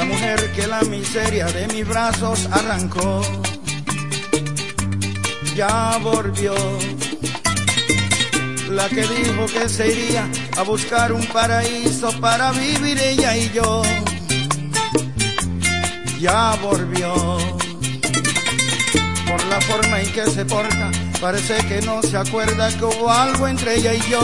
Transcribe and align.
la 0.00 0.06
mujer 0.06 0.52
que 0.52 0.66
la 0.66 0.80
miseria 0.82 1.44
de 1.46 1.66
mis 1.68 1.86
brazos 1.86 2.48
arrancó. 2.50 3.20
Ya 5.54 5.98
volvió 5.98 6.54
la 8.70 8.88
que 8.88 9.02
dijo 9.02 9.44
que 9.52 9.68
se 9.68 9.92
iría 9.92 10.26
a 10.56 10.62
buscar 10.62 11.12
un 11.12 11.26
paraíso 11.26 12.18
para 12.18 12.50
vivir 12.52 12.98
ella 12.98 13.36
y 13.36 13.50
yo. 13.50 13.82
Ya 16.18 16.56
volvió. 16.62 17.12
Por 19.28 19.44
la 19.52 19.60
forma 19.60 20.00
en 20.00 20.12
que 20.12 20.24
se 20.30 20.46
porta, 20.46 20.90
parece 21.20 21.56
que 21.66 21.82
no 21.82 22.02
se 22.02 22.16
acuerda 22.16 22.70
que 22.70 22.84
hubo 22.84 23.10
algo 23.10 23.46
entre 23.46 23.76
ella 23.76 23.92
y 23.92 24.10
yo. 24.10 24.22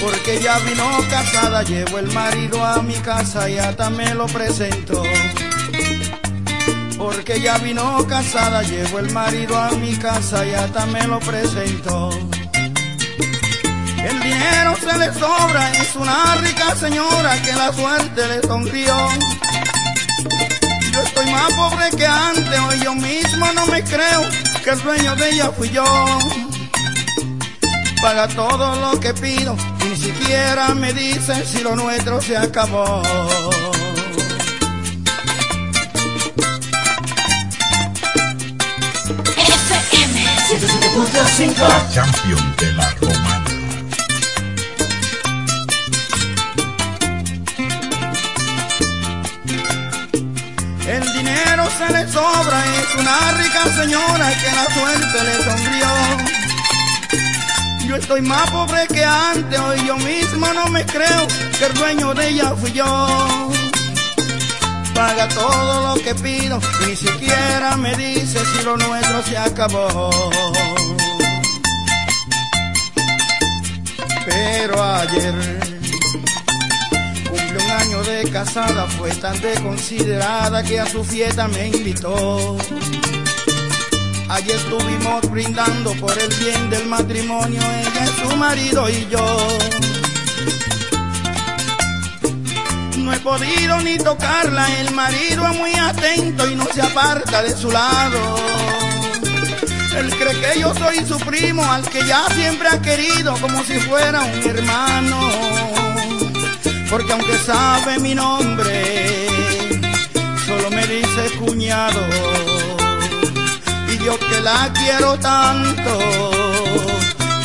Porque 0.00 0.40
ya 0.40 0.58
vino 0.60 0.84
casada, 1.10 1.62
llevo 1.62 1.98
el 1.98 2.10
marido 2.12 2.64
a 2.64 2.82
mi 2.82 2.94
casa 2.94 3.48
y 3.50 3.58
hasta 3.58 3.90
me 3.90 4.14
lo 4.14 4.26
presentó. 4.26 5.02
Porque 6.96 7.40
ya 7.40 7.58
vino 7.58 8.06
casada, 8.06 8.62
llevo 8.62 8.98
el 8.98 9.10
marido 9.10 9.58
a 9.58 9.70
mi 9.72 9.94
casa 9.96 10.46
y 10.46 10.54
hasta 10.54 10.86
me 10.86 11.06
lo 11.06 11.18
presentó. 11.20 12.10
El 14.02 14.20
dinero 14.20 14.76
se 14.76 14.98
le 14.98 15.12
sobra, 15.12 15.70
es 15.72 15.94
una 15.94 16.34
rica 16.36 16.74
señora 16.76 17.40
que 17.42 17.52
la 17.52 17.72
suerte 17.72 18.26
le 18.28 18.40
sonrió. 18.42 18.96
Yo 20.92 21.00
estoy 21.00 21.30
más 21.30 21.52
pobre 21.52 21.90
que 21.96 22.06
antes, 22.06 22.58
hoy 22.60 22.80
yo 22.82 22.94
mismo 22.94 23.46
no 23.54 23.66
me 23.66 23.84
creo 23.84 24.22
que 24.64 24.70
el 24.70 24.82
dueño 24.82 25.16
de 25.16 25.30
ella 25.30 25.50
fui 25.52 25.68
yo. 25.68 25.84
Paga 28.02 28.26
todo 28.28 28.76
lo 28.76 28.98
que 28.98 29.12
pido, 29.12 29.54
ni 29.84 29.94
siquiera 29.94 30.74
me 30.74 30.90
dice 30.94 31.44
si 31.44 31.62
lo 31.62 31.76
nuestro 31.76 32.18
se 32.22 32.34
acabó. 32.34 33.02
FM 39.36 40.26
107.5 40.48 41.58
La 41.58 41.90
champion 41.92 42.56
de 42.56 42.72
la 42.72 42.90
romana. 43.02 43.50
El 50.88 51.12
dinero 51.12 51.68
se 51.76 51.92
le 51.92 52.08
sobra, 52.10 52.64
es 52.80 52.94
una 52.98 53.32
rica 53.32 53.64
señora 53.76 54.32
que 54.40 54.50
la 54.56 54.64
suerte 54.74 55.24
le 55.24 55.44
sonrió. 55.44 56.39
Yo 57.90 57.96
estoy 57.96 58.20
más 58.20 58.48
pobre 58.52 58.86
que 58.86 59.02
antes, 59.02 59.58
hoy 59.58 59.84
yo 59.84 59.96
mismo 59.96 60.46
no 60.54 60.66
me 60.68 60.86
creo 60.86 61.26
que 61.58 61.64
el 61.64 61.74
dueño 61.74 62.14
de 62.14 62.28
ella 62.28 62.54
fui 62.54 62.70
yo. 62.70 63.50
Paga 64.94 65.26
todo 65.26 65.88
lo 65.88 66.00
que 66.00 66.14
pido, 66.14 66.60
ni 66.86 66.94
siquiera 66.94 67.76
me 67.76 67.92
dice 67.96 68.38
si 68.38 68.64
lo 68.64 68.76
nuestro 68.76 69.22
se 69.24 69.36
acabó. 69.36 70.08
Pero 74.24 74.84
ayer 74.84 75.34
cumple 77.28 77.64
un 77.64 77.70
año 77.72 78.02
de 78.04 78.30
casada, 78.30 78.86
fue 78.86 79.10
tan 79.16 79.40
desconsiderada 79.40 80.62
que 80.62 80.78
a 80.78 80.86
su 80.86 81.02
fiesta 81.02 81.48
me 81.48 81.66
invitó. 81.66 82.56
Allí 84.30 84.52
estuvimos 84.52 85.28
brindando 85.28 85.92
por 85.94 86.16
el 86.16 86.32
bien 86.34 86.70
del 86.70 86.86
matrimonio, 86.86 87.60
ella 87.60 88.06
su 88.22 88.36
marido 88.36 88.88
y 88.88 89.08
yo. 89.10 89.58
No 92.98 93.12
he 93.12 93.18
podido 93.18 93.80
ni 93.80 93.98
tocarla, 93.98 94.68
el 94.78 94.94
marido 94.94 95.48
es 95.48 95.58
muy 95.58 95.74
atento 95.74 96.48
y 96.48 96.54
no 96.54 96.64
se 96.72 96.80
aparta 96.80 97.42
de 97.42 97.56
su 97.56 97.72
lado. 97.72 98.36
Él 99.98 100.14
cree 100.14 100.40
que 100.40 100.60
yo 100.60 100.72
soy 100.76 101.04
su 101.04 101.18
primo, 101.18 101.64
al 101.64 101.82
que 101.90 102.06
ya 102.06 102.24
siempre 102.32 102.68
ha 102.68 102.80
querido 102.80 103.34
como 103.40 103.64
si 103.64 103.80
fuera 103.80 104.22
un 104.22 104.48
hermano. 104.48 105.28
Porque 106.88 107.12
aunque 107.12 107.36
sabe 107.36 107.98
mi 107.98 108.14
nombre, 108.14 109.26
solo 110.46 110.70
me 110.70 110.86
dice 110.86 111.36
cuñado. 111.36 112.39
Yo 114.04 114.18
que 114.18 114.40
la 114.40 114.72
quiero 114.72 115.18
tanto, 115.18 115.98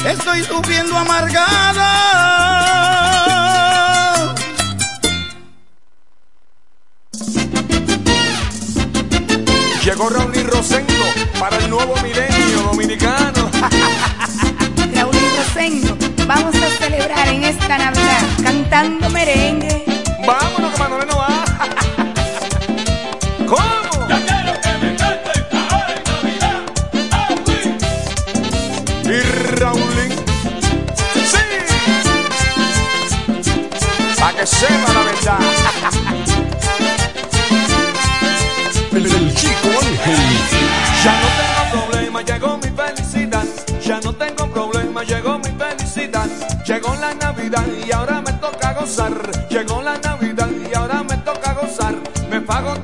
estoy 0.07 0.41
sufriendo 0.43 0.97
amargada. 0.97 1.55
Llegó 9.83 10.09
Raúl 10.09 10.35
y 10.35 10.43
Rosendo 10.43 10.93
para 11.38 11.57
el 11.57 11.69
nuevo 11.69 11.93
milenio 12.01 12.61
dominicano. 12.72 13.51
Raúl 14.95 15.16
y 15.16 15.37
Rosendo, 15.37 15.97
vamos 16.25 16.55
a 16.55 16.83
celebrar 16.83 17.27
en 17.27 17.43
esta 17.43 17.77
Navidad 17.77 18.22
cantando 18.41 19.09
merengue. 19.09 19.83
Vámonos 20.25 20.73
que 20.73 20.79
Manuel 20.79 21.07
no 21.07 21.17
va. 21.17 21.34
Que 34.45 34.51
sepa 34.56 34.94
la 34.94 35.03
verdad. 35.03 35.39
El, 38.91 39.06
el 39.06 39.35
chico 39.35 39.69
Ángel. 39.81 40.19
Ya 41.03 41.13
no 41.22 41.29
tengo 41.41 41.88
problema, 41.88 42.22
llegó 42.22 42.57
mi 42.57 42.69
felicidad. 42.69 43.45
Ya 43.84 44.00
no 44.01 44.13
tengo 44.13 44.47
problema, 44.51 45.03
llegó 45.03 45.39
mi 45.39 45.50
felicidad. 45.50 46.28
Llegó 46.66 46.95
la 46.95 47.13
Navidad 47.16 47.66
y 47.88 47.91
ahora 47.91 48.22
me 48.22 48.34
toca 48.34 48.73
gozar. 48.73 49.13
Llegó 49.50 49.81
la 49.81 49.97
Navidad 49.97 50.50
y 50.72 50.75
ahora 50.75 51.03
me 51.03 51.17
toca 51.17 51.53
gozar. 51.53 51.95
Me 52.29 52.41
pago 52.41 52.75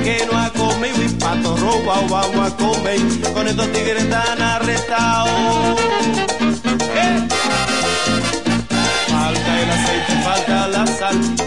que 0.00 0.26
no 0.30 0.38
ha 0.38 0.50
comido 0.50 1.02
y 1.02 1.08
pato 1.08 1.56
robado 1.56 2.08
vamos 2.08 2.52
a 2.52 2.56
comer 2.56 3.00
con 3.34 3.48
estos 3.48 3.70
tigres 3.72 4.08
tan 4.08 4.40
arrestados. 4.40 5.80
Eh. 6.94 7.41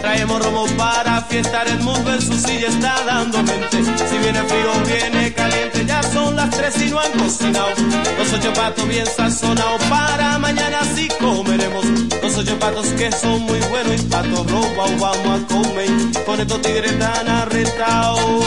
Traemos 0.02 0.44
romo 0.44 0.66
para 0.76 1.22
fiestar, 1.22 1.66
el 1.66 1.78
mundo 1.80 2.12
en 2.12 2.20
su 2.20 2.34
silla 2.34 2.68
está 2.68 2.94
dando 3.06 3.42
mente. 3.42 3.82
Si 4.10 4.18
viene 4.18 4.42
frío, 4.42 4.70
viene 4.86 5.32
caliente, 5.32 5.86
ya 5.86 6.02
son 6.02 6.36
las 6.36 6.50
tres 6.50 6.78
y 6.82 6.90
no 6.90 7.00
han 7.00 7.10
cocinado. 7.12 7.70
Los 8.18 8.32
ocho 8.34 8.52
patos 8.52 8.86
bien 8.86 9.06
sazonados, 9.06 9.82
para 9.84 10.38
mañana 10.38 10.80
sí 10.94 11.08
comeremos. 11.18 11.86
Los 12.22 12.36
ocho 12.36 12.58
patos 12.58 12.88
que 12.98 13.10
son 13.10 13.42
muy 13.42 13.58
buenos 13.70 13.98
y 13.98 14.04
patos 14.04 14.50
robados 14.50 15.00
vamos 15.00 15.40
a 15.40 15.46
comer. 15.46 15.90
Con 16.26 16.40
estos 16.40 16.60
tigres 16.60 16.98
tan 16.98 17.26
arretados. 17.26 18.44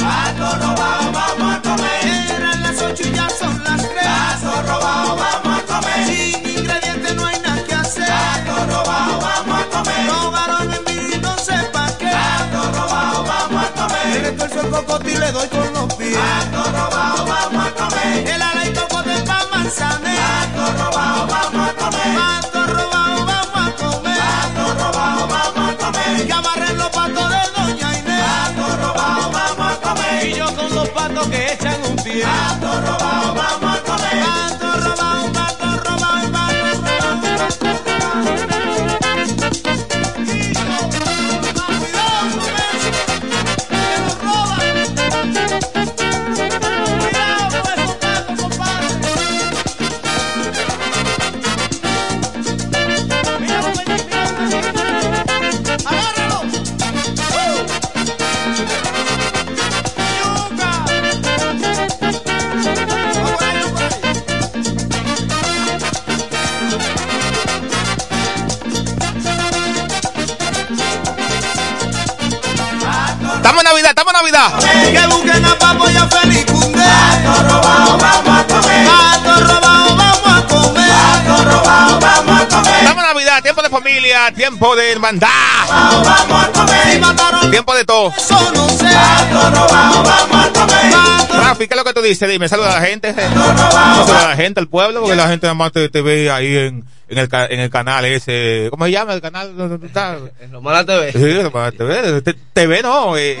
pato 0.00 0.56
robados 0.56 1.12
vamos 1.12 1.56
a 1.56 1.60
comer. 1.60 2.36
Eran 2.36 2.62
las 2.62 2.80
ocho 2.80 3.02
y 3.06 3.12
ya 3.12 3.28
son 3.28 3.62
las 3.64 3.79
cocoti 14.84 15.16
le 15.16 15.32
doy 15.32 15.48
con 15.48 15.72
los 15.74 15.94
pies. 15.94 16.16
A 16.16 16.50
todo 16.50 16.90
bajo 16.90 17.26
vamos 17.26 17.66
a 17.66 17.74
comer. 17.74 18.28
El 18.28 18.42
aray 18.42 18.72
cocote 18.72 19.22
pa' 19.26 19.46
manzana. 19.50 20.09
Navidad. 74.20 74.58
Que 74.60 75.06
busquen 75.06 75.44
a 75.46 75.58
Papo 75.58 75.88
y 75.88 75.96
a 75.96 76.06
Felicunde. 76.06 76.78
Pato 76.78 77.42
robado, 77.42 77.98
vamos 77.98 78.38
a 78.38 78.46
comer. 78.46 78.86
Pato 78.86 79.40
robado, 79.40 79.96
vamos 79.96 80.26
a 80.26 80.46
comer. 80.46 80.90
Pato 80.90 81.44
robado, 81.44 82.00
vamos 82.00 82.42
a 82.42 82.48
comer. 82.48 82.74
Estamos 82.80 83.02
Navidad, 83.02 83.42
tiempo 83.42 83.62
de 83.62 83.70
familia, 83.70 84.30
tiempo 84.34 84.76
de 84.76 84.92
hermandad. 84.92 85.28
Vamos 85.68 86.08
a 86.08 86.52
comer. 86.52 86.92
Si 86.92 86.98
mataron, 86.98 87.50
tiempo 87.50 87.74
de 87.74 87.84
todo. 87.86 88.12
Eso 88.14 88.52
no 88.54 88.68
sé. 88.68 88.90
Pato 88.90 89.50
robado, 89.50 90.02
vamos 90.02 90.46
a 90.46 90.52
comer. 90.52 90.92
Pato 90.92 91.40
Rafi, 91.40 91.66
¿qué 91.66 91.74
es 91.74 91.78
lo 91.78 91.84
que 91.84 91.94
tú 91.94 92.02
dices? 92.02 92.28
Dime, 92.28 92.46
saluda 92.46 92.76
a 92.76 92.80
la 92.80 92.86
gente. 92.86 93.14
Saluda 93.14 94.24
a 94.24 94.28
la 94.28 94.36
gente, 94.36 94.60
al 94.60 94.68
pueblo, 94.68 95.00
porque 95.00 95.14
yeah. 95.14 95.24
la 95.24 95.30
gente 95.30 95.46
nada 95.46 95.54
más 95.54 95.72
te, 95.72 95.88
te 95.88 96.02
ve 96.02 96.30
ahí 96.30 96.58
en 96.58 96.84
en, 97.10 97.18
el, 97.18 97.28
en 97.50 97.60
el 97.60 97.70
canal 97.70 98.04
ese. 98.04 98.68
¿Cómo 98.70 98.84
se 98.84 98.92
llama 98.92 99.14
el 99.14 99.20
canal 99.20 99.56
donde 99.56 99.78
tú 99.78 99.86
estás? 99.86 100.18
En 100.40 100.52
Romana 100.52 100.84
TV. 100.86 101.12
Sí, 101.12 101.42
lo 101.42 101.72
TV, 101.72 102.22
te, 102.22 102.34
TV 102.52 102.82
no, 102.82 103.16
eh, 103.16 103.36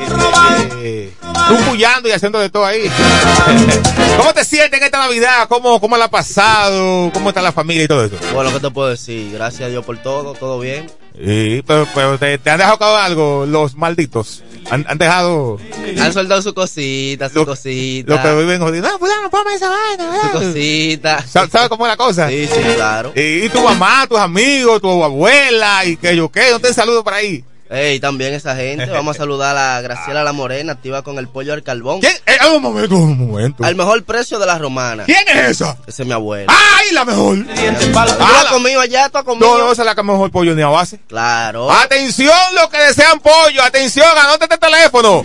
eh, 0.82 1.12
tú 1.48 1.74
y 1.74 2.10
haciendo 2.12 2.38
de 2.38 2.50
todo 2.50 2.66
ahí. 2.66 2.82
¿Cómo 4.16 4.34
te 4.34 4.44
sientes 4.44 4.78
en 4.78 4.84
esta 4.84 4.98
Navidad? 4.98 5.48
¿Cómo, 5.48 5.80
¿Cómo 5.80 5.96
la 5.96 6.06
has 6.06 6.10
pasado? 6.10 7.10
¿Cómo 7.12 7.30
está 7.30 7.40
la 7.40 7.52
familia 7.52 7.84
y 7.84 7.88
todo 7.88 8.04
eso? 8.04 8.16
Bueno, 8.34 8.52
¿qué 8.52 8.60
te 8.60 8.70
puedo 8.70 8.88
decir? 8.88 9.32
Gracias 9.32 9.62
a 9.62 9.70
Dios 9.70 9.84
por 9.84 9.98
todo, 9.98 10.34
todo 10.34 10.58
bien. 10.58 10.86
Sí, 11.14 11.62
pero, 11.66 11.86
pero 11.94 12.18
te, 12.18 12.38
te 12.38 12.50
han 12.50 12.58
dejado 12.58 12.96
algo, 12.96 13.44
los 13.46 13.74
malditos. 13.76 14.42
Han, 14.70 14.84
han 14.88 14.98
dejado 14.98 15.58
Han 15.98 16.12
soldado 16.12 16.40
su 16.42 16.54
cosita, 16.54 17.28
su 17.28 17.36
Lo- 17.40 17.46
cosita. 17.46 18.14
los 18.14 18.20
que 18.20 18.34
viven 18.36 18.60
jodiendo. 18.60 18.88
No, 18.88 18.98
pues 18.98 19.12
no, 19.22 19.30
ponme 19.30 19.54
esa 19.54 19.68
vaina. 19.68 20.20
Su 20.20 20.26
eh". 20.26 20.30
cosita. 20.32 21.26
¿Sabes 21.26 21.50
sabe 21.50 21.68
cómo 21.68 21.86
es 21.86 21.90
la 21.90 21.96
cosa? 21.96 22.28
Sí, 22.28 22.46
sí, 22.46 22.60
claro. 22.76 23.12
Y, 23.16 23.44
y 23.44 23.48
tu 23.48 23.60
mamá, 23.62 24.06
tus 24.08 24.18
amigos, 24.18 24.80
tu 24.80 25.02
abuela, 25.02 25.84
y 25.84 25.96
que 25.96 26.14
yo 26.16 26.28
qué, 26.30 26.50
no 26.52 26.60
te 26.60 26.72
saludo 26.72 27.02
por 27.02 27.14
ahí. 27.14 27.44
Ey, 27.70 28.00
también 28.00 28.34
esa 28.34 28.56
gente. 28.56 28.86
Vamos 28.90 29.16
a 29.16 29.18
saludar 29.20 29.56
a 29.56 29.80
Graciela 29.80 30.24
La 30.24 30.32
Morena, 30.32 30.72
activa 30.72 31.02
con 31.02 31.18
el 31.18 31.28
pollo 31.28 31.52
al 31.52 31.62
carbón. 31.62 32.00
¿Quién? 32.00 32.12
Eh, 32.26 32.36
un 32.54 32.60
momento, 32.60 32.96
un 32.96 33.16
momento. 33.28 33.64
Al 33.64 33.76
mejor 33.76 34.02
precio 34.02 34.38
de 34.40 34.46
la 34.46 34.58
romana. 34.58 35.04
¿Quién 35.04 35.24
es 35.28 35.50
esa? 35.50 35.76
Ese 35.86 36.02
es 36.02 36.06
mi 36.06 36.12
abuela. 36.12 36.52
¡Ay, 36.52 36.90
la 36.92 37.04
mejor! 37.04 37.38
¿Tú 37.44 37.90
la 37.92 38.02
Ah, 38.18 38.40
has 38.40 38.46
comido 38.46 38.80
allá? 38.80 39.08
¿Tú 39.08 39.18
has 39.18 39.24
comido? 39.24 39.56
No, 39.56 39.64
no, 39.66 39.72
esa 39.72 39.82
es 39.82 39.86
la 39.86 39.94
que 39.94 40.02
mejor 40.02 40.30
pollo 40.32 40.54
ni 40.56 40.62
a 40.62 40.68
base. 40.68 40.98
Claro. 41.06 41.70
Atención, 41.70 42.34
los 42.54 42.68
que 42.70 42.78
desean 42.78 43.20
pollo. 43.20 43.62
Atención, 43.62 44.06
anótate 44.18 44.54
este 44.54 44.66
teléfono. 44.66 45.22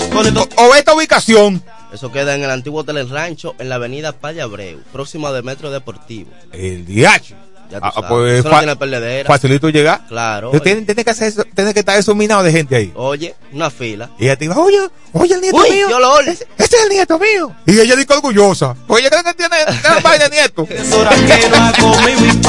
O, 0.57 0.63
o 0.67 0.75
esta 0.75 0.93
ubicación. 0.93 1.63
Eso 1.93 2.11
queda 2.11 2.35
en 2.35 2.43
el 2.43 2.51
antiguo 2.51 2.81
Hotel 2.81 2.97
El 2.97 3.09
Rancho, 3.09 3.55
en 3.57 3.69
la 3.69 3.75
avenida 3.75 4.11
Paya 4.11 4.43
Abreu, 4.43 4.81
próximo 4.91 5.31
del 5.31 5.43
Metro 5.43 5.71
Deportivo. 5.71 6.29
El 6.51 6.85
DH. 6.85 7.33
Ya 7.71 7.79
tú 7.79 7.85
Ah, 7.87 7.91
sabes. 7.93 8.09
pues, 8.09 8.39
Eso 8.39 8.49
no 8.49 8.57
tiene 8.59 8.75
perdedera. 8.75 9.27
Facilito 9.27 9.69
llegar. 9.69 10.01
Claro. 10.07 10.51
Tú 10.51 10.59
Tienes, 10.59 10.85
tienes 10.85 11.05
que 11.05 11.11
hacer 11.11 11.27
eso, 11.29 11.43
tienes 11.55 11.73
que 11.73 11.79
estar 11.79 11.97
eso 11.97 12.13
minado 12.15 12.43
de 12.43 12.51
gente 12.51 12.75
ahí. 12.75 12.91
Oye, 12.95 13.35
una 13.51 13.69
fila. 13.69 14.09
Y 14.19 14.25
ella 14.25 14.35
te 14.37 14.47
dice, 14.47 14.59
oye, 14.59 14.79
oye, 15.13 15.33
el 15.35 15.41
nieto 15.41 15.57
Uy, 15.57 15.71
mío. 15.71 15.87
qué 15.87 15.93
olor. 15.93 16.21
Ese, 16.27 16.47
ese 16.57 16.75
es 16.77 16.83
el 16.83 16.89
nieto 16.89 17.19
mío. 17.19 17.51
Y 17.65 17.79
ella 17.79 17.95
dice 17.95 18.13
orgullosa. 18.13 18.75
Oye, 18.87 19.09
¿crees 19.09 19.23
que 19.23 19.33
tiene 19.33 19.55
tiene 19.81 19.99
vaina 20.01 20.29
de 20.29 20.35
nieto? 20.35 20.67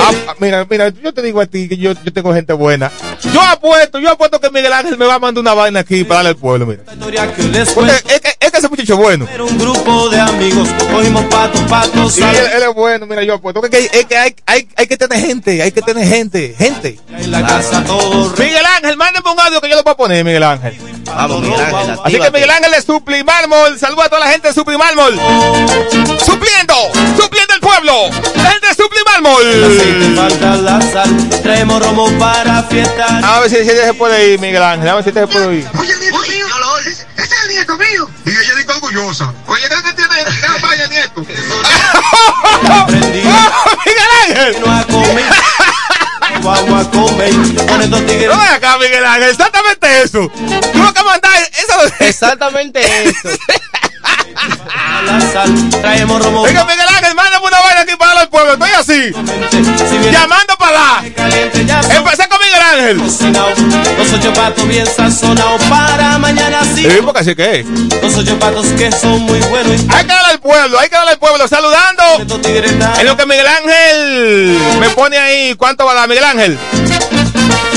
Ah, 0.00 0.12
ah, 0.28 0.34
mira, 0.38 0.66
mira, 0.68 0.88
yo 0.88 1.12
te 1.12 1.22
digo 1.22 1.40
a 1.40 1.46
ti 1.46 1.68
que 1.68 1.76
yo, 1.76 1.92
yo 2.04 2.12
tengo 2.12 2.32
gente 2.32 2.52
buena. 2.52 2.90
Yo 3.32 3.40
apuesto, 3.42 3.98
yo 3.98 4.10
apuesto 4.10 4.40
que 4.40 4.50
Miguel 4.50 4.72
Ángel 4.72 4.96
me 4.98 5.06
va 5.06 5.14
a 5.14 5.18
mandar 5.18 5.40
una 5.40 5.54
vaina 5.54 5.80
aquí 5.80 6.04
para 6.04 6.16
darle 6.18 6.30
al 6.30 6.36
pueblo, 6.36 6.66
mira. 6.66 6.82
Porque 7.74 7.92
es 8.14 8.20
que, 8.20 8.28
es 8.40 8.50
que 8.52 8.58
ese 8.58 8.68
muchacho 8.68 8.92
es 8.94 8.98
bueno. 8.98 9.26
Era 9.32 9.44
un 9.44 9.58
grupo 9.58 10.08
de 10.08 10.20
amigos, 10.20 10.68
cogimos 10.92 11.24
patos, 11.24 11.60
patos, 11.62 12.14
Sí, 12.14 12.22
él, 12.22 12.36
él 12.56 12.62
es 12.68 12.74
bueno, 12.74 13.06
mira, 13.06 13.22
yo 13.22 13.34
apuesto 13.34 13.60
que, 13.62 13.76
hay- 13.76 13.88
es 13.92 14.06
que 14.06 14.16
hay, 14.16 14.34
hay, 14.46 14.68
hay 14.76 14.86
que 14.86 14.96
tener 14.96 15.20
gente, 15.20 15.62
hay 15.62 15.72
que 15.72 15.82
tener 15.82 16.06
gente, 16.06 16.54
gente. 16.56 16.85
En 16.86 17.30
la 17.30 17.46
casa 17.46 17.82
todo 17.84 18.30
Miguel 18.38 18.64
Ángel, 18.76 18.96
mándame 18.96 19.30
un 19.30 19.40
audio 19.40 19.60
que 19.60 19.68
yo 19.68 19.76
lo 19.76 19.82
voy 19.82 19.92
a 19.92 19.96
poner, 19.96 20.24
Miguel 20.24 20.42
Ángel. 20.42 20.78
Vamos, 21.04 21.40
Miguel 21.40 21.60
Ángel, 21.60 21.76
Así 21.76 21.90
que 21.90 22.00
actívate. 22.02 22.30
Miguel 22.32 22.50
Ángel 22.50 22.72
de 22.72 22.82
Suplimármol, 22.82 23.78
saluda 23.78 24.04
a 24.04 24.08
toda 24.08 24.20
la 24.20 24.30
gente 24.30 24.48
de 24.48 24.54
Suplimármol. 24.54 25.14
Supliendo, 26.24 26.74
supliendo 27.20 27.54
el 27.54 27.60
pueblo. 27.60 28.10
La 28.34 28.50
gente 28.50 28.66
de 31.48 31.64
romo 31.64 32.10
para 32.18 32.62
fiestar. 32.64 33.24
A 33.24 33.40
ver 33.40 33.50
si, 33.50 33.56
si 33.56 33.70
se 33.70 33.94
puede 33.94 34.32
ir, 34.32 34.40
Miguel 34.40 34.62
Ángel, 34.62 34.88
a 34.88 34.94
ver 34.94 35.04
si 35.04 35.12
se 35.12 35.26
puede 35.26 35.56
ir. 35.56 35.68
Oye, 35.78 35.92
el 35.92 36.00
nieto 36.00 36.18
mío. 36.18 36.46
Ese 36.80 36.90
ese 36.90 37.34
es 37.34 37.42
el 37.44 37.48
nieto 37.50 37.76
mío. 37.76 38.08
Y 38.24 38.30
ella 38.30 38.54
dijo 38.56 38.72
orgullosa. 38.72 39.32
Oye, 39.46 39.62
¿crees 39.66 39.82
que 39.82 39.92
tiene 39.94 40.14
tiene 40.14 40.58
vaya 40.62 40.86
nieto? 40.88 41.20
Miguel 43.86 44.10
Ángel. 44.28 44.56
no 46.46 46.52
a 46.52 46.54
comer, 46.54 46.62
vamos 46.62 46.86
a 46.86 46.90
comer 46.90 47.66
con 47.66 47.82
estos 47.82 48.06
tigres. 48.06 48.28
No 48.28 48.40
acá, 48.40 48.78
Miguel 48.78 49.04
Ángel, 49.04 49.30
exactamente 49.30 50.02
eso. 50.02 50.30
Tú 50.72 50.78
vas 50.78 50.96
a 50.96 51.02
mandar 51.04 51.32
eso. 51.42 51.94
Exactamente 52.00 52.80
eso. 53.04 53.28
Traemos 55.80 56.24
romo 56.24 56.42
Venga, 56.42 56.64
Miguel 56.64 56.86
Ángel, 56.88 57.14
mándame 57.14 57.46
una 57.46 57.60
vaina 57.60 57.80
aquí 57.82 57.96
para 57.96 58.20
al 58.20 58.28
pueblo. 58.28 58.52
Estoy 58.54 58.70
así, 58.70 59.12
llamando 60.10 60.56
para 60.58 60.98
allá. 60.98 61.06
Empecé 61.96 62.28
con 62.28 62.38
Miguel 62.40 62.62
Ángel. 62.72 62.96
Los 63.98 64.12
ocho 64.12 64.32
patos 64.32 64.68
bien 64.68 64.86
sazonados 64.86 65.62
para 65.64 66.18
mañana 66.18 66.62
sí. 66.74 66.82
Sí, 66.82 66.98
porque 67.04 67.20
así 67.20 67.34
que 67.34 67.60
es. 67.60 67.66
Los 68.02 68.16
ocho 68.16 68.38
patos 68.38 68.66
que 68.68 68.90
son 68.92 69.20
muy 69.22 69.40
buenos 69.40 69.80
Hay 69.88 70.04
que 70.04 70.12
darle 70.12 70.32
al 70.32 70.40
pueblo, 70.40 70.78
hay 70.78 70.88
que 70.88 70.96
darle 70.96 71.12
al 71.12 71.18
pueblo. 71.18 71.48
Saludando. 71.48 72.02
En 72.98 73.06
lo 73.06 73.16
que 73.16 73.26
Miguel 73.26 73.46
Ángel 73.46 74.58
me 74.80 74.88
pone 74.90 75.18
ahí, 75.18 75.54
¿cuánto 75.56 75.84
va 75.84 75.92
a 75.92 75.94
dar 75.94 76.08
Miguel 76.08 76.24
Ángel? 76.24 76.58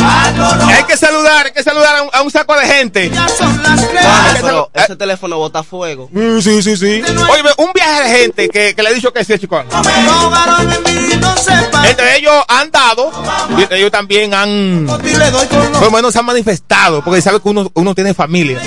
Hay 0.02 0.84
que 0.84 0.98
saludar, 0.98 1.46
hay 1.48 1.52
que 1.52 1.64
saludar 1.64 1.98
a 1.98 2.02
un, 2.04 2.10
a 2.14 2.22
un 2.22 2.32
saco 2.32 2.56
de 2.56 2.66
gente. 2.66 3.10
Ya 3.10 3.28
son 3.28 3.62
las 3.64 3.88
tres. 3.90 4.04
Ah, 4.06 4.34
lo- 4.52 4.72
ese 4.74 4.96
teléfono 4.96 5.38
bota 5.38 5.64
fuego. 5.64 6.10
Mm, 6.12 6.40
Sí, 6.40 6.62
sí, 6.64 6.78
sí. 6.78 7.02
Oye, 7.04 7.44
un 7.58 7.72
viaje 7.74 8.04
de 8.04 8.20
gente 8.20 8.50
que, 8.50 8.74
que 8.76 8.84
le 8.84 8.90
he 8.90 8.94
dicho 8.94 9.12
que 9.12 9.24
sí, 9.24 9.38
chicos. 9.40 9.64
Entre 11.84 12.18
ellos 12.18 12.34
han 12.48 12.72
dado 12.72 13.12
y 13.58 13.62
entre 13.64 13.78
ellos 13.80 13.92
también 13.92 14.34
han, 14.34 14.86
por 14.88 15.84
lo 15.84 15.92
menos 15.92 16.14
se 16.14 16.20
han 16.20 16.26
manifestado, 16.26 17.04
porque 17.04 17.22
sabe 17.22 17.40
que 17.42 17.50
uno, 17.50 17.70
uno 17.74 17.96
tiene 17.96 18.14
familia. 18.14 18.60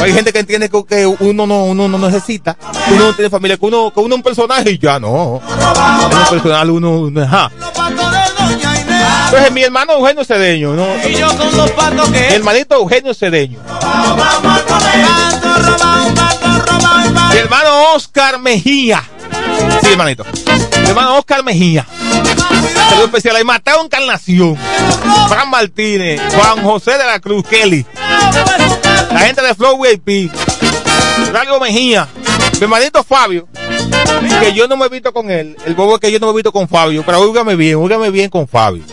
Hay 0.00 0.12
gente 0.12 0.32
que 0.32 0.40
entiende 0.40 0.68
que, 0.68 0.84
que 0.84 1.06
uno 1.06 1.46
no, 1.46 1.64
uno 1.64 1.88
no 1.88 1.98
necesita, 1.98 2.54
que 2.54 2.94
uno 2.94 3.06
no 3.08 3.14
tiene 3.14 3.30
familia, 3.30 3.56
que 3.56 3.66
uno, 3.66 3.92
que 3.92 4.00
uno 4.00 4.14
es 4.14 4.16
un 4.18 4.22
personaje 4.22 4.70
y 4.72 4.78
ya 4.78 4.98
no. 4.98 5.40
En 6.12 6.18
lo 6.18 6.30
personal 6.30 6.70
uno, 6.70 6.90
uno 7.00 7.22
ajá. 7.22 7.50
Entonces 8.52 9.52
mi 9.52 9.62
hermano 9.62 9.94
Eugenio 9.94 10.24
Cedeño, 10.24 10.74
¿no? 10.74 10.86
Y 11.08 11.14
yo 11.14 11.28
con 11.36 11.56
los 11.56 11.70
patos 11.70 12.10
Mi 12.10 12.18
que 12.18 12.34
hermanito 12.34 12.74
Eugenio 12.76 13.14
Cedeño. 13.14 13.58
Mi 17.30 17.38
hermano 17.38 17.94
Oscar 17.94 18.38
Mejía. 18.38 19.02
Sí, 19.82 19.92
hermanito. 19.92 20.24
Mi 20.82 20.88
hermano 20.88 21.16
Oscar 21.16 21.42
Mejía. 21.42 21.86
Saludos 22.88 23.06
especial 23.06 23.36
ahí. 23.36 23.44
Mateo 23.44 23.82
Encarnación. 23.82 24.58
Fran 25.28 25.48
Martínez. 25.48 26.20
Juan 26.34 26.62
José 26.62 26.98
de 26.98 27.04
la 27.04 27.18
Cruz. 27.20 27.46
Kelly. 27.48 27.86
La 29.12 29.20
gente 29.20 29.42
de 29.42 29.54
Flow 29.54 29.82
VIP. 29.82 30.30
Ralgo 31.32 31.58
Mejía. 31.58 32.06
Mi 32.58 32.64
hermanito 32.64 33.02
Fabio. 33.02 33.48
Que 34.40 34.52
yo 34.52 34.68
no 34.68 34.76
me 34.76 34.86
he 34.86 34.88
visto 34.88 35.12
con 35.12 35.30
él. 35.30 35.56
El 35.66 35.74
bobo 35.74 35.94
es 35.94 36.00
que 36.00 36.12
yo 36.12 36.18
no 36.18 36.26
me 36.26 36.32
he 36.32 36.36
visto 36.36 36.52
con 36.52 36.68
Fabio. 36.68 37.02
Pero 37.04 37.20
óigame 37.20 37.56
bien, 37.56 37.76
óigame 37.76 38.10
bien 38.10 38.30
con 38.30 38.46
Fabio. 38.46 38.84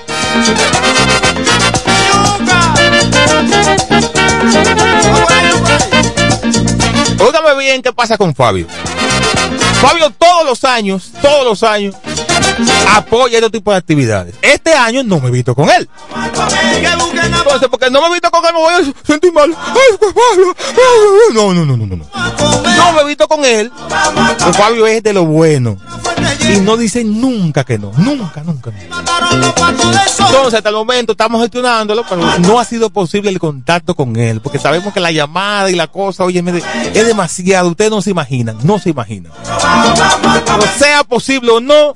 Óigame 7.20 7.56
bien 7.60 7.82
qué 7.82 7.94
pasa 7.94 8.18
con 8.18 8.34
Fabio. 8.34 8.68
Fabio 9.82 10.10
todos 10.12 10.46
los 10.46 10.64
años, 10.64 11.12
todos 11.22 11.46
los 11.46 11.64
años, 11.64 11.96
apoya 12.96 13.38
este 13.38 13.50
tipo 13.50 13.72
de 13.72 13.78
actividades. 13.78 14.36
Este 14.42 14.74
año 14.74 15.04
no 15.04 15.20
me 15.20 15.30
he 15.30 15.32
visto 15.32 15.56
con 15.56 15.70
él. 15.70 15.90
Entonces, 17.24 17.70
porque 17.70 17.90
no 17.90 18.02
me 18.02 18.08
he 18.08 18.12
visto 18.12 18.32
con 18.32 18.46
él, 18.46 18.54
me 18.54 18.60
voy 18.60 18.74
a 18.74 19.06
sentir 19.06 19.32
mal. 19.34 19.56
Pues. 19.74 20.00
No, 21.34 21.54
no, 21.54 21.66
no, 21.66 21.78
no, 21.78 21.86
no. 21.86 21.96
no. 21.96 22.94
me 22.94 23.06
visto 23.06 23.28
con 23.28 23.46
él. 23.46 23.72
Pero 24.38 24.54
Fabio 24.54 24.88
es 24.88 25.04
de 25.04 25.14
lo 25.14 25.26
bueno. 25.26 25.78
Y 26.54 26.60
no 26.62 26.78
dice 26.78 27.04
nunca 27.04 27.64
que 27.64 27.78
no. 27.78 27.92
Nunca, 27.98 28.42
nunca. 28.44 28.72
Entonces, 29.32 30.54
hasta 30.56 30.70
el 30.70 30.76
momento 30.76 31.12
estamos 31.12 31.42
gestionándolo, 31.42 32.04
pero 32.08 32.22
no 32.40 32.60
ha 32.60 32.66
sido 32.66 32.90
posible 32.90 33.30
el 33.30 33.40
contacto 33.40 33.96
con 33.96 34.16
él, 34.16 34.42
porque 34.42 34.60
sabemos 34.60 34.94
que 34.94 35.00
la 35.00 35.12
llamada 35.12 35.70
y 35.70 35.76
la 35.76 35.88
cosa, 35.88 36.24
oye, 36.24 36.44
es 36.94 37.06
demasiado, 37.06 37.70
ustedes 37.70 37.92
no 37.92 38.02
se 38.02 38.12
imaginan, 38.12 38.58
no 38.64 38.80
se 38.80 38.90
imaginan. 38.90 39.32
Pero 39.44 40.62
sea 40.78 41.04
posible 41.04 41.52
o 41.52 41.60
no, 41.60 41.94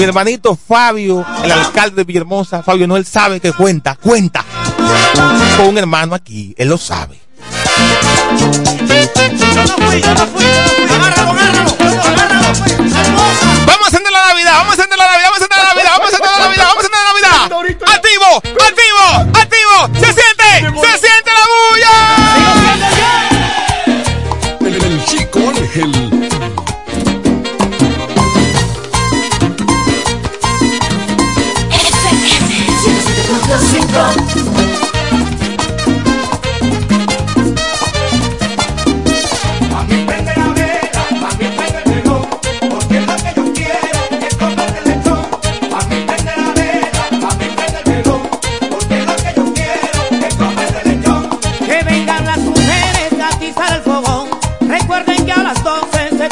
mi 0.00 0.04
hermanito 0.04 0.56
Fabio, 0.56 1.26
el 1.44 1.52
alcalde 1.52 1.96
de 1.96 2.04
Villahermosa, 2.04 2.62
Fabio 2.62 2.86
no 2.86 3.04
sabe 3.04 3.38
que 3.38 3.52
cuenta, 3.52 3.96
cuenta 3.96 4.42
con 5.58 5.66
un 5.66 5.76
hermano 5.76 6.14
aquí, 6.14 6.54
él 6.56 6.70
lo 6.70 6.78
sabe. 6.78 7.20
Vamos 13.66 13.84
a 13.84 13.88
encender 13.88 14.10
la 14.10 14.28
Navidad, 14.28 14.52
vamos 14.54 14.70
a 14.70 14.82
encender 14.82 14.96
la 14.96 15.04
Navidad, 15.04 15.28
vamos 15.28 15.42
a 15.42 15.44
encender 15.44 15.58
la 15.58 15.64
Navidad, 15.68 15.90
vamos 15.90 16.00
a 16.00 16.16
encender 16.16 16.30
la 16.30 16.38
Navidad, 16.38 16.64
vamos 16.64 16.76
a 16.76 16.86
encender 16.86 17.00
la 17.04 17.12
Navidad. 17.12 17.44
Activo, 17.94 18.24
activo. 18.64 18.89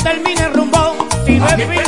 termine 0.09 0.41
el 0.41 0.55
rumbo 0.55 0.97
si 1.27 1.39
no 1.39 1.47
es 1.49 1.88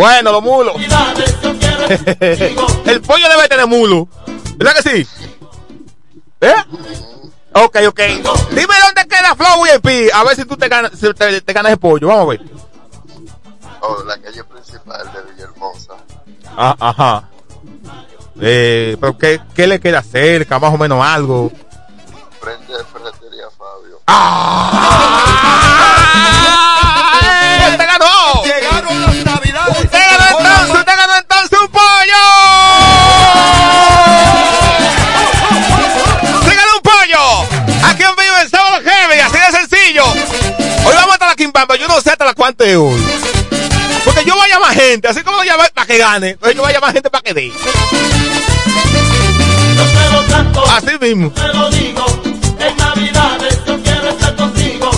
Bueno, 0.00 0.32
los 0.32 0.42
mulos. 0.42 0.76
El 2.20 3.02
pollo 3.02 3.28
debe 3.28 3.48
tener 3.50 3.66
mulo. 3.66 4.08
¿Verdad 4.56 4.74
que 4.76 4.82
sí? 4.82 5.06
¿Eh? 6.40 6.54
Ok, 7.52 7.76
ok. 7.86 8.00
Dime 8.50 8.74
dónde 8.82 9.06
queda 9.06 9.36
Flow 9.36 9.62
VIP. 9.62 10.10
A 10.14 10.24
ver 10.24 10.36
si 10.36 10.46
tú 10.46 10.56
te 10.56 10.68
ganas, 10.68 10.92
si 10.98 11.12
te, 11.12 11.42
te 11.42 11.52
ganas 11.52 11.72
el 11.72 11.78
pollo. 11.78 12.06
Vamos 12.08 12.24
a 12.24 12.28
ver. 12.30 12.40
Oh, 13.82 14.02
la 14.04 14.16
calle 14.18 14.42
principal 14.44 15.12
de 15.12 15.32
Villahermosa. 15.32 15.92
Ah, 16.56 16.76
ajá. 16.80 17.28
Eh, 18.40 18.96
pero 18.98 19.18
¿qué, 19.18 19.38
¿qué 19.54 19.66
le 19.66 19.80
queda 19.80 20.02
cerca? 20.02 20.58
Más 20.58 20.72
o 20.72 20.78
menos 20.78 21.04
algo. 21.04 21.52
Frente 22.40 22.72
de 22.72 22.84
Ferretería 22.84 23.50
Fabio. 23.50 24.00
¡Usted 26.79 26.79
La 41.40 41.74
yo 41.74 41.88
no 41.88 41.98
sé 42.02 42.10
hasta 42.10 42.26
las 42.26 42.34
cuántas 42.34 42.66
es 42.66 42.76
hoy. 42.76 43.00
Porque 44.04 44.24
yo 44.26 44.34
voy 44.34 44.44
a 44.44 44.54
llamar 44.54 44.74
gente, 44.74 45.08
así 45.08 45.22
como 45.22 45.38
lo 45.38 45.44
llamé 45.44 45.70
para 45.72 45.86
que 45.86 45.96
gane. 45.96 46.28
Entonces 46.30 46.54
yo 46.54 46.62
voy 46.62 46.70
a 46.70 46.74
llamar 46.74 46.92
gente 46.92 47.08
para 47.08 47.22
que 47.22 47.32
dé. 47.32 47.52
Así 50.68 50.98
mismo. 51.00 51.30
te 51.30 51.48
lo 51.48 51.70
digo, 51.70 52.04
en 52.58 52.76
Navidades 52.76 53.58
yo 53.66 53.82
quiero 53.82 54.10
estar 54.10 54.36
contigo. 54.36 54.90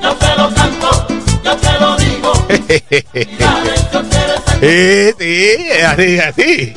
Yo 0.00 0.14
te 0.14 0.36
lo 0.36 0.54
canto, 0.54 1.06
yo 1.42 1.56
te 1.56 1.80
lo 1.80 1.96
digo. 1.96 2.32
Sí, 4.60 5.12
sí, 5.16 5.68
es 5.70 5.84
así, 5.84 6.18
así. 6.18 6.74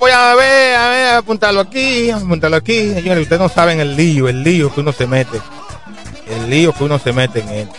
Lo 0.00 0.06
a 0.14 0.34
ver, 0.34 0.76
a 0.76 0.88
ver, 0.88 1.08
apuntarlo 1.16 1.60
aquí, 1.60 2.10
apuntarlo 2.10 2.56
aquí. 2.56 2.92
Señores, 2.94 3.22
ustedes 3.22 3.40
no 3.40 3.48
saben 3.48 3.80
el 3.80 3.96
lío, 3.96 4.28
el 4.28 4.42
lío 4.42 4.72
que 4.72 4.80
uno 4.80 4.92
se 4.92 5.06
mete. 5.06 5.40
El 6.28 6.48
lío 6.50 6.72
que 6.72 6.84
uno 6.84 6.98
se 6.98 7.12
mete 7.12 7.40
en 7.40 7.48
esto. 7.50 7.76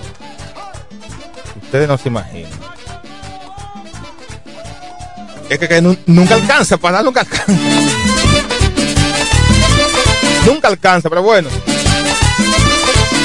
Ustedes 1.64 1.88
no 1.88 1.98
se 1.98 2.10
imaginan. 2.10 2.52
Es 5.50 5.60
que, 5.60 5.68
que 5.68 5.82
nu- 5.82 5.98
nunca 6.06 6.36
alcanza, 6.36 6.78
para 6.78 7.02
nunca 7.02 7.22
alcanza. 7.22 7.54
Nunca 10.46 10.68
alcanza, 10.68 11.10
pero 11.10 11.24
bueno. 11.24 11.50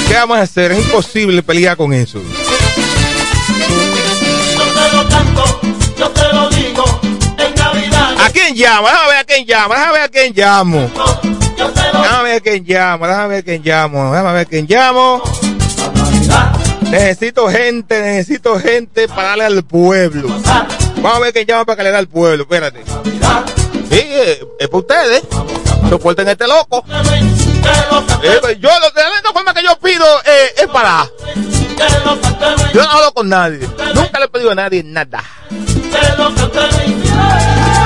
¿Qué 0.07 0.13
vamos 0.15 0.37
a 0.37 0.41
hacer? 0.41 0.71
Es 0.71 0.79
imposible 0.85 1.43
pelear 1.43 1.77
con 1.77 1.93
eso. 1.93 2.19
Yo 5.97 6.09
te 6.11 6.23
lo. 6.33 6.58
¿A 8.29 8.31
quién 8.31 8.55
llama? 8.55 8.89
Déjame 8.91 9.07
ver 9.07 9.17
a 9.17 9.23
quién 9.23 9.45
llama. 9.47 9.75
Déjame 9.75 9.93
ver 9.93 10.01
a 10.03 10.09
quién 10.09 10.33
llamo. 10.35 10.89
Déjame 11.97 12.29
ver 12.29 12.37
a 12.37 12.41
quién 12.41 12.63
llamo. 12.63 13.07
Déjame 13.07 13.27
ver 13.27 13.43
quién 13.43 13.63
llamo. 13.63 14.11
Déjame 14.11 14.33
ver 14.33 14.47
quién 14.47 14.67
llamo. 14.69 15.23
Necesito 16.91 17.49
gente, 17.49 18.01
necesito 18.01 18.59
gente 18.59 19.07
para 19.07 19.29
darle 19.29 19.45
al 19.45 19.63
pueblo. 19.63 20.27
Vamos 20.97 21.15
a 21.15 21.19
ver 21.19 21.33
quién 21.33 21.47
llama 21.47 21.65
para 21.65 21.77
que 21.77 21.83
le 21.83 21.91
dé 21.91 21.97
al 21.97 22.07
pueblo. 22.07 22.43
Espérate. 22.43 22.83
Sí, 23.89 24.05
es 24.59 24.67
para 24.67 24.77
ustedes. 24.77 25.23
Soporten 25.89 26.29
este 26.29 26.45
loco. 26.47 26.85
Eh, 26.87 28.37
pues 28.41 28.59
yo, 28.59 28.69
la 28.69 29.11
única 29.11 29.33
forma 29.33 29.55
que 29.55 29.63
yo 29.63 29.75
pido 29.79 30.05
eh, 30.25 30.53
es 30.55 30.67
para. 30.67 31.09
Yo 32.75 32.83
no 32.83 32.91
hablo 32.91 33.11
con 33.11 33.27
nadie. 33.27 33.67
Nunca 33.95 34.19
le 34.19 34.25
he 34.25 34.27
pedido 34.27 34.51
a 34.51 34.55
nadie 34.55 34.83
nada. 34.83 35.23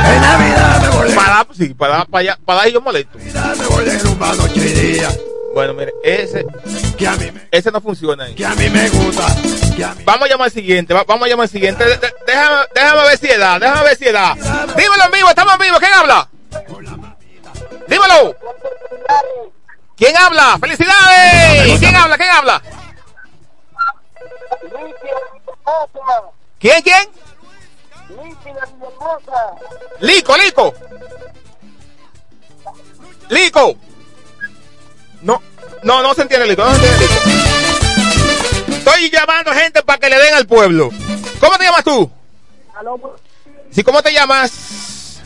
En 0.05 0.21
Navidad 0.21 0.81
me 0.81 1.07
de 1.09 1.15
Para, 1.15 1.47
sí, 1.55 1.73
para, 1.73 2.05
para 2.05 2.19
allá, 2.21 2.37
para 2.45 2.61
ahí 2.61 2.73
yo 2.73 2.81
molesto. 2.81 3.17
Navidad 3.17 3.55
me 3.55 3.83
de 3.85 3.99
rumba 3.99 4.33
noche 4.35 4.53
y 4.59 4.73
día. 4.73 5.09
Bueno, 5.53 5.73
mire, 5.75 5.93
ese, 6.03 6.45
Que 6.97 7.07
a 7.07 7.11
mí 7.15 7.31
me, 7.31 7.47
ese 7.51 7.71
no 7.71 7.79
funciona 7.79 8.23
ahí. 8.25 8.33
que 8.35 8.45
a 8.45 8.55
mí 8.55 8.69
me 8.69 8.89
gusta. 8.89 9.27
Que 9.75 9.83
a 9.85 9.93
mí 9.93 10.03
Vamos 10.03 10.25
a 10.27 10.29
llamar 10.31 10.45
al 10.45 10.51
siguiente, 10.51 10.93
va- 10.93 11.03
vamos 11.03 11.25
a 11.25 11.29
llamar 11.29 11.43
al 11.43 11.49
siguiente. 11.49 11.83
De- 11.85 11.97
de- 11.97 12.13
déjame, 12.25 12.57
déjame 12.73 13.01
ver 13.03 13.17
si 13.17 13.27
edad, 13.27 13.59
déjame 13.59 13.83
ver 13.83 13.97
si 13.97 14.07
edad. 14.07 14.35
Dímelo 14.35 15.05
en 15.05 15.11
vivo, 15.11 15.29
estamos 15.29 15.53
en 15.53 15.59
vivo. 15.59 15.77
¿Quién 15.79 15.93
habla? 15.93 16.27
Dímelo. 17.87 18.35
¿Quién 19.95 20.17
habla? 20.17 20.57
¡Felicidades! 20.59 21.79
¿Quién 21.79 21.95
habla? 21.95 22.17
¿Quién 22.17 22.29
habla? 22.31 22.61
¿Quién, 26.59 26.81
quién? 26.81 27.09
Lico, 29.99 30.37
Lico. 30.37 30.73
Lico. 33.29 33.75
No, 35.21 35.41
No, 35.83 36.01
no 36.03 36.13
se 36.13 36.21
entiende, 36.23 36.47
Lico, 36.47 36.63
no 36.63 36.75
se 36.75 36.75
entiende, 36.75 36.99
Lico. 36.99 38.75
Estoy 38.77 39.09
llamando 39.09 39.53
gente 39.53 39.81
para 39.83 39.97
que 39.99 40.09
le 40.09 40.17
den 40.19 40.33
al 40.33 40.45
pueblo. 40.45 40.89
¿Cómo 41.39 41.57
te 41.57 41.63
llamas 41.63 41.83
tú? 41.83 42.09
Sí, 43.71 43.83
¿cómo 43.83 44.01
te 44.01 44.13
llamas? 44.13 45.21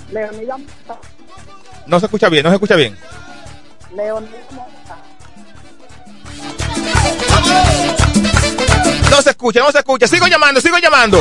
No 1.85 1.99
se 1.99 2.05
escucha 2.05 2.29
bien, 2.29 2.43
no 2.43 2.49
se 2.49 2.55
escucha 2.55 2.75
bien. 2.75 2.97
No 9.09 9.21
se 9.21 9.29
escucha, 9.31 9.59
no 9.61 9.71
se 9.71 9.79
escucha. 9.79 10.07
Sigo 10.07 10.27
llamando, 10.27 10.61
sigo 10.61 10.77
llamando. 10.77 11.19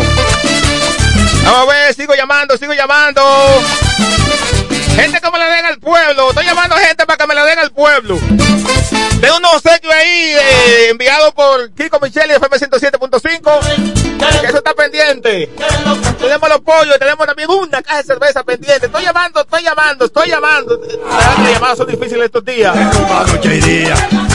A 1.46 1.64
ver, 1.64 1.94
sigo 1.94 2.14
llamando, 2.14 2.56
sigo 2.58 2.72
llamando. 2.72 3.22
Gente 4.96 5.20
que 5.20 5.30
me 5.30 5.38
la 5.38 5.46
den 5.48 5.64
al 5.66 5.78
pueblo. 5.78 6.30
Estoy 6.30 6.44
llamando 6.46 6.76
gente 6.76 7.06
para 7.06 7.16
que 7.18 7.26
me 7.26 7.34
la 7.34 7.44
den 7.44 7.58
al 7.58 7.70
pueblo. 7.70 8.18
Tengo 9.20 9.36
un 9.36 9.44
obsequio 9.46 9.90
ahí 9.90 10.34
eh, 10.34 10.88
enviado 10.90 11.32
por 11.32 11.70
Kiko 11.72 11.98
Micheli 12.00 12.34
FM 12.34 12.56
107.5. 12.56 14.40
Que 14.40 14.46
eso 14.46 14.56
está 14.58 14.74
pendiente. 14.74 15.50
Tenemos 16.18 16.48
los 16.48 16.60
pollos, 16.60 16.98
tenemos 16.98 17.26
también 17.26 17.50
una 17.50 17.82
caja 17.82 17.98
de 17.98 18.04
cerveza 18.04 18.42
pendiente. 18.42 18.86
Estoy 18.86 19.04
llamando, 19.04 19.40
estoy 19.40 19.62
llamando, 19.62 20.06
estoy 20.06 20.28
llamando. 20.28 20.80
Las 21.08 21.52
llamadas 21.52 21.78
son 21.78 21.86
difíciles 21.86 22.24
estos 22.26 22.44
días. 22.44 22.74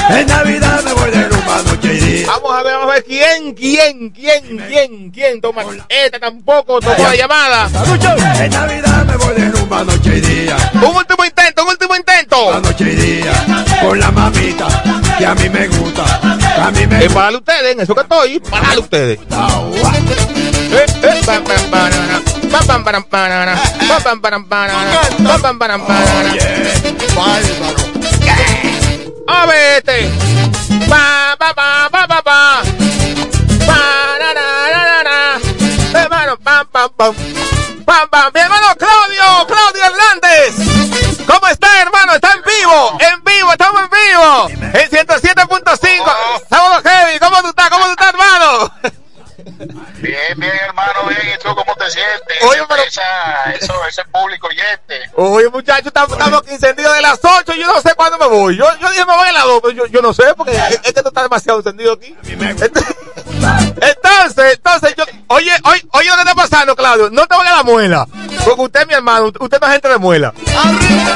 En 0.10 0.28
Navidad 0.28 0.84
me 0.84 0.93
voy 0.93 1.12
de 1.12 1.24
rumba 1.28 1.62
noche 1.63 1.93
y 1.93 2.00
día. 2.00 2.28
Vamos 2.28 2.52
a 2.54 2.63
ver, 2.63 2.74
vamos 2.74 2.89
a 2.91 2.93
ver 2.93 3.04
quién, 3.04 3.54
quién, 3.54 4.10
quién, 4.12 4.58
quién, 4.67 5.12
quién 5.12 5.41
toma. 5.41 5.63
Esta 5.89 6.19
tampoco 6.19 6.80
tomó 6.80 6.97
la 6.97 7.15
llamada. 7.15 7.69
En 8.39 8.52
Navidad 8.52 9.06
me 9.06 9.17
voy 9.17 9.36
de 9.36 9.50
rumba 9.50 9.61
noche 9.80 10.18
y 10.18 10.22
día. 10.22 10.58
Un 10.76 10.96
último 10.96 11.26
intento, 11.26 11.64
un 11.64 11.70
último 11.70 11.96
intento. 11.96 12.60
Noche 12.60 12.92
y 12.92 12.96
día. 12.96 13.34
Con 13.82 14.00
la 14.00 14.12
mamita 14.12 14.68
que 15.18 15.26
a 15.26 15.34
mí 15.34 15.50
me 15.50 15.68
gusta. 15.68 16.04
A 16.62 16.72
mí 16.72 16.86
me 16.86 17.06
Es 17.06 17.14
para 17.14 17.38
ustedes, 17.38 17.74
en 17.74 17.80
eso 17.80 17.96
que 17.96 18.02
estoy, 18.02 18.40
para 18.42 18.80
ustedes. 18.80 19.20
Eh, 19.20 20.86
eh. 21.04 21.22
A 29.28 29.46
vete. 29.46 30.10
Pa, 30.90 31.36
pa, 31.40 31.54
pa, 31.54 31.90
pa, 31.90 32.08
pa, 32.08 32.22
pa. 32.22 32.62
Pa, 33.66 34.02
pam, 36.72 36.90
pam. 36.98 37.14
Pam, 37.86 38.10
pam. 38.10 38.32
Mi 38.34 38.40
hermano 38.40 38.68
Claudio, 38.78 39.40
¿Cómo 41.27 41.47
está, 41.47 41.82
hermano? 41.82 42.13
Está 42.13 42.34
en 42.34 42.41
vivo, 42.41 42.97
en 42.99 43.23
vivo, 43.23 43.51
estamos 43.51 43.82
en 43.84 43.89
vivo. 43.89 44.49
En 44.73 44.89
107.5. 44.89 46.41
Estamos 46.41 46.82
heavy. 46.84 47.19
¿Cómo 47.19 47.41
tú 47.41 47.49
estás? 47.49 47.69
¿Cómo 47.69 47.86
tú 47.86 47.91
estás, 47.91 48.10
hermano? 48.10 48.73
Bien, 50.01 50.39
bien, 50.39 50.54
hermano, 50.65 51.04
bien. 51.08 51.36
¿Y 51.36 51.43
tú 51.43 51.56
cómo 51.56 51.71
Oye, 52.48 52.62
pero- 52.67 52.84
Esa, 52.84 53.52
eso, 53.54 53.74
ese 53.88 54.04
público 54.06 54.48
oyente. 54.48 55.10
Oye, 55.15 55.50
muchachos, 55.50 55.88
estamos, 55.88 56.12
estamos 56.12 56.41
aquí 56.41 56.52
encendidos 56.52 56.96
de 56.96 57.02
las 57.02 57.20
8. 57.24 57.54
Yo 57.54 57.67
no 57.67 57.82
sé 57.82 57.94
cuándo 57.96 58.17
me 58.17 58.28
voy. 58.28 58.58
Yo, 58.58 58.65
yo 58.80 58.89
dije 58.89 59.06
me 59.06 59.15
voy 59.15 59.28
a 59.28 59.32
las 59.32 59.44
2, 59.46 59.60
pero 59.62 59.74
yo, 59.74 59.86
yo 59.88 60.02
no 60.02 60.13
sé 60.13 60.24
porque 60.36 60.52
es, 60.84 60.94
que 60.94 61.02
tú 61.02 61.08
estás 61.10 61.24
demasiado 61.24 61.60
encendido 61.60 61.94
aquí. 61.94 62.15
Entonces, 63.82 64.54
entonces, 64.56 64.96
yo, 64.96 65.04
oye, 65.28 65.52
oye, 65.63 65.86
oye 65.91 66.08
lo 66.10 66.15
que 66.15 66.22
está 66.22 66.36
pasando, 66.36 66.76
Claudio. 66.76 67.10
No 67.10 67.26
te 67.28 67.36
vayas 67.36 67.54
a 67.54 67.58
la 67.58 67.63
muela. 67.63 68.08
Porque 68.44 68.62
usted 68.62 68.82
es 68.82 68.88
mi 68.88 68.94
hermano, 68.94 69.26
usted 69.28 69.60
no 69.60 69.67
es 69.67 69.74
gente 69.74 69.88
de 69.89 69.98
muela. 69.98 70.34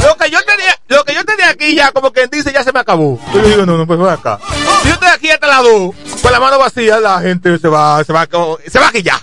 Lo 0.03 0.15
que 0.17 0.29
yo 0.29 0.39
tenía, 0.43 0.79
lo 0.87 1.03
que 1.03 1.13
yo 1.15 1.25
tenía 1.25 1.49
aquí 1.49 1.75
ya, 1.75 1.91
como 1.91 2.11
quien 2.11 2.29
dice, 2.29 2.51
ya 2.51 2.63
se 2.63 2.71
me 2.71 2.79
acabó. 2.79 3.19
Yo 3.33 3.41
digo, 3.41 3.65
no, 3.65 3.77
no, 3.77 3.87
pues 3.87 3.99
ven 3.99 4.09
acá. 4.09 4.39
Si 4.81 4.87
yo 4.87 4.93
estoy 4.93 5.09
aquí 5.09 5.29
hasta 5.31 5.47
las 5.47 5.63
2, 5.63 5.95
con 6.21 6.31
la 6.31 6.39
mano 6.39 6.57
vacía, 6.59 6.99
la 6.99 7.19
gente 7.21 7.57
se 7.57 7.67
va, 7.67 8.03
se 8.03 8.13
va, 8.13 8.27
se 8.67 8.79
va 8.79 8.87
aquí 8.87 9.01
ya. 9.01 9.19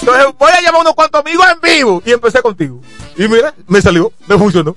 Entonces 0.00 0.26
voy 0.38 0.50
a 0.52 0.60
llamar 0.60 0.76
a 0.76 0.80
unos 0.82 0.94
cuantos 0.94 1.20
amigos 1.20 1.46
en 1.50 1.60
vivo 1.60 2.02
y 2.04 2.12
empecé 2.12 2.42
contigo. 2.42 2.80
Y 3.16 3.28
mira, 3.28 3.54
me 3.66 3.80
salió, 3.80 4.12
me 4.26 4.36
funcionó. 4.38 4.74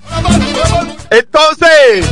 Entonces, 1.10 2.06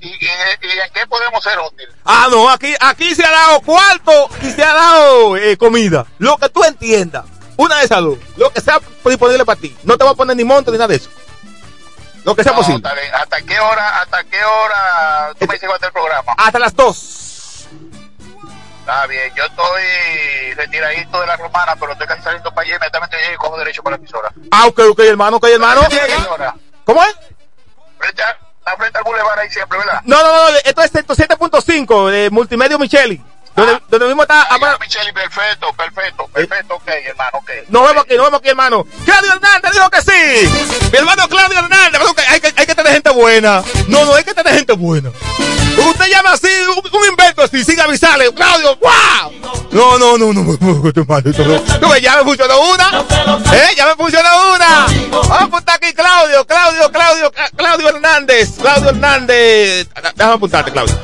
¿Y, 0.00 0.08
en 0.08 0.92
qué 0.92 1.06
podemos 1.08 1.42
ser 1.42 1.58
útiles? 1.58 1.94
ah 2.04 2.28
no, 2.30 2.48
aquí, 2.48 2.74
aquí 2.80 3.14
se 3.14 3.24
ha 3.24 3.30
dado 3.30 3.60
cuarto 3.60 4.28
y 4.42 4.50
se 4.50 4.62
ha 4.62 4.74
dado 4.74 5.36
eh, 5.36 5.56
comida. 5.56 6.06
Lo 6.18 6.36
que 6.36 6.48
tú 6.48 6.62
entiendas. 6.64 7.24
Una 7.56 7.78
de 7.78 7.86
esas 7.86 8.00
dos. 8.02 8.18
Lo 8.36 8.50
que 8.50 8.60
sea 8.60 8.78
disponible 9.04 9.44
para 9.44 9.58
ti. 9.58 9.74
No 9.82 9.96
te 9.96 10.04
voy 10.04 10.12
a 10.12 10.16
poner 10.16 10.36
ni 10.36 10.44
monto 10.44 10.70
ni 10.70 10.76
nada 10.76 10.88
de 10.88 10.96
eso. 10.96 11.08
Lo 12.24 12.34
que 12.36 12.42
sea 12.42 12.52
No, 12.52 12.58
posible. 12.58 12.88
¿Hasta 13.14 13.40
qué 13.42 13.58
hora, 13.58 14.00
hasta 14.02 14.24
qué 14.24 14.44
hora 14.44 15.32
tú 15.38 15.46
me 15.46 15.54
dices 15.54 15.70
estar 15.70 15.88
el 15.88 15.92
programa? 15.92 16.34
Hasta 16.36 16.58
las 16.58 16.74
dos. 16.74 17.25
Está 18.86 19.04
bien, 19.08 19.34
yo 19.34 19.42
estoy 19.42 20.54
retiradito 20.54 21.20
de 21.20 21.26
la 21.26 21.36
romana, 21.36 21.74
pero 21.74 21.90
estoy 21.90 22.06
casi 22.06 22.22
saliendo 22.22 22.54
para 22.54 22.68
allá, 22.68 22.76
inmediatamente 22.76 23.16
llego 23.16 23.34
y 23.34 23.36
cojo 23.36 23.58
derecho 23.58 23.82
para 23.82 23.96
la 23.96 23.98
emisora. 23.98 24.32
Ah, 24.52 24.66
ok, 24.68 24.80
ok, 24.90 25.00
hermano, 25.00 25.38
ok, 25.38 25.44
hermano. 25.48 25.80
¿Cómo 26.84 27.02
es? 27.02 27.16
Frente 27.98 28.22
a, 28.22 28.76
frente 28.76 28.96
al 28.96 29.02
bulevar 29.02 29.40
ahí 29.40 29.50
siempre, 29.50 29.76
¿verdad? 29.76 30.02
No, 30.04 30.22
no, 30.22 30.50
no, 30.52 30.56
esto 30.64 30.82
es 30.82 30.94
107.5 30.94 32.10
de 32.10 32.30
Multimedio 32.30 32.78
Micheli. 32.78 33.20
Donde, 33.56 33.80
donde 33.88 34.06
mismo 34.08 34.22
está. 34.22 34.46
Micheli, 34.80 35.12
perfecto, 35.12 35.72
perfecto, 35.72 36.28
perfecto, 36.28 36.74
ok, 36.74 36.88
hermano, 37.06 37.30
ok. 37.34 37.50
Nos 37.68 37.86
vemos 37.88 38.04
aquí, 38.04 38.14
nos 38.16 38.26
vemos 38.26 38.40
aquí, 38.40 38.48
hermano. 38.50 38.86
Claudio 39.04 39.32
Hernández 39.32 39.72
dijo 39.72 39.90
que 39.90 40.02
sí. 40.02 40.48
Mi 40.92 40.98
hermano 40.98 41.26
Claudio 41.28 41.58
Hernández. 41.58 42.00
hay, 42.28 42.40
que, 42.40 42.52
hay 42.54 42.66
que 42.66 42.74
tener 42.74 42.92
gente 42.92 43.10
buena. 43.10 43.62
No, 43.88 44.04
no, 44.04 44.14
hay 44.14 44.24
que 44.24 44.34
tener 44.34 44.54
gente 44.54 44.72
buena. 44.74 45.10
Usted 45.78 46.06
llama 46.06 46.32
así, 46.32 46.48
un, 46.68 47.00
un 47.00 47.08
invento 47.08 47.42
así, 47.42 47.64
sin 47.64 47.80
avisarle. 47.80 48.32
Claudio, 48.34 48.76
¡wow! 48.76 49.32
No, 49.72 49.98
no, 49.98 50.16
no, 50.16 50.32
no, 50.32 50.42
no, 50.42 50.56
no. 50.58 50.92
Tú 50.92 51.88
ves, 51.90 52.00
ya 52.00 52.16
me 52.16 52.22
funcionó 52.24 52.60
una. 52.70 53.04
¿Eh? 53.52 53.74
Ya 53.76 53.86
me 53.86 53.94
funcionó 53.96 54.54
una. 54.54 54.86
Vamos 55.10 55.30
a 55.30 55.44
apuntar 55.44 55.76
aquí, 55.76 55.92
Claudio, 55.92 56.46
Claudio, 56.46 56.90
Claudio, 56.90 57.30
Cla- 57.32 57.50
Claudio 57.54 57.88
Hernández. 57.90 58.52
Claudio 58.58 58.88
Hernández. 58.90 59.88
Déjame 60.14 60.34
apuntarte, 60.34 60.72
Claudio. 60.72 60.94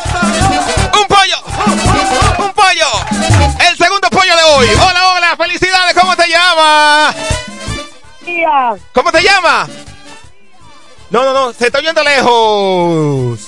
un 0.93 1.07
pollo, 1.07 1.37
un 2.39 2.51
pollo. 2.53 2.87
El 3.67 3.77
segundo 3.77 4.09
pollo 4.09 4.35
de 4.35 4.43
hoy. 4.43 4.67
Hola, 4.69 5.13
hola, 5.13 5.35
felicidades. 5.37 5.93
¿Cómo 5.93 6.15
te 6.15 6.27
llamas? 6.27 7.15
¿Cómo 8.93 9.11
te 9.11 9.21
llamas? 9.21 9.69
No, 11.09 11.23
no, 11.23 11.33
no, 11.33 11.53
se 11.53 11.67
está 11.67 11.77
oyendo 11.79 12.03
lejos. 12.03 13.39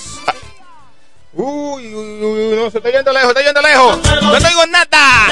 Uy, 1.34 1.94
uy, 1.94 2.24
uy, 2.24 2.56
no, 2.56 2.72
se 2.72 2.78
está 2.78 2.88
oyendo 2.90 3.12
lejos, 3.14 3.34
se 3.34 3.40
está 3.40 3.42
oyendo 3.42 3.62
lejos. 3.62 3.98
No 4.24 4.38
te 4.38 4.48
oigo 4.48 4.66
nada. 4.68 5.28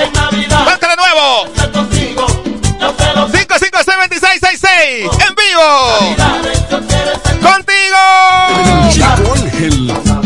Marca 0.65 0.87
de 0.89 0.95
nuevo. 0.95 1.45
552666 3.95 5.09
en 5.27 5.35
vivo. 5.35 5.67
Con 7.41 7.51
contigo. 7.51 7.97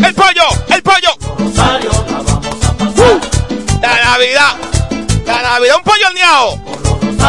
El 0.04 0.14
pollo, 0.14 0.44
el 0.68 0.82
pollo. 0.82 1.10
Uh, 2.96 3.20
la 3.80 4.04
Navidad. 4.04 4.56
La 5.26 5.42
Navidad, 5.42 5.76
un 5.76 5.84
pollo 5.84 6.06
horneado. 6.08 6.60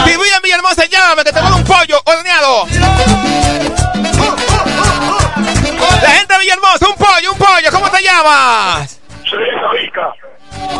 Si 0.05 0.11
vive 0.11 0.35
en 0.35 0.41
Villahermosa, 0.41 0.85
llámame 0.85 1.23
que 1.23 1.31
tengo 1.31 1.55
un 1.55 1.63
pollo 1.63 2.01
horneado. 2.05 2.65
La 6.01 6.09
gente 6.09 6.33
de 6.33 6.39
Villahermosa, 6.39 6.87
un 6.89 6.95
pollo, 6.95 7.31
un 7.33 7.37
pollo. 7.37 7.71
¿Cómo 7.71 7.89
te 7.91 8.01
llamas? 8.01 8.99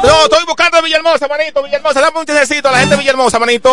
No, 0.04 0.24
estoy 0.24 0.46
buscando 0.46 0.78
a 0.78 0.82
Villahermosa, 0.82 1.28
manito. 1.28 1.64
Villahermosa, 1.64 2.02
dame 2.02 2.20
un 2.20 2.26
chesecito 2.26 2.70
a 2.70 2.72
la 2.72 2.80
gente 2.80 2.96
de 2.96 3.00
Villahermosa, 3.00 3.40
manito. 3.40 3.70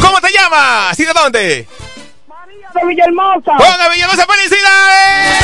¿Cómo 0.00 0.20
te 0.20 0.32
llamas? 0.32 0.98
¿Y 0.98 1.04
de 1.04 1.12
dónde? 1.12 1.68
de 2.74 2.86
Villahermosa. 2.86 3.52
¡Hola, 3.58 3.88
Villahermosa, 3.92 4.26
felicidades! 4.26 5.38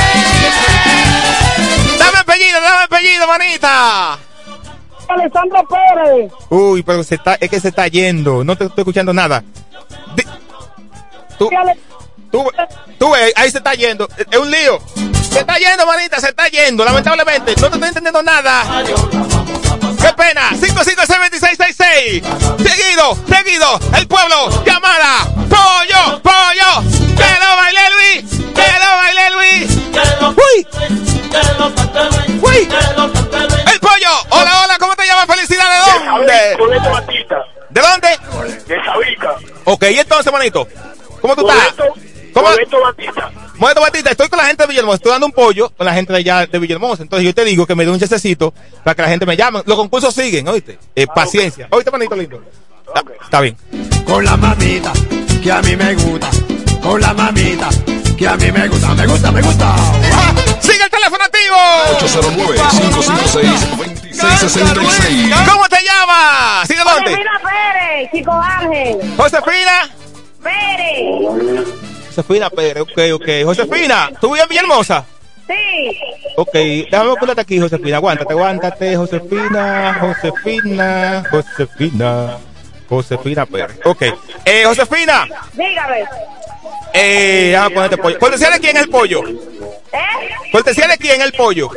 Dame 1.98 2.18
apellido, 2.18 2.60
dame 2.60 2.82
apellido, 2.84 3.26
manita. 3.26 4.18
Alessandro 5.08 5.68
Pérez. 5.68 6.32
Uy, 6.48 6.82
pero 6.82 7.02
se 7.04 7.16
está, 7.16 7.34
es 7.34 7.50
que 7.50 7.60
se 7.60 7.68
está 7.68 7.86
yendo. 7.88 8.44
No 8.44 8.56
te 8.56 8.64
estoy 8.64 8.82
escuchando 8.82 9.12
nada. 9.12 9.42
Tú, 11.38 11.50
tú, 12.30 12.50
tú 12.98 13.14
ahí 13.14 13.50
se 13.50 13.58
está 13.58 13.74
yendo. 13.74 14.08
Es 14.30 14.38
un 14.38 14.50
lío. 14.50 14.78
Se 15.32 15.40
está 15.40 15.56
yendo, 15.56 15.86
manita, 15.86 16.20
se 16.20 16.28
está 16.28 16.46
yendo. 16.48 16.84
Lamentablemente, 16.84 17.54
no 17.58 17.68
te 17.70 17.76
estoy 17.76 17.88
entendiendo 17.88 18.22
nada. 18.22 18.84
¡Qué 18.84 20.12
pena! 20.12 20.50
556-2666. 20.50 22.22
Seguido, 22.68 23.16
seguido. 23.26 23.80
El 23.96 24.06
pueblo, 24.06 24.62
llamada. 24.66 25.24
Pollo, 25.48 26.20
pollo. 26.22 26.82
Que 27.16 27.38
lo 27.40 27.56
baile 27.56 27.80
Luis. 27.94 28.30
Que 28.54 28.66
lo 28.78 28.96
baile 28.98 29.30
Luis. 29.30 29.78
Uy. 30.36 30.66
Uy. 32.42 32.68
El 33.72 33.80
pollo. 33.80 34.10
Hola, 34.30 34.64
hola. 34.64 34.76
¿Cómo 34.78 34.94
te 34.96 35.06
llamas? 35.06 35.26
Felicidades. 35.26 35.86
¿De 35.94 36.04
dónde? 36.04 36.56
¿De 37.70 37.80
dónde? 37.80 38.08
De 38.66 38.84
Sabica. 38.84 39.36
Ok, 39.64 39.84
y 39.92 39.98
entonces, 39.98 40.30
manito. 40.30 40.68
¿Cómo 41.22 41.34
tú 41.34 41.48
estás? 41.48 41.74
¿Cómo? 42.32 42.48
Modesto 43.58 43.80
Batista, 43.80 44.10
estoy 44.10 44.28
con 44.28 44.38
la 44.38 44.46
gente 44.46 44.62
de 44.62 44.68
Villahermosa, 44.68 44.96
estoy 44.96 45.12
dando 45.12 45.26
un 45.26 45.32
pollo 45.32 45.70
con 45.70 45.86
la 45.86 45.94
gente 45.94 46.12
de 46.12 46.18
allá 46.18 46.46
de 46.46 46.58
Villahermosa. 46.58 47.02
Entonces 47.02 47.24
yo 47.26 47.34
te 47.34 47.44
digo 47.44 47.66
que 47.66 47.74
me 47.74 47.84
dé 47.84 47.90
un 47.90 48.00
chasecito 48.00 48.52
para 48.82 48.94
que 48.94 49.02
la 49.02 49.08
gente 49.08 49.26
me 49.26 49.36
llame. 49.36 49.62
Los 49.66 49.76
concursos 49.76 50.14
siguen, 50.14 50.48
¿oíste? 50.48 50.78
Eh, 50.96 51.06
paciencia. 51.06 51.68
¿Oíste, 51.70 51.90
manito 51.90 52.16
lindo? 52.16 52.42
Está, 52.86 53.02
está 53.22 53.40
bien. 53.40 53.56
Con 54.04 54.24
la 54.24 54.36
mamita 54.36 54.92
que 55.42 55.52
a 55.52 55.62
mí 55.62 55.76
me 55.76 55.94
gusta. 55.94 56.30
Con 56.82 57.00
la 57.00 57.14
mamita 57.14 57.68
que 58.16 58.26
a 58.26 58.36
mí 58.36 58.50
me 58.50 58.68
gusta. 58.68 58.94
Me 58.94 59.06
gusta, 59.06 59.32
me 59.32 59.42
gusta. 59.42 59.76
¡Sigue 60.60 60.84
el 60.84 60.90
teléfono 60.90 61.24
activo! 61.24 61.56
809-556-2666. 64.12 65.46
¿Cómo 65.48 65.68
te 65.68 65.76
llamas? 65.84 66.68
¿Sí 66.68 66.74
de 66.74 66.84
dónde? 66.84 67.10
Josefina 67.10 67.40
Pérez, 67.42 68.10
Chico 68.12 68.32
Ángel. 68.32 68.96
Josefina. 69.16 69.90
Pérez. 70.42 71.91
Josefina 72.14 72.50
Pérez, 72.50 72.82
ok, 72.82 72.98
ok. 73.14 73.28
Josefina, 73.44 74.10
¿tú 74.20 74.28
vives 74.28 74.42
en 74.42 74.48
Villahermosa? 74.50 75.04
Sí. 75.46 75.98
Ok, 76.36 76.52
déjame 76.52 77.14
ponerte 77.16 77.40
aquí, 77.40 77.58
Josefina. 77.58 77.96
Aguántate, 77.96 78.32
aguántate, 78.32 78.96
Josefina, 78.96 79.96
Josefina, 80.00 81.24
Josefina, 81.30 82.38
Josefina 82.88 83.46
Pérez. 83.46 83.78
Ok, 83.84 84.02
eh, 84.44 84.64
Josefina, 84.66 85.26
Dígame. 85.54 86.04
eh, 86.92 87.48
déjame 87.52 87.74
ponerte 87.74 87.96
pollo. 87.96 88.18
¿Cortesía 88.18 88.50
de 88.50 88.60
quién 88.60 88.76
es 88.76 88.82
el 88.82 88.90
pollo? 88.90 89.22
¿Eh? 89.26 90.50
¿Cortesía 90.52 90.88
de 90.88 90.98
quién 90.98 91.20
es 91.20 91.26
el 91.26 91.32
pollo? 91.32 91.70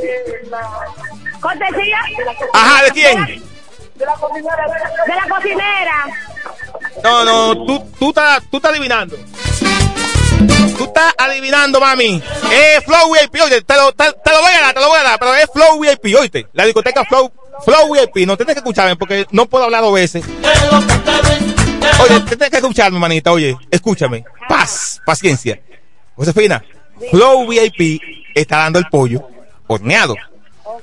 ¿Cortesía? 1.40 2.00
Ajá, 2.54 2.84
¿de 2.84 2.92
quién? 2.92 3.26
De 3.96 4.06
la 4.06 4.14
cocinera. 4.16 4.66
De 5.08 5.16
la 5.16 5.36
cocinera. 5.36 6.06
No, 7.04 7.24
no, 7.24 7.66
tú, 7.66 7.84
tú 8.00 8.10
estás, 8.10 8.42
tú 8.52 8.58
estás 8.58 8.72
adivinando. 8.72 9.16
Tú 10.78 10.84
estás 10.86 11.14
adivinando, 11.18 11.80
mami. 11.80 12.22
Es 12.52 12.84
Flow 12.84 13.14
VIP, 13.14 13.42
oye, 13.44 13.62
te 13.62 13.76
lo, 13.76 13.92
te, 13.94 14.06
lo 14.06 14.42
voy 14.42 14.54
a 14.54 14.62
dar, 14.62 14.74
te 14.74 14.80
lo 14.80 14.90
voy 14.90 15.00
a 15.00 15.04
dar, 15.04 15.20
pero 15.20 15.36
es 15.36 15.46
Flow 15.52 15.80
VIP, 15.80 16.16
oíste. 16.18 16.48
La 16.54 16.66
discoteca 16.66 17.06
Flow, 17.06 17.32
Flow 17.64 17.94
VIP, 17.94 18.28
no 18.28 18.36
tienes 18.36 18.56
que 18.56 18.60
escucharme 18.60 18.96
porque 18.96 19.26
no 19.32 19.46
puedo 19.46 19.66
hablar 19.66 19.82
dos 19.82 19.94
veces. 19.94 20.24
Oye, 22.00 22.20
tienes 22.22 22.50
que 22.50 22.58
escucharme, 22.58 23.00
manita, 23.00 23.32
oye, 23.32 23.58
escúchame. 23.72 24.26
Paz, 24.50 25.02
paciencia. 25.06 25.60
Josefina, 26.16 26.64
Flow 27.12 27.48
VIP 27.48 28.02
está 28.34 28.58
dando 28.58 28.80
el 28.80 28.86
pollo 28.88 29.28
horneado. 29.68 30.16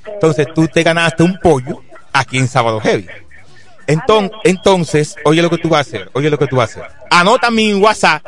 Entonces 0.06 0.46
tú 0.54 0.68
te 0.68 0.82
ganaste 0.82 1.22
un 1.22 1.38
pollo 1.38 1.82
aquí 2.12 2.38
en 2.38 2.48
Sábado 2.48 2.80
Heavy. 2.80 3.06
Entonces, 3.86 4.30
entonces, 4.44 5.16
oye 5.24 5.42
lo 5.42 5.50
que 5.50 5.58
tú 5.58 5.68
vas 5.68 5.78
a 5.78 5.88
hacer, 5.88 6.10
oye 6.12 6.30
lo 6.30 6.38
que 6.38 6.46
tú 6.46 6.56
vas 6.56 6.76
a 6.76 6.80
hacer. 6.80 6.96
Anota 7.10 7.50
mi 7.50 7.74
WhatsApp 7.74 8.24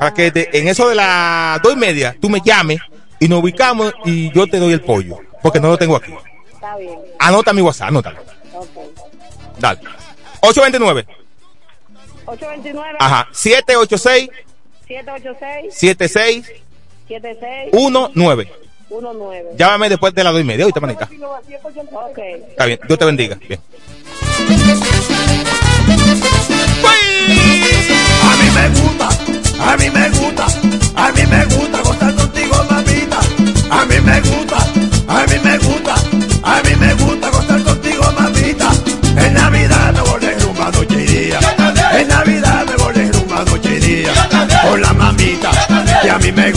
para 0.00 0.14
que 0.14 0.30
te- 0.32 0.58
en 0.58 0.66
eso 0.66 0.88
de 0.88 0.94
las 0.96 1.60
dos 1.62 1.74
y 1.74 1.76
media 1.76 2.16
tú 2.20 2.28
me 2.30 2.40
llames 2.44 2.80
y 3.20 3.28
nos 3.28 3.40
ubicamos 3.42 3.92
y 4.04 4.32
yo 4.34 4.46
te 4.46 4.58
doy 4.58 4.72
el 4.72 4.80
pollo, 4.80 5.18
porque 5.42 5.60
no 5.60 5.68
lo 5.68 5.76
tengo 5.78 5.94
aquí. 5.94 6.12
Está 6.52 6.76
bien. 6.76 6.98
Anota 7.18 7.52
mi 7.52 7.60
WhatsApp, 7.60 7.88
anótalo. 7.88 8.18
Ok. 8.54 8.66
Dale. 9.58 9.80
829, 10.40 11.06
829. 12.24 12.96
ajá, 12.98 13.28
786 13.32 14.30
786. 14.88 15.74
76 15.74 16.46
76. 17.08 17.72
19. 17.72 18.44
19. 18.88 19.50
Llámame 19.56 19.88
después 19.90 20.14
de 20.14 20.24
las 20.24 20.32
dos 20.32 20.40
y 20.40 20.44
media, 20.44 20.64
oíste, 20.64 20.80
manita. 20.80 21.04
Ok. 21.92 22.18
Está 22.48 22.64
bien, 22.64 22.80
Dios 22.88 22.98
te 22.98 23.04
bendiga. 23.04 23.36
Bien. 23.48 23.60
A 28.22 28.36
mí 28.36 28.50
me 28.54 28.68
gusta, 28.80 29.08
a 29.60 29.76
mí 29.76 29.90
me 29.90 30.08
gusta, 30.10 30.46
a 30.96 31.12
mí 31.12 31.26
me 31.26 31.44
gusta 31.44 31.82
gozar 31.82 32.14
contigo, 32.14 32.56
mamita. 32.70 33.20
A 33.70 33.84
mí 33.86 34.00
me 34.00 34.20
gusta, 34.20 34.56
a 35.08 35.26
mí 35.26 35.38
me 35.44 35.58
gusta, 35.58 35.94
a 36.42 36.62
mí 36.62 36.76
me 36.76 36.94
gusta 36.94 37.30
gozar 37.30 37.62
contigo, 37.62 38.02
mamita. 38.18 38.70
En 39.16 39.34
Navidad 39.34 39.92
me 39.92 40.00
volé 40.00 40.34
rumba 40.40 40.70
noche 40.70 41.02
y 41.02 41.06
día. 41.06 41.38
En 41.92 42.08
Navidad 42.08 42.66
me 42.66 42.76
volé 42.76 43.12
rumba 43.12 43.44
noche 43.44 43.76
y 43.76 43.80
día. 43.80 44.12
Con 44.62 44.80
la 44.80 44.92
mamita, 44.92 45.50
que 46.02 46.10
a 46.10 46.18
mí 46.18 46.32
me 46.32 46.49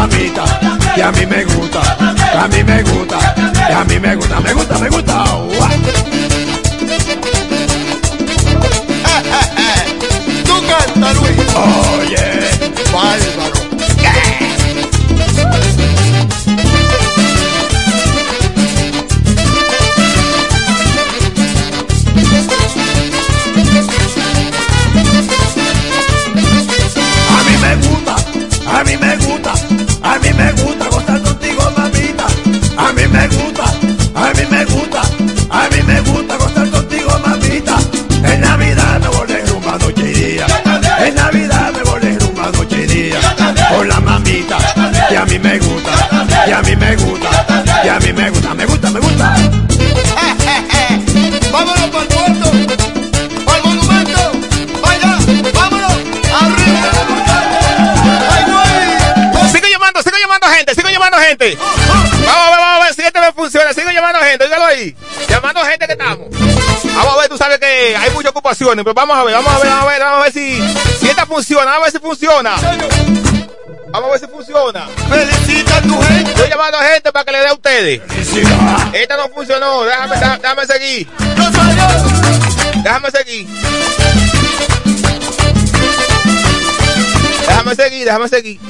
mamita 0.00 0.44
que 0.94 1.02
a 1.02 1.10
mí 1.12 1.26
me 1.26 1.44
gusta. 1.44 1.82
Que 2.16 2.38
a 2.38 2.48
mí 2.48 2.64
me 2.64 2.82
gusta. 2.82 3.18
Que 3.66 3.72
a 3.72 3.84
mí 3.84 4.00
me 4.00 4.16
gusta. 4.16 4.40
Me 4.40 4.54
gusta, 4.54 4.78
me 4.78 4.88
gusta. 4.88 5.24
Tú 10.46 10.54
canta, 10.68 11.12
Luis. 11.12 11.36
Oye. 11.98 12.40
Bárbaro. 12.92 13.00
A 13.00 13.02
me 45.50 45.58
gusta, 45.58 45.90
que 46.44 46.52
a 46.54 46.62
mí 46.62 46.76
me 46.76 46.94
gusta, 46.94 47.28
que 47.82 47.90
a 47.90 47.98
mí 47.98 48.12
me 48.12 48.30
gusta, 48.30 48.54
me 48.54 48.66
gusta, 48.66 48.90
me 48.90 49.00
gusta. 49.00 49.34
Vámonos 51.50 51.90
para 51.90 52.02
el 52.02 52.08
puerto, 52.08 52.50
para 53.44 53.58
el 53.58 53.64
monumento, 53.64 54.30
vaya, 54.80 55.18
vámonos, 55.52 55.92
arriba. 56.40 56.92
Sigo 59.50 59.66
llamando, 59.66 60.02
sigo 60.04 60.16
llamando 60.18 60.46
gente, 60.46 60.72
sigo 60.76 60.88
llamando 60.88 61.18
gente. 61.18 61.58
Vamos 61.58 61.80
a 62.30 62.50
ver, 62.50 62.58
vamos 62.60 62.80
a 62.80 62.84
ver 62.84 62.94
si 62.94 63.02
este 63.02 63.20
me 63.20 63.32
funciona. 63.32 63.72
Sigo 63.72 63.90
llamando 63.90 64.20
gente, 64.20 64.44
dígalo 64.44 64.66
ahí. 64.66 64.94
Llamando 65.28 65.64
gente 65.64 65.86
que 65.86 65.92
estamos. 65.94 66.28
Vamos 66.94 67.14
a 67.16 67.20
ver, 67.20 67.28
tú 67.28 67.36
sabes 67.36 67.58
que 67.58 67.96
hay 67.96 68.10
muchas 68.12 68.30
ocupaciones, 68.30 68.84
pero 68.84 68.94
vamos 68.94 69.16
a 69.16 69.24
ver, 69.24 69.34
vamos 69.34 69.52
a 69.52 69.58
ver, 69.58 69.68
vamos 69.68 69.84
a 69.84 69.88
ver, 69.88 70.00
vamos 70.00 70.20
a 70.20 70.22
ver 70.22 70.32
si, 70.32 70.62
si 71.00 71.08
esta 71.08 71.26
funciona, 71.26 71.64
vamos 71.64 71.80
a 71.80 71.84
ver 71.86 71.92
si 71.92 71.98
funciona. 71.98 73.29
Vamos 73.92 74.08
a 74.08 74.12
ver 74.12 74.20
si 74.20 74.26
funciona. 74.28 74.86
Felicita 74.86 75.76
a 75.78 75.82
tu 75.82 76.00
gente. 76.02 76.30
Estoy 76.30 76.48
llamando 76.48 76.78
a 76.78 76.84
gente 76.84 77.12
para 77.12 77.24
que 77.24 77.32
le 77.32 77.38
dé 77.38 77.48
a 77.48 77.54
ustedes. 77.54 78.02
Esta 78.92 79.16
no 79.16 79.28
funcionó, 79.28 79.82
déjame, 79.84 80.16
déjame, 80.16 80.66
seguir. 80.66 81.08
Déjame 82.82 83.10
seguir. 83.10 83.48
Déjame 87.46 87.74
seguir, 87.74 88.04
déjame 88.04 88.28
seguir. 88.28 88.60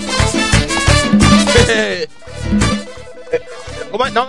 ¿Cómo 3.91 4.07
es? 4.07 4.13
No, 4.13 4.27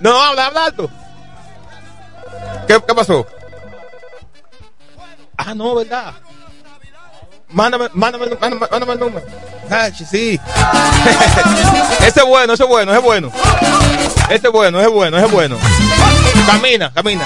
no, 0.00 0.20
habla, 0.22 0.46
habla 0.46 0.64
alto. 0.66 0.90
¿Qué, 2.68 2.80
¿Qué 2.86 2.94
pasó? 2.94 3.26
Ah, 5.38 5.54
no, 5.54 5.76
¿verdad? 5.76 6.12
Mándame, 7.56 7.88
mándame, 7.94 8.26
mándame, 8.38 8.66
mándame 8.70 8.92
el 8.92 8.98
número. 9.00 9.26
Ah, 9.70 9.88
sí. 9.90 10.38
ese 12.06 12.20
es 12.20 12.26
bueno, 12.26 12.52
ese 12.52 12.64
es 12.64 12.68
bueno, 12.68 12.92
ese 12.92 12.98
es 12.98 13.04
bueno. 13.04 13.32
Ese 14.28 14.46
es 14.46 14.52
bueno, 14.52 14.78
ese 14.78 14.88
es 14.88 14.94
bueno, 14.94 15.16
ese 15.16 15.26
es 15.26 15.32
bueno. 15.32 15.56
Camina, 16.46 16.92
camina. 16.92 17.24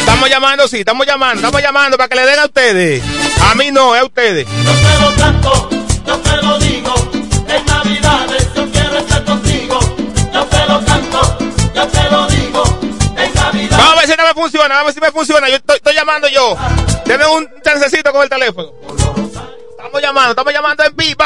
Estamos 0.00 0.28
llamando, 0.28 0.66
sí, 0.66 0.80
estamos 0.80 1.06
llamando, 1.06 1.36
estamos 1.36 1.62
llamando 1.62 1.96
para 1.96 2.08
que 2.08 2.16
le 2.16 2.26
den 2.26 2.40
a 2.40 2.46
ustedes. 2.46 3.02
A 3.48 3.54
mí 3.54 3.70
no, 3.70 3.94
es 3.94 4.02
a 4.02 4.04
ustedes. 4.06 4.48
Yo 4.64 5.75
funciona, 14.36 14.68
vamos 14.68 14.82
a 14.82 14.84
ver 14.84 14.94
si 14.94 15.00
me 15.00 15.10
funciona. 15.10 15.48
Yo 15.48 15.56
estoy, 15.56 15.94
llamando 15.94 16.28
yo. 16.28 16.56
Deme 17.06 17.26
un 17.26 17.48
chancecito 17.62 18.12
con 18.12 18.22
el 18.22 18.28
teléfono. 18.28 18.70
Estamos 19.70 20.02
llamando, 20.02 20.30
estamos 20.30 20.52
llamando 20.52 20.84
en 20.84 20.96
vivo. 20.96 21.24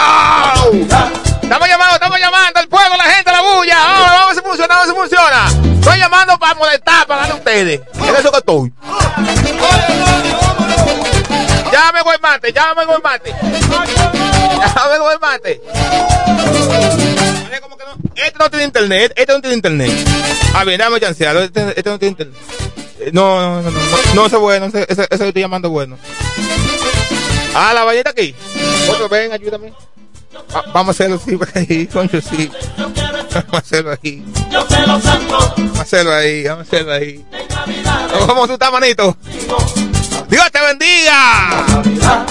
Estamos 1.42 1.68
llamando, 1.68 1.94
estamos 1.94 2.20
llamando 2.20 2.60
al 2.60 2.68
pueblo, 2.68 2.96
la 2.96 3.04
gente, 3.04 3.32
la 3.32 3.40
bulla. 3.40 3.76
Vamos, 3.76 4.08
a 4.08 4.26
ver 4.26 4.34
si 4.36 4.40
funciona, 4.42 4.74
vamos 4.76 4.88
a 4.88 4.92
ver 4.92 5.08
si 5.08 5.16
funciona. 5.16 5.74
Estoy 5.80 5.98
llamando 5.98 6.38
para 6.38 6.54
molestar, 6.54 7.06
para 7.06 7.20
darle 7.22 7.34
a 7.34 7.38
ustedes. 7.38 7.80
En 7.94 8.16
eso 8.16 8.30
que 8.30 8.38
estoy. 8.38 8.72
Llame, 11.80 12.02
güey, 12.02 12.18
mate, 12.20 12.52
llame, 12.52 12.84
güey, 12.84 12.98
mate. 13.02 13.34
Llame, 13.40 14.98
güey, 14.98 15.18
mate. 15.18 15.60
Este 18.16 18.38
no 18.38 18.50
tiene 18.50 18.64
internet, 18.66 19.12
este 19.16 19.32
no 19.32 19.40
tiene 19.40 19.56
internet. 19.56 19.90
A 20.54 20.64
ver, 20.64 20.78
dame 20.78 21.00
chancearlo, 21.00 21.40
este, 21.40 21.68
este 21.74 21.88
no 21.90 21.98
tiene 21.98 22.10
internet. 22.10 22.36
Eh, 23.00 23.10
No, 23.14 23.40
no, 23.40 23.62
no, 23.62 23.70
no, 23.70 23.80
no, 23.80 24.14
no, 24.14 24.26
ese 24.26 24.36
es 24.36 24.42
bueno, 24.42 24.66
ese, 24.66 24.82
ese, 24.90 25.02
ese 25.08 25.18
que 25.18 25.28
estoy 25.28 25.40
llamando 25.42 25.70
bueno. 25.70 25.96
Ah, 27.54 27.72
la 27.74 27.84
balleta 27.84 28.10
aquí. 28.10 28.34
Otro, 28.90 29.08
ven, 29.08 29.32
ayúdame. 29.32 29.72
Va- 30.54 30.64
vamos 30.74 30.88
a 30.88 30.90
hacerlo 30.90 31.16
así, 31.16 31.34
por 31.36 31.48
ahí, 31.54 31.86
concho, 31.86 32.20
sí. 32.20 32.50
Vamos 33.32 33.54
a 33.54 33.58
hacerlo 33.58 33.90
ahí. 34.02 34.24
Vamos 34.50 35.06
a 35.78 35.82
hacerlo 35.82 36.12
ahí, 36.12 36.44
vamos 36.44 36.60
a 36.60 36.62
hacerlo 36.62 36.92
ahí. 36.92 37.24
¿Cómo 38.26 38.46
tú 38.46 38.54
estás, 38.54 38.72
manito? 38.72 39.16
Dios 40.28 40.50
te 40.50 40.60
bendiga. 40.60 41.64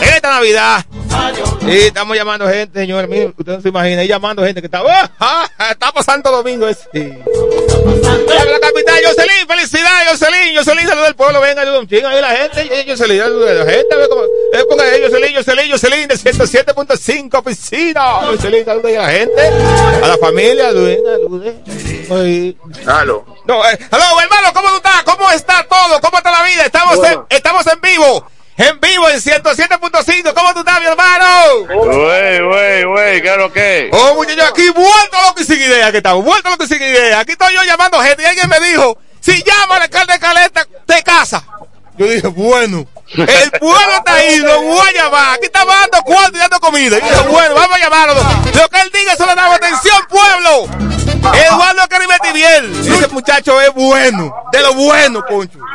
En 0.01 0.13
esta 0.13 0.29
Navidad. 0.29 0.85
Sí, 1.61 1.77
estamos 1.87 2.15
llamando 2.15 2.47
gente, 2.47 2.79
señores. 2.79 3.09
Miren, 3.09 3.33
usted 3.37 3.53
no 3.53 3.61
se 3.61 3.69
imagina. 3.69 4.01
Ahí 4.01 4.07
llamando 4.07 4.43
gente 4.43 4.61
que 4.61 4.67
está. 4.67 4.81
¡Oh! 4.83 4.87
¡Ah! 5.19 5.47
Está 5.71 5.91
pasando 5.91 6.31
domingo. 6.31 6.67
Sí. 6.93 7.13
La 8.29 8.59
capital, 8.59 9.01
Jocelyn, 9.05 9.47
felicidades, 9.47 10.09
Jocelyn, 10.11 10.55
Jocelyn, 10.55 10.87
saludos 10.87 11.05
del 11.07 11.15
pueblo, 11.15 11.41
venga, 11.41 11.61
ayuda 11.61 12.09
ahí 12.09 12.21
la 12.21 12.29
gente, 12.29 12.85
Jocelyn, 12.87 13.19
saludos 13.19 13.49
de 13.49 13.55
la 13.55 13.71
gente, 13.71 13.95
ve 13.95 14.07
cómo, 14.09 14.21
ponga 14.69 14.83
ahí, 14.83 15.01
Jocelyn, 15.03 15.35
Jocelyn, 15.35 15.71
Jocelyn, 15.71 16.07
de 16.07 16.15
107.5 16.15 17.43
piscina, 17.43 18.01
Jocelyn, 18.27 18.65
saludos 18.65 18.85
ahí 18.85 18.95
a 18.95 19.01
la 19.01 19.09
gente, 19.11 19.47
a 20.03 20.07
la 20.07 20.17
familia. 20.17 20.69
Ahí. 22.11 22.57
Aló. 22.87 23.25
No, 23.45 23.67
eh, 23.69 23.79
hello, 23.91 24.21
hermano, 24.21 24.53
¿cómo 24.53 24.69
tú 24.69 24.75
estás? 24.77 25.03
¿Cómo 25.03 25.31
está 25.31 25.65
todo? 25.67 26.01
¿Cómo 26.01 26.17
está 26.17 26.31
la 26.31 26.43
vida? 26.43 26.65
Estamos, 26.65 26.97
Bueno. 26.97 27.27
en, 27.29 27.37
estamos 27.37 27.65
en 27.67 27.81
vivo. 27.81 28.27
En 28.59 28.77
vivo 28.81 29.07
en 29.09 29.21
107.5. 29.21 30.33
¿Cómo 30.33 30.53
tú 30.53 30.59
estás, 30.59 30.81
mi 30.81 30.87
hermano? 30.87 31.25
Wey, 31.69 32.41
wey, 32.41 32.83
wey, 32.83 33.21
¿qué 33.21 33.31
es 33.31 33.37
lo 33.37 33.53
que? 33.53 33.89
Oh, 33.93 34.15
muchachos, 34.15 34.49
aquí 34.49 34.69
vuelto 34.71 35.17
loco 35.27 35.39
y 35.39 35.45
sin 35.45 35.61
idea 35.61 35.89
que 35.93 35.97
estamos. 35.99 36.25
Vuelto 36.25 36.49
loco 36.49 36.65
y 36.65 36.67
sin 36.67 36.81
idea. 36.81 37.21
Aquí 37.21 37.31
estoy 37.31 37.53
yo 37.53 37.63
llamando 37.63 38.01
gente 38.01 38.21
y 38.21 38.25
alguien 38.25 38.49
me 38.49 38.59
dijo, 38.59 38.97
si 39.21 39.41
llama 39.43 39.77
al 39.77 39.83
alcalde 39.83 40.11
de 40.11 40.19
Caleta, 40.19 40.67
te 40.85 41.01
casa. 41.03 41.41
Yo 41.97 42.05
dije, 42.05 42.27
bueno, 42.27 42.85
el 43.15 43.51
pueblo 43.59 43.97
está 43.97 44.15
ahí, 44.15 44.39
lo 44.39 44.61
voy 44.61 44.87
a 44.89 45.03
llamar. 45.03 45.35
Aquí 45.35 45.45
estamos 45.45 45.73
dando 45.73 46.01
cuarto 46.01 46.35
y 46.35 46.39
dando 46.39 46.59
comida. 46.59 46.97
Y 46.97 47.01
dije, 47.01 47.27
bueno, 47.29 47.55
vamos 47.55 47.77
a 47.77 47.79
llamarlo. 47.79 48.15
Lo 48.55 48.67
que 48.67 48.81
él 48.81 48.91
diga, 48.93 49.15
solo 49.15 49.35
damos 49.35 49.55
atención, 49.55 49.97
pueblo. 50.09 50.67
Eduardo 51.33 51.87
Caribetiviel. 51.87 52.71
Ese 52.81 53.07
muchacho 53.07 53.59
es 53.61 53.73
bueno, 53.73 54.35
de 54.51 54.61
lo 54.61 54.73
bueno, 54.73 55.23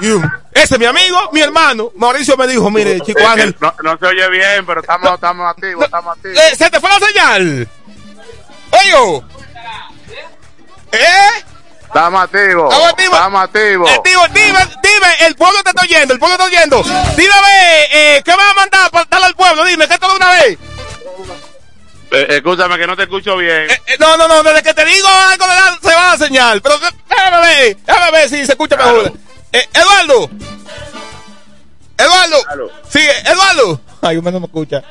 yo, 0.01 0.21
Ese 0.55 0.75
es 0.75 0.79
mi 0.81 0.87
amigo, 0.87 1.19
mi 1.33 1.41
hermano. 1.41 1.91
Mauricio 1.97 2.37
me 2.37 2.47
dijo, 2.47 2.71
mire, 2.71 3.01
chico 3.01 3.27
Ángel, 3.27 3.57
No, 3.61 3.75
no 3.83 3.99
se 3.99 4.07
oye 4.07 4.29
bien, 4.31 4.65
pero 4.65 4.81
estamos, 4.81 5.13
estamos 5.15 5.51
activos, 5.51 5.85
estamos 5.85 6.17
activos. 6.17 6.39
eh, 6.39 6.57
¿se 6.57 6.71
te 6.71 6.81
fue 6.81 6.89
la 6.91 7.07
señal? 7.07 7.69
Oye, 8.71 9.23
¿eh? 10.93 11.45
Estamos 11.87 12.23
activos. 12.25 12.73
Estamos 12.73 12.91
activos. 12.91 13.15
Estamos 13.19 13.43
activos. 13.43 13.91
Eh, 13.91 14.01
dime, 14.33 14.59
dime, 14.83 15.27
el 15.27 15.35
pueblo 15.37 15.63
te 15.63 15.71
está 15.71 15.83
oyendo, 15.83 16.15
el 16.15 16.19
pueblo 16.21 16.37
te 16.37 16.45
está 16.45 16.57
oyendo. 16.57 16.83
Dime, 17.17 17.33
eh, 17.93 18.23
¿qué 18.25 18.31
vas 18.35 18.51
a 18.51 18.55
mandar 18.55 18.91
para 18.91 19.05
darle 19.11 19.27
al 19.27 19.35
pueblo? 19.35 19.65
Dime, 19.65 19.87
¿qué 19.89 19.99
todo 19.99 20.17
una 20.17 20.31
vez? 20.31 20.59
Eh, 22.11 22.27
escúchame 22.31 22.79
que 22.79 22.87
no 22.87 22.97
te 22.97 23.05
escucho 23.05 23.37
bien. 23.37 23.69
Eh, 23.71 23.97
no, 23.99 24.17
no, 24.17 24.27
no, 24.29 24.43
desde 24.43 24.63
que 24.63 24.75
te 24.75 24.85
digo 24.85 25.09
algo 25.09 25.47
de 25.47 25.55
la- 25.55 25.79
se 25.83 25.95
va 25.95 26.13
a 26.13 26.19
señal. 26.19 26.61
Pero 26.63 26.79
déjame 27.09 27.41
ver, 27.47 27.77
déjame 27.77 28.11
ver 28.13 28.29
si 28.29 28.47
se 28.47 28.53
escucha 28.53 28.77
mejor. 28.77 29.13
Eh, 29.55 29.69
Eduardo. 29.73 30.29
Eduardo. 31.97 32.71
Sí, 32.89 32.99
Eduardo. 33.25 33.81
Ay, 34.03 34.17
no 34.33 34.41
me 34.41 34.47
escucha. 34.47 34.83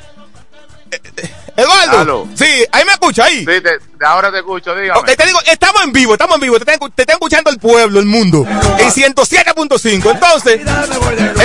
Eduardo. 1.55 1.99
Aló. 1.99 2.27
Sí, 2.35 2.65
ahí 2.71 2.83
me 2.85 2.93
escucha, 2.93 3.25
ahí. 3.25 3.39
Sí, 3.39 3.45
te- 3.45 3.61
de 3.79 4.05
ahora 4.07 4.31
te 4.31 4.39
escucho, 4.39 4.75
dígame. 4.75 4.99
Ok, 4.99 5.05
te 5.15 5.25
digo, 5.25 5.39
estamos 5.45 5.83
en 5.83 5.93
vivo, 5.93 6.13
estamos 6.13 6.35
en 6.35 6.41
vivo, 6.41 6.55
te 6.57 6.71
están 7.03 7.13
escuchando 7.13 7.49
el 7.51 7.59
pueblo, 7.59 7.99
el 7.99 8.05
mundo, 8.05 8.45
en 8.79 8.89
107.5. 8.91 10.11
Entonces, 10.11 10.61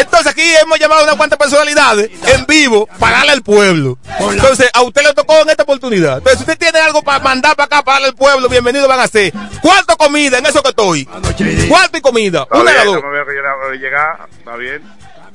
entonces 0.00 0.26
aquí 0.26 0.42
hemos 0.62 0.78
llamado 0.78 1.02
a 1.02 1.04
unas 1.04 1.16
cuantas 1.16 1.38
personalidades 1.38 2.10
en 2.26 2.46
vivo 2.46 2.88
para 2.98 3.18
darle 3.18 3.32
al 3.32 3.42
pueblo. 3.42 3.98
Entonces, 4.30 4.70
a 4.72 4.82
usted 4.82 5.02
le 5.02 5.12
tocó 5.14 5.36
en 5.42 5.50
esta 5.50 5.62
oportunidad. 5.64 6.18
Entonces, 6.18 6.38
si 6.38 6.42
usted 6.50 6.58
tiene 6.58 6.78
algo 6.80 7.02
para 7.02 7.18
mandar 7.20 7.54
para 7.54 7.66
acá, 7.66 7.82
para 7.82 7.96
darle 7.96 8.08
al 8.08 8.14
pueblo, 8.14 8.48
bienvenido 8.48 8.88
van 8.88 9.00
a 9.00 9.06
ser. 9.08 9.32
¿Cuánto 9.60 9.96
comida 9.96 10.38
en 10.38 10.46
eso 10.46 10.62
que 10.62 10.70
estoy? 10.70 11.04
¿Cuánto 11.68 11.98
y 11.98 12.00
comida? 12.00 12.42
Está 12.44 12.58
Una 12.58 12.70
de 12.70 12.76
las 12.78 12.86
dos. 12.86 12.94
no 13.02 13.02
me 13.02 13.10
veo 13.12 13.26
que 13.26 13.32
llegar- 13.32 13.78
llegar, 13.78 14.28
está 14.38 14.56
bien. 14.56 14.82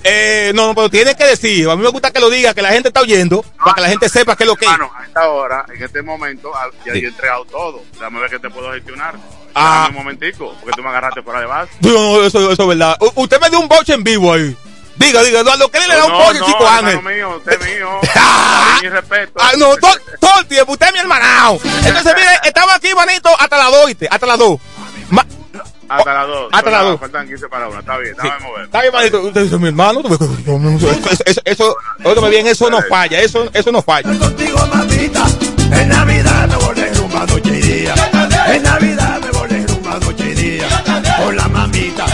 Eh, 0.03 0.51
no, 0.53 0.67
no, 0.67 0.75
pero 0.75 0.89
tiene 0.89 1.15
que 1.15 1.25
decir. 1.25 1.69
A 1.69 1.75
mí 1.75 1.81
me 1.83 1.89
gusta 1.89 2.11
que 2.11 2.19
lo 2.19 2.29
diga, 2.29 2.53
que 2.53 2.61
la 2.61 2.69
gente 2.71 2.89
está 2.89 3.01
oyendo, 3.01 3.43
para 3.57 3.73
que 3.75 3.81
la 3.81 3.89
gente 3.89 4.09
sepa 4.09 4.35
qué 4.35 4.43
es 4.43 4.47
lo 4.49 4.55
que 4.55 4.65
es. 4.65 4.71
Hermano, 4.71 4.91
a 4.97 5.05
esta 5.05 5.29
hora, 5.29 5.65
en 5.73 5.81
este 5.83 6.01
momento, 6.01 6.51
ya 6.85 6.91
he 6.93 7.05
entregado 7.05 7.45
todo. 7.45 7.81
Déjame 7.93 8.19
ver 8.19 8.29
qué 8.29 8.39
te 8.39 8.49
puedo 8.49 8.71
gestionar. 8.73 9.15
Ah. 9.55 9.83
Dame 9.85 9.89
un 9.99 10.03
momentico, 10.03 10.55
porque 10.59 10.75
tú 10.75 10.81
me 10.83 10.89
agarraste 10.89 11.21
fuera 11.21 11.39
de 11.39 11.45
base. 11.45 11.71
No, 11.81 11.89
no, 11.91 12.23
eso, 12.23 12.51
eso 12.51 12.61
es 12.63 12.67
verdad. 12.67 12.97
U- 12.99 13.21
usted 13.23 13.39
me 13.39 13.49
dio 13.49 13.59
un 13.59 13.67
boche 13.67 13.93
en 13.93 14.03
vivo 14.03 14.33
ahí. 14.33 14.55
Diga, 14.95 15.23
diga, 15.23 15.39
Eduardo, 15.39 15.69
¿qué 15.71 15.79
le 15.79 15.95
da 15.95 16.05
un 16.05 16.11
no, 16.11 16.33
no, 16.33 16.45
chico 16.45 16.67
Ángel? 16.67 17.01
mío, 17.01 17.37
usted 17.37 17.59
mío. 17.75 17.89
Ah. 18.15 18.73
Cariño 18.75 18.87
y 18.87 18.93
respeto. 18.99 19.33
Ah, 19.39 19.51
no, 19.57 19.75
todo, 19.77 19.91
todo 20.19 20.39
el 20.39 20.45
tiempo, 20.47 20.73
usted 20.73 20.87
es 20.87 20.93
mi 20.93 20.99
hermanao. 20.99 21.59
Entonces, 21.63 22.13
mire, 22.15 22.29
estamos 22.43 22.73
aquí, 22.75 22.93
manito, 22.93 23.29
hasta 23.39 23.57
las 23.57 23.71
2, 23.71 23.85
¿oíste? 23.85 24.07
Hasta 24.11 24.25
las 24.25 24.37
2. 24.37 24.59
Hasta 25.89 26.13
las 26.13 26.27
dos. 26.27 26.49
Hasta 26.51 26.69
las 26.71 26.79
Faltan- 26.81 26.91
dos. 26.91 26.99
Faltan 26.99 27.27
15 27.27 27.47
para 27.49 27.67
una, 27.69 27.79
está 27.79 27.97
bien, 27.97 28.15
déjame 28.21 28.45
mover. 28.45 28.65
Está 28.65 28.81
bien, 28.81 28.93
manito, 28.93 29.21
usted 29.21 29.41
es 29.41 29.51
mi 29.59 29.67
hermano. 29.67 30.01
Eso, 30.01 31.23
eso, 31.25 31.41
eso, 31.45 31.75
óigame 32.03 32.29
bien, 32.29 32.47
eso 32.47 32.69
no 32.69 32.81
falla, 32.83 33.19
eso, 33.19 33.49
eso 33.53 33.71
no 33.71 33.81
falla. 33.81 34.09
contigo, 34.17 34.57
mamita. 34.73 35.25
En 35.71 35.89
Navidad 35.89 36.47
me 36.47 36.55
volé 36.57 36.93
rumba 36.93 37.25
noche 37.25 37.49
y 37.57 37.61
día. 37.61 37.93
En 38.47 38.63
Navidad 38.63 39.19
me 39.21 39.31
volé 39.31 39.65
rumba 39.67 39.99
noche 39.99 40.29
y 40.29 40.33
día. 40.35 40.67
Con 41.23 41.35
la 41.35 41.47
mamita, 41.47 42.05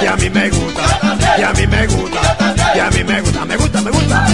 que 0.00 0.08
a 0.08 0.16
mí 0.16 0.30
me 0.30 0.50
gusta, 0.50 1.16
que 1.36 1.44
a 1.44 1.52
mí 1.52 1.66
me 1.66 1.86
gusta, 1.86 2.36
que 2.74 2.80
a 2.80 2.90
mí 2.90 3.04
me 3.04 3.20
gusta, 3.20 3.44
me 3.44 3.56
gusta, 3.56 3.80
me 3.82 3.90
gusta. 3.90 4.26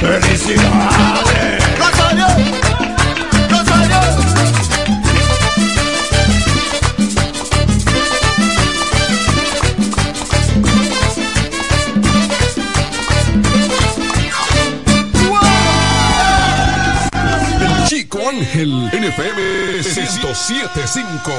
¡Rosario! 0.00 1.08
Chico 17.88 18.28
Ángel, 18.28 18.90
NFM 18.92 19.82
1075. 19.82 21.32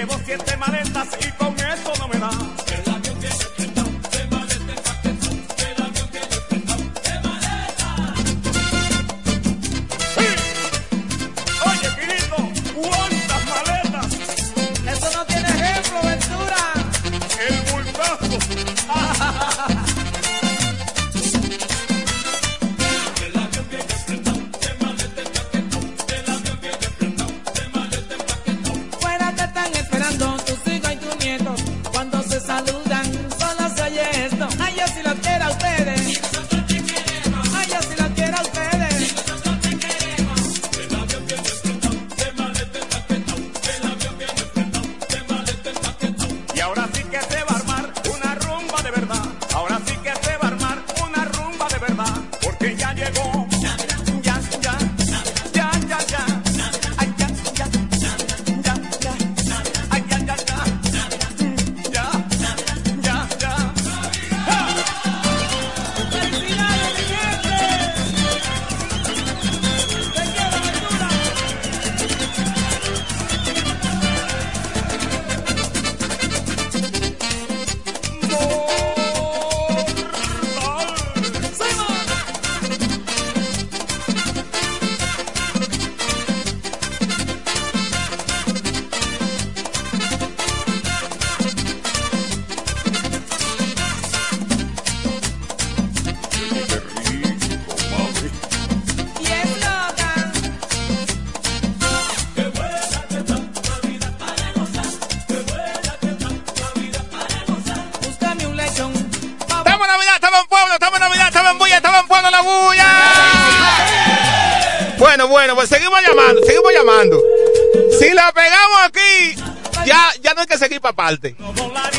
Llevo 0.00 0.18
siete 0.24 0.56
maletas 0.56 1.08
y 1.20 1.30
con 1.32 1.54
eso 1.60 1.92
no 1.98 2.08
me 2.08 2.18
da. 2.18 2.49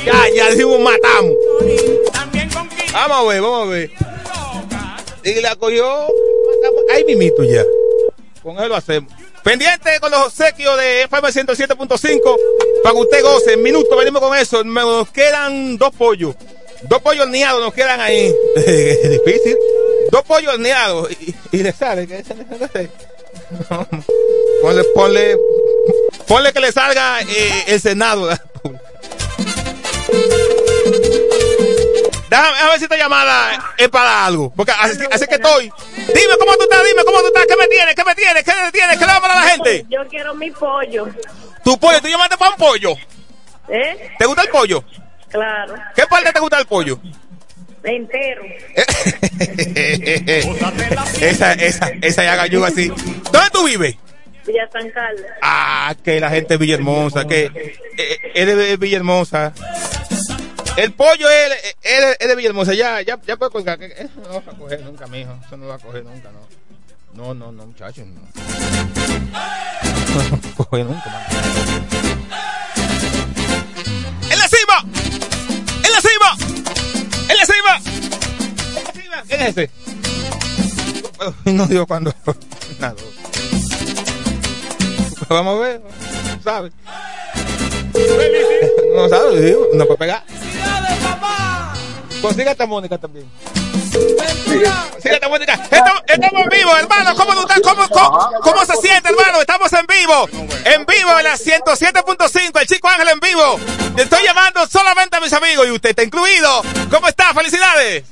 Ya, 0.05 0.27
ya 0.35 0.49
decimos 0.49 0.79
matamos. 0.79 1.33
Vamos 2.93 3.17
a 3.17 3.23
ver, 3.23 3.41
vamos 3.41 3.67
a 3.67 3.71
ver. 3.71 3.91
Y 5.23 5.41
la 5.41 5.55
cogió. 5.55 6.07
Ahí 6.93 7.03
mimito 7.05 7.43
ya. 7.43 7.63
Con 8.41 8.59
él 8.59 8.69
lo 8.69 8.75
hacemos. 8.75 9.11
Pendiente 9.43 9.99
con 9.99 10.11
los 10.11 10.27
obsequios 10.27 10.77
de 10.77 11.03
FM 11.03 11.29
107.5 11.29 12.37
para 12.83 12.93
que 12.93 13.01
usted 13.01 13.23
goce. 13.23 13.53
En 13.53 13.63
minutos 13.63 13.97
venimos 13.97 14.21
con 14.21 14.37
eso. 14.37 14.63
Nos 14.63 15.09
quedan 15.09 15.77
dos 15.77 15.93
pollos. 15.95 16.35
Dos 16.83 17.01
pollos 17.01 17.25
horneados 17.25 17.61
nos 17.61 17.73
quedan 17.73 17.99
ahí. 18.01 18.33
Difícil. 18.55 19.57
Dos 20.11 20.23
pollos 20.23 20.53
horneados. 20.53 21.11
Y, 21.11 21.35
y 21.51 21.63
le 21.63 21.71
sale. 21.71 22.07
que. 22.07 22.23
Ponle, 24.61 24.83
ponle, 24.95 25.37
ponle 26.27 26.53
que 26.53 26.59
le 26.59 26.71
salga 26.71 27.21
eh, 27.21 27.63
el 27.67 27.81
Senado. 27.81 28.29
Déjame, 32.31 32.49
déjame 32.51 32.69
ver 32.69 32.77
si 32.77 32.83
esta 32.85 32.97
llamada 32.97 33.73
es 33.77 33.89
para 33.89 34.25
algo. 34.25 34.53
Porque 34.55 34.71
así, 34.71 34.97
así 35.11 35.27
que 35.27 35.35
estoy. 35.35 35.69
Dime 35.97 36.37
cómo 36.39 36.55
tú 36.55 36.63
estás, 36.63 36.81
dime 36.85 37.03
cómo 37.03 37.19
tú 37.19 37.27
estás. 37.27 37.45
¿Qué 37.45 37.57
me 37.57 37.67
tienes? 37.67 37.93
¿Qué 37.93 38.05
me 38.05 38.15
tienes? 38.15 38.43
¿Qué 38.45 38.53
me 38.53 38.71
tienes? 38.71 38.97
¿Qué 38.97 39.05
le 39.05 39.11
vamos 39.11 39.29
a 39.29 39.33
dar 39.33 39.37
a 39.37 39.41
la 39.41 39.47
gente? 39.51 39.85
Yo 39.89 40.07
quiero 40.07 40.33
mi 40.33 40.49
pollo. 40.49 41.09
Tu 41.61 41.77
pollo, 41.77 42.01
tú 42.01 42.07
llamaste 42.07 42.37
para 42.37 42.51
un 42.51 42.57
pollo. 42.57 42.95
¿Eh? 43.67 44.11
¿Te 44.17 44.25
gusta 44.25 44.43
el 44.43 44.47
pollo? 44.47 44.81
Claro. 45.27 45.75
¿Qué 45.93 46.07
parte 46.07 46.31
te 46.31 46.39
gusta 46.39 46.57
el 46.57 46.67
pollo? 46.67 47.01
Entero. 47.83 48.43
esa, 51.19 51.51
esa, 51.51 51.89
esa 52.01 52.23
ya 52.23 52.37
galluga 52.37 52.69
así. 52.69 52.87
¿Dónde 52.87 53.49
tú 53.51 53.65
vives? 53.65 53.97
Villa 54.47 54.69
San 54.71 54.89
Carlos. 54.91 55.25
Ah, 55.41 55.93
que 56.01 56.21
la 56.21 56.29
gente 56.29 56.53
de 56.53 56.59
Villahermosa, 56.59 57.27
que 57.27 57.75
eh, 57.97 58.31
es 58.33 58.47
de 58.47 58.77
Villahermosa. 58.77 59.51
El 60.77 60.93
pollo 60.93 61.29
es, 61.29 61.75
es, 61.81 62.17
es 62.19 62.27
de 62.27 62.35
Villahermosa, 62.35 62.73
ya, 62.73 63.01
ya, 63.01 63.19
ya 63.21 63.35
puedo 63.35 63.51
colgar. 63.51 63.81
Eso 63.83 64.09
no 64.23 64.29
va 64.29 64.51
a 64.51 64.55
coger 64.57 64.81
nunca, 64.81 65.05
mijo. 65.07 65.37
Eso 65.45 65.57
no 65.57 65.67
va 65.67 65.75
a 65.75 65.79
coger 65.79 66.03
nunca, 66.03 66.29
no. 66.31 66.39
No, 67.13 67.33
no, 67.33 67.51
no, 67.51 67.65
muchachos, 67.67 68.05
no. 68.07 68.21
No 68.21 70.17
va 70.17 70.63
a 70.63 70.65
coger 70.65 70.85
nunca, 70.85 71.09
man. 71.09 71.23
¡En 74.29 74.39
la 74.39 74.47
cima! 74.47 74.85
¡En 75.83 75.91
la 75.91 76.01
cima! 76.01 76.37
¡En 77.29 77.37
la 77.37 77.45
cima! 77.45 77.81
¡En 79.03 79.09
la! 79.11 79.21
¿Quién 79.23 79.41
es 79.41 79.49
ese? 79.49 79.69
No 81.45 81.67
digo 81.67 81.85
cuándo. 81.85 82.13
Nada. 82.79 82.95
Vamos 85.29 85.57
a 85.57 85.59
ver, 85.59 85.81
¿sabes? 86.43 86.73
No 88.95 89.09
sabes, 89.09 89.55
no 89.73 89.85
puede 89.85 89.97
pegar. 89.97 90.23
Consiga 92.21 92.51
esta 92.51 92.65
Mónica 92.67 92.97
también. 92.97 93.29
Consiga 93.91 95.15
esta 95.15 95.27
Mónica. 95.27 95.53
Estamos, 95.53 96.03
estamos 96.05 96.43
en 96.43 96.49
vivo, 96.49 96.77
hermano. 96.77 97.15
¿Cómo? 97.15 97.31
¿Cómo, 97.63 97.89
cómo, 97.89 98.29
cómo 98.41 98.65
se 98.65 98.75
siente, 98.77 99.09
hermano? 99.09 99.39
Estamos 99.41 99.73
en 99.73 99.85
vivo. 99.87 100.29
En 100.65 100.85
vivo 100.85 101.17
en 101.17 101.23
la 101.23 101.33
107.5. 101.33 102.61
El 102.61 102.67
chico 102.67 102.87
Ángel 102.87 103.09
en 103.09 103.19
vivo. 103.19 103.59
Te 103.95 104.03
estoy 104.03 104.23
llamando 104.23 104.65
solamente 104.67 105.17
a 105.17 105.19
mis 105.19 105.33
amigos 105.33 105.67
y 105.67 105.71
usted 105.71 105.89
está 105.89 106.03
incluido. 106.03 106.61
¿Cómo 106.89 107.07
está? 107.07 107.33
Felicidades. 107.33 108.03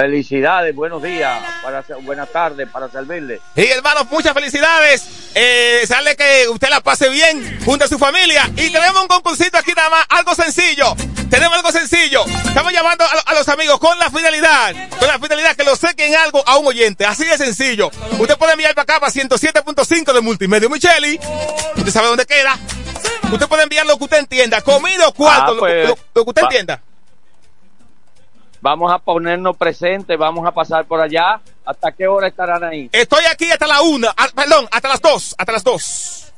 Felicidades, 0.00 0.74
buenos 0.74 1.02
días, 1.02 1.40
para, 1.62 1.82
buenas 2.02 2.28
tardes, 2.30 2.68
para 2.68 2.90
servirle. 2.90 3.40
Y 3.54 3.64
hermanos, 3.64 4.04
muchas 4.10 4.34
felicidades. 4.34 5.02
Eh, 5.34 5.84
sale 5.88 6.14
que 6.16 6.46
usted 6.50 6.68
la 6.68 6.82
pase 6.82 7.08
bien 7.08 7.58
junto 7.64 7.86
a 7.86 7.88
su 7.88 7.98
familia. 7.98 8.46
Y 8.56 8.68
tenemos 8.68 9.00
un 9.00 9.08
concursito 9.08 9.56
aquí 9.56 9.72
nada 9.74 9.88
más, 9.88 10.04
algo 10.10 10.34
sencillo. 10.34 10.94
Tenemos 11.30 11.56
algo 11.56 11.72
sencillo. 11.72 12.26
Estamos 12.26 12.74
llamando 12.74 13.04
a, 13.06 13.14
lo- 13.14 13.22
a 13.26 13.34
los 13.34 13.48
amigos 13.48 13.78
con 13.80 13.98
la 13.98 14.10
finalidad, 14.10 14.74
con 14.98 15.08
la 15.08 15.18
finalidad 15.18 15.56
que 15.56 15.64
lo 15.64 15.74
sequen 15.74 16.14
algo 16.14 16.42
a 16.46 16.58
un 16.58 16.66
oyente. 16.66 17.06
Así 17.06 17.24
de 17.24 17.38
sencillo. 17.38 17.90
Usted 18.18 18.36
puede 18.36 18.52
enviar 18.52 18.74
para 18.74 18.82
acá 18.82 19.00
para 19.00 19.10
107.5 19.12 20.12
de 20.12 20.20
Multimedia 20.20 20.68
Micheli. 20.68 21.18
Usted 21.74 21.90
sabe 21.90 22.08
dónde 22.08 22.26
queda. 22.26 22.58
Usted 23.32 23.48
puede 23.48 23.62
enviar 23.62 23.86
lo 23.86 23.96
que 23.96 24.04
usted 24.04 24.18
entienda. 24.18 24.60
Comido, 24.60 25.10
cuarto, 25.14 25.42
Ah, 25.42 25.54
lo- 25.54 25.58
pues, 25.58 25.88
lo, 25.88 25.98
lo 26.14 26.24
que 26.24 26.30
usted 26.30 26.42
va- 26.42 26.48
entienda. 26.48 26.82
Vamos 28.66 28.92
a 28.92 28.98
ponernos 28.98 29.56
presentes, 29.56 30.18
vamos 30.18 30.44
a 30.44 30.50
pasar 30.50 30.86
por 30.86 31.00
allá. 31.00 31.40
¿Hasta 31.64 31.92
qué 31.92 32.08
hora 32.08 32.26
estarán 32.26 32.64
ahí? 32.64 32.90
Estoy 32.90 33.22
aquí 33.30 33.48
hasta 33.48 33.64
la 33.64 33.80
una, 33.80 34.12
ah, 34.16 34.26
perdón, 34.34 34.66
hasta 34.72 34.88
las 34.88 35.00
dos, 35.00 35.36
hasta 35.38 35.52
las 35.52 35.62
dos. 35.62 36.32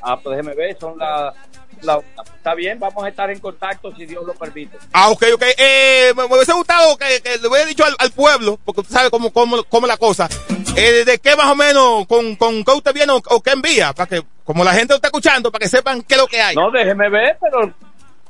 Ah, 0.00 0.18
pues 0.18 0.34
déjeme 0.34 0.54
ver, 0.54 0.74
son 0.80 0.96
las... 0.96 1.34
La, 1.82 2.00
está 2.34 2.54
bien, 2.54 2.78
vamos 2.78 3.04
a 3.04 3.08
estar 3.10 3.28
en 3.28 3.38
contacto 3.38 3.94
si 3.94 4.06
Dios 4.06 4.24
lo 4.24 4.32
permite. 4.32 4.78
Ah, 4.94 5.10
ok, 5.10 5.24
ok. 5.34 5.42
Eh, 5.58 6.14
me, 6.16 6.26
me 6.26 6.36
hubiese 6.36 6.54
gustado 6.54 6.96
que, 6.96 7.20
que 7.20 7.36
le 7.36 7.48
hubiera 7.48 7.66
dicho 7.66 7.84
al, 7.84 7.94
al 7.98 8.10
pueblo, 8.10 8.58
porque 8.64 8.80
usted 8.80 8.94
sabe 8.94 9.10
cómo, 9.10 9.30
cómo, 9.30 9.62
cómo 9.64 9.86
es 9.86 9.90
la 9.90 9.98
cosa. 9.98 10.26
Eh, 10.74 11.04
de 11.04 11.18
qué 11.18 11.36
más 11.36 11.50
o 11.50 11.54
menos, 11.54 12.06
con, 12.06 12.34
con 12.36 12.64
qué 12.64 12.72
usted 12.72 12.94
viene 12.94 13.12
o, 13.12 13.16
o 13.16 13.42
qué 13.42 13.50
envía, 13.50 13.92
para 13.92 14.08
que, 14.08 14.22
como 14.42 14.64
la 14.64 14.72
gente 14.72 14.94
lo 14.94 14.96
está 14.96 15.08
escuchando, 15.08 15.52
para 15.52 15.64
que 15.64 15.68
sepan 15.68 16.00
qué 16.00 16.14
es 16.14 16.20
lo 16.22 16.26
que 16.26 16.40
hay. 16.40 16.56
No, 16.56 16.70
déjeme 16.70 17.10
ver, 17.10 17.36
pero 17.42 17.74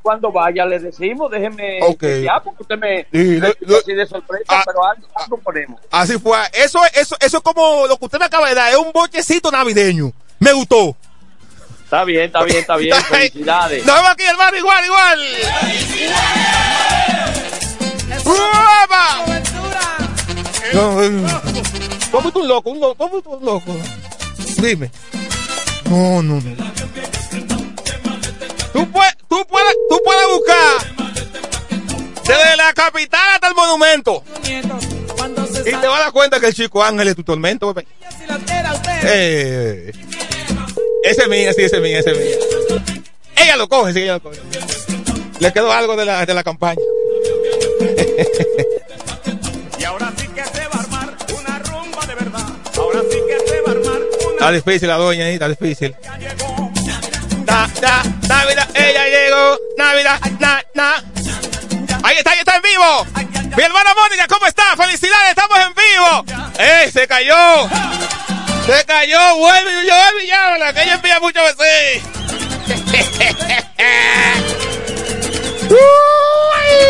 cuando 0.04 0.30
vaya 0.30 0.66
le 0.66 0.78
decimos, 0.78 1.30
déjeme 1.30 1.80
Ok. 1.82 2.04
ya, 2.22 2.38
porque 2.44 2.62
usted 2.62 2.76
me 2.76 3.04
Sí, 3.10 3.40
me 3.40 3.48
lo- 3.48 3.54
puso 3.54 3.78
así 3.78 3.94
de 3.94 4.06
sorpresa, 4.06 4.44
Ah, 4.48 4.62
pero 4.66 4.84
algo, 4.84 5.06
algo 5.14 5.36
ponemos. 5.38 5.80
Así 5.90 6.18
fue. 6.18 6.36
Eso, 6.52 6.78
eso, 6.94 7.16
eso 7.18 7.36
es 7.38 7.42
como 7.42 7.86
lo 7.86 7.96
que 7.96 8.04
usted 8.04 8.18
me 8.18 8.26
acaba 8.26 8.46
de 8.50 8.54
dar, 8.54 8.70
es 8.70 8.76
un 8.76 8.92
bochecito 8.92 9.50
navideño. 9.50 10.12
Me 10.40 10.52
gustó. 10.52 10.94
Está 11.84 12.04
bien, 12.04 12.24
está 12.26 12.42
bien, 12.44 12.58
está 12.58 12.76
bien. 12.76 12.94
Felicidades. 13.08 13.86
Nos 13.86 13.96
vemos 13.96 14.10
aquí, 14.10 14.24
hermano, 14.24 14.56
igual, 14.58 14.84
igual. 14.84 15.20
No, 20.72 21.02
eh, 21.02 21.10
¿Cómo 22.10 22.30
tú 22.32 22.40
un 22.40 22.48
loco? 22.48 22.70
Un 22.70 22.80
loco? 22.80 22.94
¿Cómo 22.96 23.22
tú 23.22 23.30
un 23.30 23.44
loco? 23.44 23.76
Dime. 24.58 24.90
No, 25.88 26.22
no, 26.22 26.34
no. 26.40 26.83
Tú 28.74 28.90
puedes, 28.90 29.16
tú 29.28 29.46
puedes, 29.48 29.74
tú 29.88 30.00
puedes 30.04 30.26
buscar 30.26 30.94
desde 32.26 32.56
la 32.56 32.72
capital 32.74 33.20
hasta 33.34 33.48
el 33.48 33.54
monumento. 33.54 34.24
Y 34.44 35.70
te 35.70 35.86
vas 35.86 36.00
a 36.00 36.04
dar 36.04 36.12
cuenta 36.12 36.40
que 36.40 36.48
el 36.48 36.54
chico 36.54 36.82
Ángel 36.82 37.06
es 37.06 37.14
tu 37.14 37.22
tormento, 37.22 37.72
bebé. 37.72 37.86
Eh, 39.04 39.92
ese 41.04 41.22
es 41.22 41.28
mía, 41.28 41.52
sí, 41.52 41.62
ese 41.62 41.76
es 41.76 41.82
mía, 41.82 42.00
ese 42.00 42.10
es 42.10 42.18
mía. 42.18 42.36
Ella 43.36 43.56
lo 43.56 43.68
coge, 43.68 43.92
sí, 43.92 44.02
ella 44.02 44.14
lo 44.14 44.22
coge. 44.22 44.40
Le 45.38 45.52
quedó 45.52 45.70
algo 45.70 45.94
de 45.96 46.04
la, 46.04 46.26
de 46.26 46.34
la 46.34 46.42
campaña. 46.42 46.80
Y 49.78 49.84
ahora 49.84 50.12
sí 50.16 50.26
que 50.28 50.44
se 50.44 50.66
va 50.68 50.76
a 50.76 50.80
armar 50.80 51.16
una 51.38 51.58
rumba 51.58 52.06
de 52.06 52.14
verdad. 52.14 52.46
Ahora 52.78 53.00
sí 53.10 53.18
que 53.28 53.48
se 53.50 53.60
va 53.60 53.68
a 53.68 53.72
armar 53.72 54.00
una 54.00 54.32
Está 54.32 54.50
difícil 54.50 54.88
la 54.88 54.96
doña 54.96 55.26
ahí, 55.26 55.34
está 55.34 55.48
difícil. 55.48 55.94
Da, 57.44 57.70
da, 57.80 58.02
Navidad, 58.26 58.63
ella 58.74 59.06
llegó. 59.06 59.58
Navidad, 59.78 60.20
na, 60.38 60.62
na. 60.74 60.94
Ahí 62.02 62.16
está, 62.18 62.32
ahí 62.32 62.38
está 62.38 62.56
en 62.56 62.62
vivo. 62.62 63.06
Mi 63.56 63.62
hermana 63.62 63.94
Mónica, 63.94 64.26
¿cómo 64.28 64.46
está? 64.46 64.76
Felicidades, 64.76 65.30
estamos 65.30 65.58
en 65.58 65.72
vivo. 65.74 66.24
¡Eh, 66.58 66.90
se 66.92 67.06
cayó! 67.06 67.68
Se 68.66 68.84
cayó, 68.84 69.36
vuelve, 69.36 69.86
yo 69.86 69.94
vuelve 69.94 70.26
ya, 70.26 70.72
que 70.72 70.82
ella 70.82 70.94
envía 70.94 71.20
mucho 71.20 71.40
veces. 71.42 72.02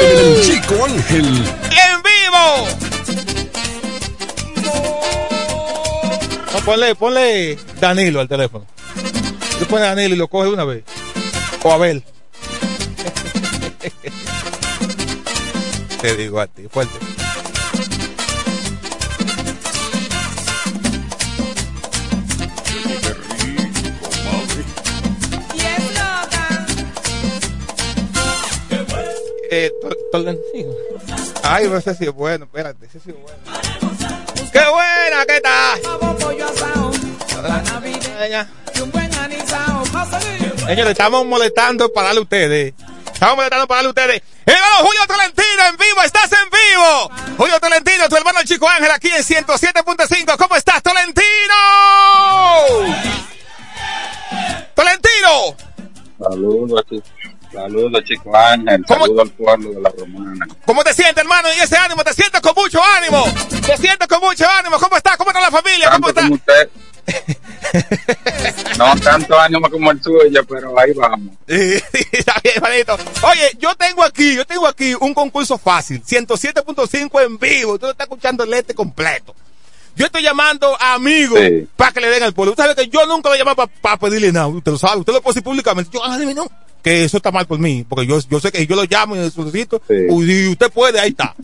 El 0.00 0.42
chico 0.44 0.84
Ángel. 0.84 1.26
¡En 1.26 2.02
vivo! 2.02 2.68
No, 6.52 6.60
ponle, 6.60 6.94
ponle 6.94 7.58
Danilo 7.80 8.20
al 8.20 8.28
teléfono. 8.28 8.66
Tú 9.58 9.66
pones 9.66 9.88
Danilo 9.88 10.14
y 10.14 10.18
lo 10.18 10.28
coge 10.28 10.48
una 10.48 10.64
vez. 10.64 10.84
O 11.64 11.72
Abel. 11.72 12.02
Te 16.00 16.16
digo 16.16 16.38
a 16.40 16.46
ti, 16.46 16.68
fuerte. 16.68 16.98
Eh, 29.50 29.70
Tol- 29.80 29.96
Tolentino. 30.10 30.72
Ay, 31.42 31.68
no 31.68 31.80
sé 31.80 31.94
si 31.94 32.04
es 32.04 32.12
bueno, 32.12 32.46
espérate, 32.46 32.86
ese 32.86 32.98
sí 33.00 33.10
es 33.10 33.16
bueno. 33.16 33.38
¡Qué 34.52 34.60
buena 34.70 35.26
que 35.26 35.36
está! 35.36 35.74
Señores, 40.66 40.92
estamos 40.92 41.26
molestando 41.26 41.92
para 41.92 42.06
darle 42.06 42.20
a 42.20 42.22
ustedes. 42.22 42.74
Estamos 43.12 43.36
molestando 43.36 43.66
para 43.68 43.82
darle 43.82 43.88
a 43.88 43.90
ustedes. 43.90 44.22
Hermano 44.46 44.76
Julio 44.78 45.00
Tolentino 45.06 45.66
en 45.68 45.76
vivo, 45.76 46.02
estás 46.02 46.30
en 46.32 46.50
vivo. 46.50 47.10
Julio 47.36 47.60
Tolentino, 47.60 48.08
tu 48.08 48.16
hermano 48.16 48.40
el 48.40 48.46
chico 48.46 48.68
Ángel 48.68 48.90
aquí 48.90 49.08
en 49.08 49.22
107.5. 49.22 50.36
¿Cómo 50.38 50.56
estás, 50.56 50.82
Tolentino? 50.82 51.54
Tolentino. 54.74 55.56
Saludos, 56.18 56.84
chico. 56.88 57.06
Saludos, 57.52 58.04
chico 58.04 58.36
Ángel. 58.36 58.84
Saludos 58.88 59.20
al 59.20 59.30
pueblo 59.30 59.70
de 59.70 59.80
la 59.82 59.90
Romana. 59.90 60.46
¿Cómo 60.64 60.82
te 60.82 60.94
sientes, 60.94 61.18
hermano? 61.18 61.48
Y 61.56 61.60
ese 61.60 61.76
ánimo, 61.76 62.02
te 62.02 62.14
siento 62.14 62.40
con 62.40 62.54
mucho 62.56 62.82
ánimo. 62.82 63.24
Te 63.66 63.76
siento 63.76 64.08
con 64.08 64.20
mucho 64.20 64.48
ánimo. 64.48 64.78
¿Cómo 64.78 64.96
estás? 64.96 65.16
¿Cómo 65.18 65.30
está 65.30 65.42
la 65.42 65.50
familia? 65.50 65.90
¿Cómo 65.90 66.08
está? 66.08 66.22
Como 66.22 66.34
usted. 66.34 66.70
no 68.78 68.94
tanto 69.00 69.38
ánimo 69.38 69.70
como 69.70 69.90
el 69.90 70.02
suyo, 70.02 70.44
pero 70.48 70.78
ahí 70.78 70.92
vamos. 70.92 71.34
Está 71.46 72.34
bien, 72.42 72.54
hermanito. 72.56 72.96
Oye, 73.22 73.50
yo 73.58 73.74
tengo 73.74 74.02
aquí, 74.02 74.34
yo 74.34 74.44
tengo 74.44 74.66
aquí 74.66 74.94
un 75.00 75.14
concurso 75.14 75.58
fácil. 75.58 76.02
107.5 76.02 77.24
en 77.24 77.38
vivo. 77.38 77.78
Tú 77.78 77.86
lo 77.86 77.92
estás 77.92 78.06
escuchando 78.06 78.44
el 78.44 78.54
este 78.54 78.74
completo. 78.74 79.34
Yo 79.96 80.06
estoy 80.06 80.22
llamando 80.22 80.76
a 80.80 80.94
amigos 80.94 81.38
Sí. 81.38 81.68
para 81.76 81.92
que 81.92 82.00
le 82.00 82.08
den 82.08 82.24
al 82.24 82.32
pueblo. 82.34 82.52
Usted 82.52 82.64
sabe 82.64 82.74
que 82.74 82.88
yo 82.88 83.06
nunca 83.06 83.28
lo 83.30 83.36
llamo 83.36 83.54
para 83.80 83.96
pedirle 83.96 84.32
nada. 84.32 84.48
Usted 84.48 84.72
lo 84.72 84.78
sabe. 84.78 84.98
Usted 85.00 85.12
lo 85.12 85.22
puede 85.22 85.34
decir 85.34 85.44
públicamente. 85.44 85.90
Yo, 85.94 86.04
ah, 86.04 86.18
dime, 86.18 86.34
no. 86.34 86.48
Que 86.82 87.04
eso 87.04 87.16
está 87.18 87.30
mal 87.30 87.46
por 87.46 87.58
mí. 87.60 87.86
Porque 87.88 88.06
yo, 88.06 88.18
yo 88.28 88.40
sé 88.40 88.50
que 88.50 88.66
yo 88.66 88.74
lo 88.76 88.84
llamo 88.84 89.14
y 89.16 89.20
le 89.20 89.30
solicito. 89.30 89.80
Y 89.88 90.48
usted 90.48 90.70
puede, 90.72 90.98
ahí 90.98 91.10
está. 91.10 91.34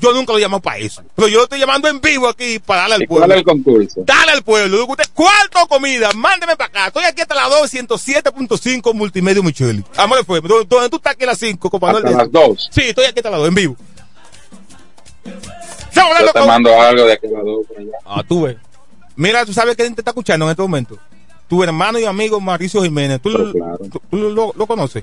Yo 0.00 0.12
nunca 0.14 0.32
lo 0.32 0.38
llamo 0.38 0.60
para 0.60 0.78
eso. 0.78 1.02
Pero 1.14 1.28
yo 1.28 1.36
lo 1.38 1.42
estoy 1.44 1.58
llamando 1.58 1.88
en 1.88 2.00
vivo 2.00 2.28
aquí 2.28 2.58
para 2.58 2.82
darle 2.82 2.94
al 2.96 3.02
¿Y 3.02 3.06
pueblo. 3.06 3.32
es 3.34 3.38
el 3.38 3.44
concurso? 3.44 4.00
Dale 4.04 4.32
al 4.32 4.42
pueblo. 4.42 4.86
Usted, 4.86 5.04
¿Cuarto 5.14 5.66
comida? 5.68 6.10
Mándeme 6.14 6.56
para 6.56 6.68
acá. 6.68 6.86
Estoy 6.88 7.04
aquí 7.04 7.20
hasta 7.20 7.34
las 7.34 7.50
2, 7.50 7.72
107.5 7.74 8.94
Multimedia 8.94 9.42
Micheli. 9.42 9.84
Amor, 9.96 10.24
fue. 10.24 10.40
¿Dónde, 10.40 10.66
tú 10.88 10.96
estás 10.96 11.12
aquí 11.14 11.24
a 11.24 11.26
las 11.28 11.38
5, 11.38 11.70
compañero? 11.70 12.06
Hasta 12.06 12.18
las 12.18 12.32
2. 12.32 12.68
Sí, 12.72 12.82
estoy 12.82 13.04
aquí 13.04 13.18
hasta 13.18 13.30
las 13.30 13.40
2, 13.40 13.48
en 13.48 13.54
vivo. 13.54 13.76
Yo 15.94 16.32
te 16.32 16.46
mando 16.46 16.80
algo 16.80 17.04
de 17.04 17.12
aquel 17.14 17.32
lado 17.32 17.62
por 17.66 17.78
allá. 17.78 17.90
Ah, 18.04 18.22
tú 18.26 18.42
ves. 18.42 18.56
Mira, 19.16 19.44
tú 19.44 19.52
sabes 19.52 19.74
quién 19.76 19.94
te 19.94 20.00
está 20.00 20.12
escuchando 20.12 20.44
en 20.46 20.50
este 20.52 20.62
momento. 20.62 20.96
Tu 21.48 21.62
hermano 21.64 21.98
y 21.98 22.04
amigo 22.04 22.40
Mauricio 22.40 22.82
Jiménez. 22.82 23.20
¿Tú, 23.20 23.30
Pero 23.32 23.52
claro. 23.52 23.78
tú- 23.90 24.00
tú 24.10 24.16
lo, 24.16 24.52
lo 24.54 24.66
conoces? 24.66 25.02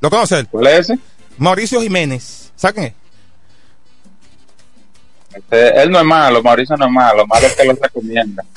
¿Lo 0.00 0.10
conoces? 0.10 0.46
¿Cuál 0.50 0.66
es 0.68 0.78
ese? 0.90 0.98
Mauricio 1.36 1.80
Jiménez. 1.80 2.47
¿Sabes 2.58 2.74
quién 2.74 2.86
es? 2.86 2.92
Este, 5.32 5.82
él 5.82 5.90
no 5.92 6.00
es 6.00 6.04
malo, 6.04 6.42
Mauricio 6.42 6.76
no 6.76 6.86
es 6.86 6.90
malo. 6.90 7.18
Lo 7.18 7.26
malo 7.28 7.46
es 7.46 7.54
que 7.54 7.64
lo 7.64 7.74
recomienda. 7.74 8.42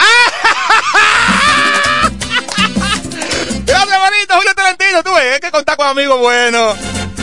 Gracias, 3.63 3.93
hermanito. 3.93 4.35
Julio 4.35 4.55
Tolentino. 4.55 5.03
Tú 5.03 5.13
ves, 5.13 5.33
hay 5.35 5.39
que 5.39 5.51
contar 5.51 5.77
con 5.77 5.85
amigos 5.87 6.19
buenos. 6.19 6.75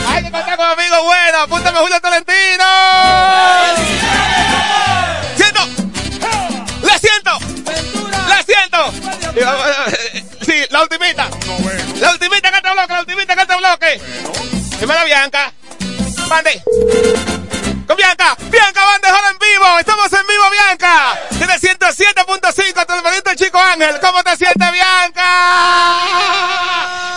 Hay 0.07 0.23
que 0.23 0.31
contar 0.31 0.55
con 0.55 0.67
amigos 0.67 1.03
buenos. 1.03 1.41
Apúntame, 1.41 1.79
Julio 1.79 1.99
Tolentino. 1.99 2.63
Siento. 5.35 5.59
Le 6.81 6.97
siento. 6.97 7.37
Le 8.29 8.43
siento. 8.45 8.93
Sí, 10.45 10.65
la 10.69 10.83
ultimita. 10.83 11.29
La 11.99 12.11
ultimita 12.13 12.51
que 12.51 12.57
este 12.57 12.71
bloque, 12.71 12.93
la 12.93 12.99
ultimita 13.01 13.35
que 13.35 13.41
este 13.41 13.57
bloque. 13.57 14.01
Primera 14.77 15.03
Bianca. 15.03 15.51
Mande. 16.29 16.61
Con 17.87 17.97
Bianca. 17.97 18.37
Bianca 18.51 18.85
Bandejón 18.85 19.19
en 19.31 19.39
vivo. 19.39 19.79
Estamos 19.79 20.13
en 20.13 20.27
vivo, 20.27 20.43
Bianca. 20.51 21.19
Desde 21.31 21.75
107.5. 21.75 22.85
Tu 22.85 22.93
hermanito 22.93 23.33
chico 23.35 23.57
Ángel. 23.57 23.99
¿Cómo 23.99 24.23
te 24.23 24.37
sientes, 24.37 24.71
Bianca? 24.71 25.23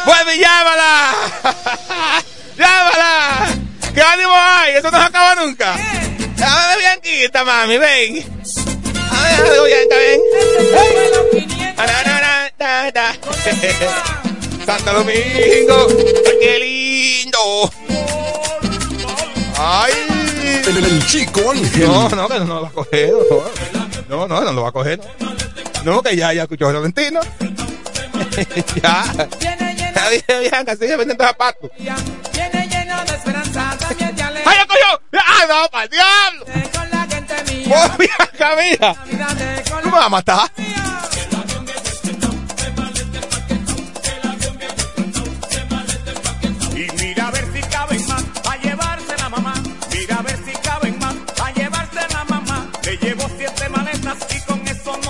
Vuelve 0.07 0.37
y 0.37 0.39
llámala. 0.41 1.13
llámala. 2.57 3.49
¿Qué 3.95 4.01
ánimo 4.01 4.33
hay? 4.35 4.77
Eso 4.77 4.91
no 4.91 4.99
se 4.99 5.05
acaba 5.05 5.35
nunca. 5.35 5.77
Dame 6.37 6.77
Bianquita, 6.79 7.45
mami, 7.45 7.77
ven. 7.77 8.43
A 9.11 9.23
ver, 9.25 9.63
Bianca, 9.67 9.97
ven. 9.97 10.21
Santo 14.67 14.93
Domingo. 14.93 15.87
Qué 16.41 16.59
lindo. 16.59 17.71
Ay. 19.59 19.93
El, 20.67 20.85
el 20.85 21.07
chico 21.07 21.51
Ángel. 21.51 21.87
No, 21.87 22.09
no, 22.09 22.29
que 22.29 22.39
no 22.41 22.47
lo 22.47 22.63
va 22.63 22.69
a 22.69 22.73
coger. 22.73 23.13
No, 24.09 24.27
no, 24.27 24.29
no, 24.29 24.41
no 24.45 24.53
lo 24.53 24.63
va 24.63 24.69
a 24.69 24.73
coger. 24.73 25.01
No, 25.85 26.03
que 26.03 26.17
ya, 26.17 26.33
ya 26.33 26.43
escuchó 26.43 26.69
a 26.69 26.73
Valentino. 26.73 27.21
ya. 28.83 29.05
Ya 29.95 30.11
dije, 30.11 30.41
Bianca, 30.41 30.77
sigue 30.77 30.97
vendiendo 30.97 31.25
zapatos. 31.25 31.71
Viene 31.79 32.69
lleno 32.69 33.05
de 33.05 33.15
esperanza, 33.15 33.77
también 33.79 34.15
de 34.17 34.23
alegría. 34.23 34.51
¡Ay, 34.51 34.59
ya 34.59 34.67
cogió! 34.67 35.03
¡Ah, 35.21 35.47
no, 35.49 35.69
para 35.71 35.85
el 35.85 35.91
diablo! 35.91 36.45
Con 36.73 36.91
la 36.91 37.07
gente 37.07 37.55
mía. 37.55 37.77
¡Oh, 37.77 37.99
Bianca, 37.99 38.57
mira! 38.57 38.95
¿Tú 39.83 39.89
me 39.89 39.93
vas 39.93 40.07
a 40.07 40.09
matar? 40.09 40.51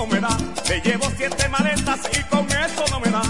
Me 0.07 0.21
da. 0.21 0.37
Le 0.69 0.81
llevo 0.81 1.07
siete 1.17 1.49
maletas 1.49 2.01
y 2.13 2.23
con 2.25 2.47
eso 2.51 2.85
no 2.91 3.01
me 3.01 3.11
da. 3.11 3.23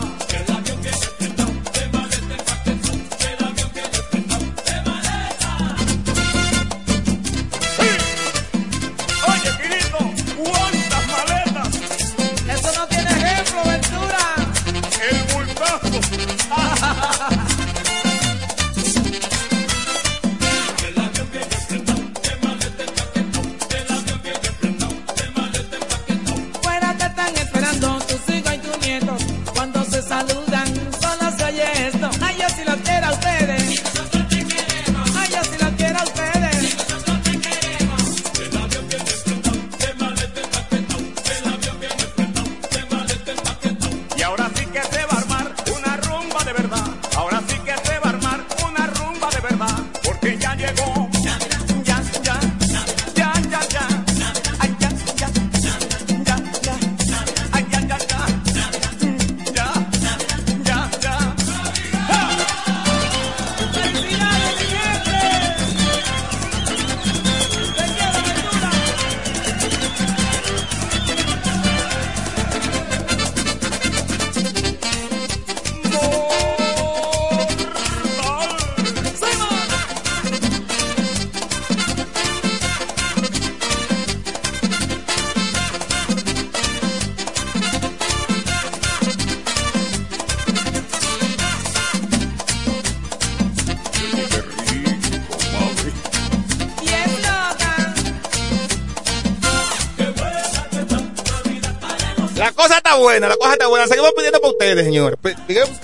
Buena, 103.13 103.29
la 103.29 103.37
cosa 103.37 103.53
está 103.53 103.67
buena. 103.69 103.87
Seguimos 103.87 104.13
pidiendo 104.17 104.41
para 104.41 104.53
ustedes, 104.53 104.85
señores. 104.85 105.19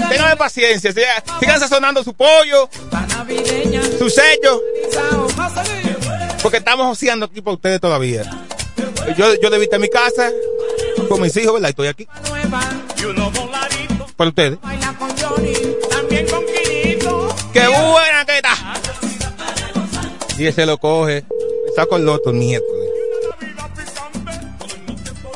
Ténganme 0.08 0.36
paciencia. 0.36 0.92
siga- 0.92 1.22
Sigan 1.40 1.60
sazonando 1.60 2.02
su 2.02 2.14
pollo, 2.14 2.68
su 3.98 4.10
sello. 4.10 4.60
Porque 6.42 6.58
estamos 6.58 6.96
haciendo 6.96 7.26
aquí 7.26 7.40
para 7.40 7.54
ustedes 7.54 7.80
todavía. 7.80 8.22
Yo, 9.16 9.34
yo 9.40 9.50
debí 9.50 9.68
en 9.70 9.82
mi 9.82 9.88
casa 9.88 10.30
con 11.08 11.20
mis 11.20 11.36
hijos, 11.36 11.54
¿verdad? 11.54 11.68
Y 11.68 11.70
estoy 11.70 11.88
aquí 11.88 12.06
para 14.16 14.28
ustedes. 14.30 14.58
con 14.58 14.58
con. 14.58 14.58
¡Qué 17.52 17.66
buena 17.68 18.24
que 18.26 18.36
está! 18.36 18.54
Y 20.38 20.46
ese 20.46 20.66
lo 20.66 20.78
coge. 20.78 21.24
Me 21.66 21.72
saco 21.74 21.96
el 21.96 22.04
miércoles. 22.32 22.88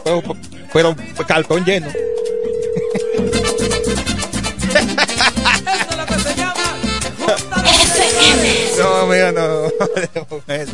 Pero, 0.05 0.23
pero 0.73 0.97
cartón 1.27 1.65
lleno. 1.65 1.89
No, 8.79 8.97
amigo, 8.97 9.33
no. 9.33 9.67
Eso. 10.55 10.73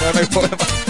No, 0.00 0.12
no 0.12 0.18
hay 0.18 0.26
forma. 0.26 0.81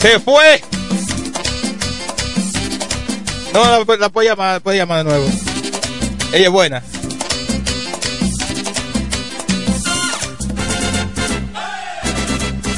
Se 0.00 0.18
fue. 0.18 0.62
No, 3.52 3.64
la, 3.64 3.96
la 3.96 4.08
puede 4.08 4.28
llamar, 4.28 4.54
la 4.54 4.60
puede 4.60 4.78
llamar 4.78 4.98
de 4.98 5.04
nuevo. 5.04 5.26
Ella 6.32 6.46
es 6.46 6.50
buena. 6.50 6.80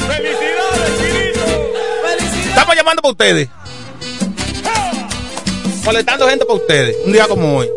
¡Felicidades, 0.09 0.91
Quinito! 0.99 1.45
Estamos 2.49 2.75
llamando 2.77 3.03
para 3.03 3.13
ustedes. 3.13 3.49
Colectando 5.85 6.29
gente 6.29 6.45
para 6.45 6.59
ustedes. 6.59 6.97
Un 7.05 7.13
día 7.13 7.29
como 7.29 7.59
hoy. 7.59 7.69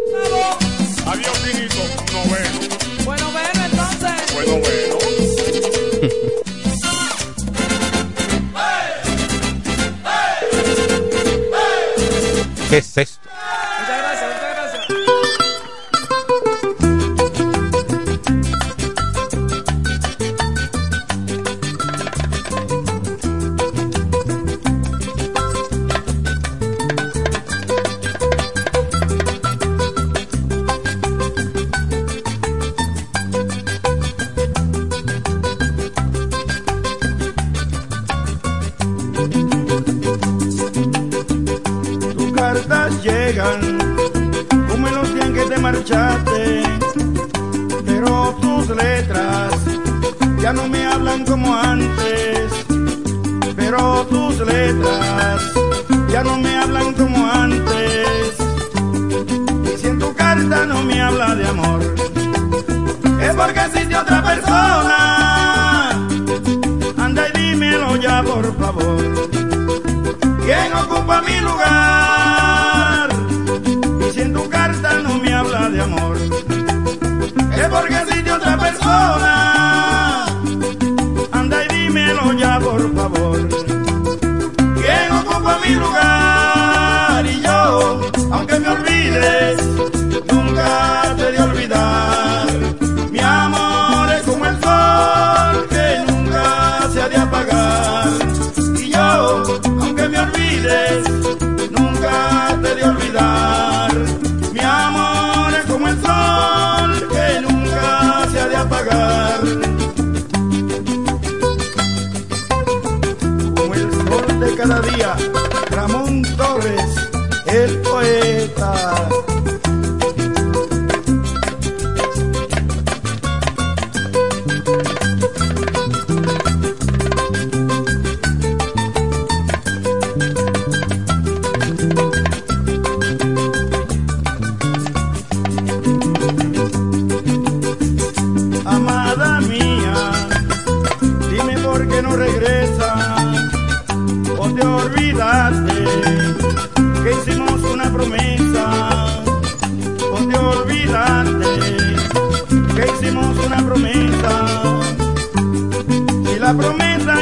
¿Qué 12.75 12.79
es 12.79 12.97
esto? 12.97 13.24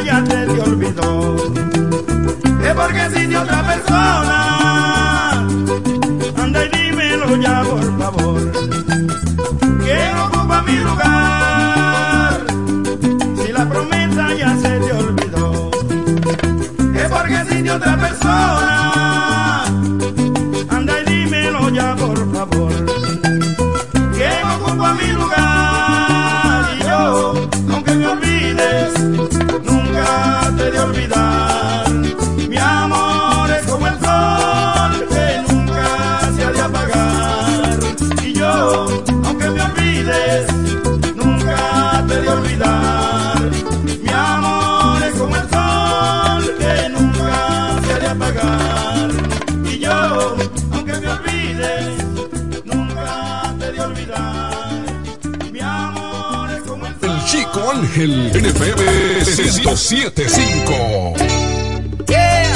Ya 0.01 0.23
te 0.23 0.45
te 0.45 0.61
olvidó 0.61 1.35
es 2.67 2.73
porque 2.73 3.05
existe 3.05 3.37
otra 3.37 3.63
persona 3.67 5.31
anda 6.37 6.65
y 6.65 6.69
dímelo 6.69 7.35
ya 7.37 7.63
por 7.63 7.99
favor 7.99 8.41
¿Quién 9.83 10.17
ocupa 10.17 10.61
mi 10.63 10.77
lugar? 10.77 12.45
Si 13.41 13.51
la 13.51 13.67
promesa 13.67 14.33
ya 14.33 14.55
se 14.57 14.79
te 14.79 14.91
olvidó, 14.93 15.71
es 16.95 17.09
porque 17.09 17.41
existe 17.41 17.71
otra 17.71 17.97
persona. 17.97 19.32
1075. 58.63 61.13
Yeah. 62.07 62.47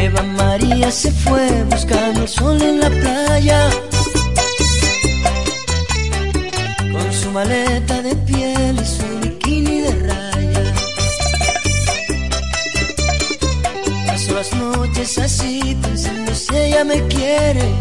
Eva 0.00 0.22
María 0.22 0.90
se 0.90 1.12
fue 1.12 1.62
buscando 1.70 2.22
el 2.22 2.28
sol 2.28 2.60
en 2.60 2.80
la 2.80 2.90
playa. 2.90 3.70
Con 6.92 7.12
su 7.12 7.30
maleta 7.30 8.02
de 8.02 8.16
piel 8.16 8.76
y 8.82 8.84
su 8.84 9.06
bikini 9.22 9.80
de 9.82 9.92
raya. 10.08 10.74
Paso 14.06 14.34
las 14.34 14.52
noches 14.52 15.16
así 15.18 15.76
pensando 15.80 16.34
si 16.34 16.56
ella 16.56 16.82
me 16.84 17.00
quiere. 17.06 17.72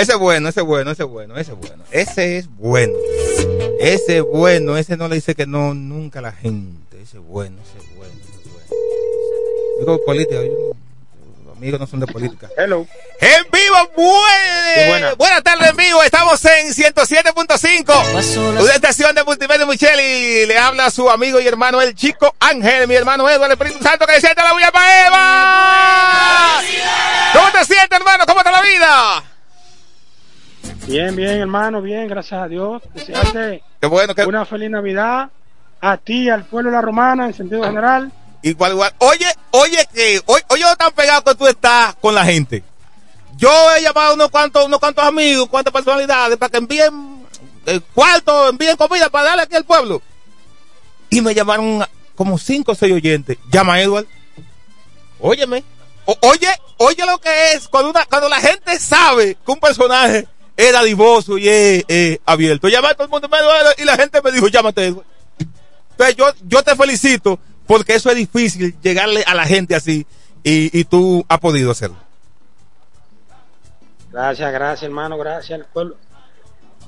Ese 0.00 0.12
es 0.12 0.18
bueno, 0.18 0.48
ese 0.48 0.60
es 0.60 0.66
bueno, 0.66 0.90
ese 0.90 1.02
es 1.02 1.08
bueno, 1.08 1.36
ese 1.36 1.52
es 1.52 1.58
bueno. 1.58 1.84
Ese 1.90 2.38
es 2.38 2.46
bueno. 2.56 2.94
Ese 3.80 4.16
es 4.18 4.22
bueno, 4.24 4.76
ese 4.76 4.96
no 4.96 5.08
le 5.08 5.16
dice 5.16 5.34
que 5.34 5.46
no 5.46 5.74
nunca 5.74 6.18
a 6.20 6.22
la 6.22 6.32
gente. 6.32 6.96
Ese 7.02 7.18
es 7.18 7.22
bueno, 7.24 7.56
ese 7.62 7.78
es 7.78 7.96
bueno, 7.96 8.12
ese 8.14 8.38
es 8.38 8.52
bueno. 8.68 8.84
Digo 9.80 10.04
política, 10.04 10.36
yo 10.42 10.52
no- 10.52 10.76
los 11.46 11.56
amigos 11.56 11.80
no 11.80 11.86
son 11.86 12.00
de 12.00 12.06
política. 12.06 12.48
Hello. 12.56 12.86
En 13.20 13.44
vivo, 13.52 13.76
buena. 13.94 15.14
buenas 15.14 15.42
tardes 15.42 15.68
en 15.70 15.76
vivo, 15.76 16.02
estamos 16.02 16.42
en 16.46 16.72
107.5, 16.72 18.60
una 18.62 18.72
estación 18.74 19.14
de 19.14 19.24
multimedia 19.24 19.66
Micheli, 19.66 20.46
le 20.46 20.56
habla 20.58 20.90
su 20.90 21.10
amigo 21.10 21.38
y 21.40 21.46
hermano 21.46 21.80
el 21.82 21.94
chico 21.94 22.34
Ángel, 22.40 22.88
mi 22.88 22.94
hermano 22.94 23.28
Eduardo, 23.28 23.44
el 23.46 23.52
Espíritu 23.52 23.82
Santo, 23.84 24.06
que 24.06 24.12
le 24.12 24.20
siente 24.20 24.42
la 24.42 24.52
bulla 24.54 24.72
para 24.72 25.06
Eva. 25.06 26.62
¿Cómo 27.34 27.50
te 27.52 27.64
sientes, 27.66 27.98
hermano? 27.98 28.24
¿Cómo 28.26 28.40
está 28.40 28.50
la 28.50 28.62
vida? 28.62 29.24
Bien, 30.90 31.14
bien, 31.14 31.38
hermano, 31.40 31.80
bien, 31.80 32.08
gracias 32.08 32.42
a 32.42 32.48
Dios. 32.48 32.82
Desearte 32.94 33.62
Qué 33.80 33.86
bueno 33.86 34.14
que... 34.14 34.24
una 34.24 34.44
feliz 34.44 34.70
Navidad 34.70 35.30
a 35.80 35.96
ti, 35.96 36.28
al 36.28 36.44
pueblo 36.44 36.70
de 36.70 36.76
la 36.76 36.82
Romana, 36.82 37.26
en 37.26 37.34
sentido 37.34 37.62
general. 37.62 38.12
Igual, 38.42 38.72
igual. 38.72 38.92
Oye, 38.98 39.26
oye, 39.52 39.86
que, 39.94 40.20
oye, 40.26 40.44
oye, 40.48 40.62
lo 40.62 40.76
tan 40.76 40.92
pegado 40.92 41.22
que 41.24 41.34
tú 41.34 41.46
estás 41.46 41.94
con 41.96 42.14
la 42.14 42.24
gente. 42.24 42.62
Yo 43.36 43.50
he 43.76 43.82
llamado 43.82 44.10
a 44.10 44.14
unos 44.14 44.30
cuantos, 44.30 44.66
unos 44.66 44.80
cuantos 44.80 45.04
amigos, 45.04 45.48
cuantas 45.48 45.72
personalidades 45.72 46.36
para 46.36 46.50
que 46.50 46.58
envíen 46.58 47.24
el 47.66 47.82
cuarto, 47.82 48.48
envíen 48.48 48.76
comida 48.76 49.08
para 49.08 49.26
darle 49.26 49.42
aquí 49.44 49.54
al 49.56 49.64
pueblo. 49.64 50.02
Y 51.08 51.20
me 51.20 51.34
llamaron 51.34 51.84
como 52.14 52.36
cinco 52.38 52.72
o 52.72 52.74
seis 52.74 52.92
oyentes. 52.92 53.38
Llama 53.50 53.74
a 53.74 53.80
Edward. 53.82 54.06
Óyeme. 55.20 55.64
O- 56.04 56.16
oye, 56.22 56.48
oye 56.78 57.06
lo 57.06 57.18
que 57.18 57.52
es 57.52 57.68
cuando 57.68 57.90
una, 57.90 58.04
cuando 58.06 58.28
la 58.28 58.40
gente 58.40 58.78
sabe 58.78 59.36
que 59.44 59.52
un 59.52 59.60
personaje 59.60 60.26
es 60.60 60.72
dadivoso 60.72 61.38
y 61.38 61.48
es, 61.48 61.84
es 61.88 62.18
abierto. 62.24 62.68
Llama 62.68 62.90
a 62.90 62.94
todo 62.94 63.04
el 63.04 63.10
mundo 63.10 63.28
me 63.28 63.38
duele, 63.38 63.70
y 63.78 63.84
la 63.84 63.96
gente 63.96 64.20
me 64.22 64.32
dijo, 64.32 64.48
llámate. 64.48 64.86
Entonces 64.86 66.16
yo, 66.16 66.26
yo 66.46 66.62
te 66.62 66.76
felicito 66.76 67.38
porque 67.66 67.94
eso 67.94 68.10
es 68.10 68.16
difícil, 68.16 68.74
llegarle 68.82 69.22
a 69.26 69.34
la 69.34 69.46
gente 69.46 69.74
así 69.74 70.06
y, 70.42 70.78
y 70.78 70.84
tú 70.84 71.24
has 71.28 71.38
podido 71.38 71.70
hacerlo. 71.70 71.96
Gracias, 74.10 74.52
gracias, 74.52 74.82
hermano, 74.82 75.16
gracias. 75.16 75.60
El 75.60 75.66
pueblo, 75.66 75.96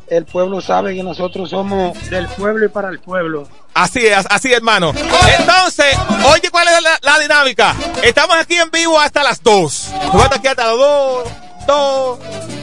el 0.08 0.24
pueblo 0.24 0.60
sabe 0.60 0.94
que 0.94 1.02
nosotros 1.02 1.50
somos 1.50 2.10
del 2.10 2.26
pueblo 2.28 2.66
y 2.66 2.68
para 2.68 2.88
el 2.88 2.98
pueblo. 2.98 3.48
Así 3.74 4.04
es, 4.04 4.26
así 4.28 4.48
es, 4.48 4.56
hermano. 4.56 4.92
Entonces, 5.38 5.96
oye, 6.26 6.50
¿cuál 6.50 6.68
es 6.68 6.82
la, 6.82 6.98
la 7.00 7.18
dinámica? 7.18 7.74
Estamos 8.02 8.36
aquí 8.36 8.56
en 8.56 8.70
vivo 8.70 8.98
hasta 9.00 9.22
las 9.22 9.42
2. 9.42 9.90
Nos 9.92 10.12
vamos 10.12 10.32
aquí 10.32 10.48
hasta 10.48 10.66
las 10.66 10.76
2, 10.76 11.28
2, 11.66 12.18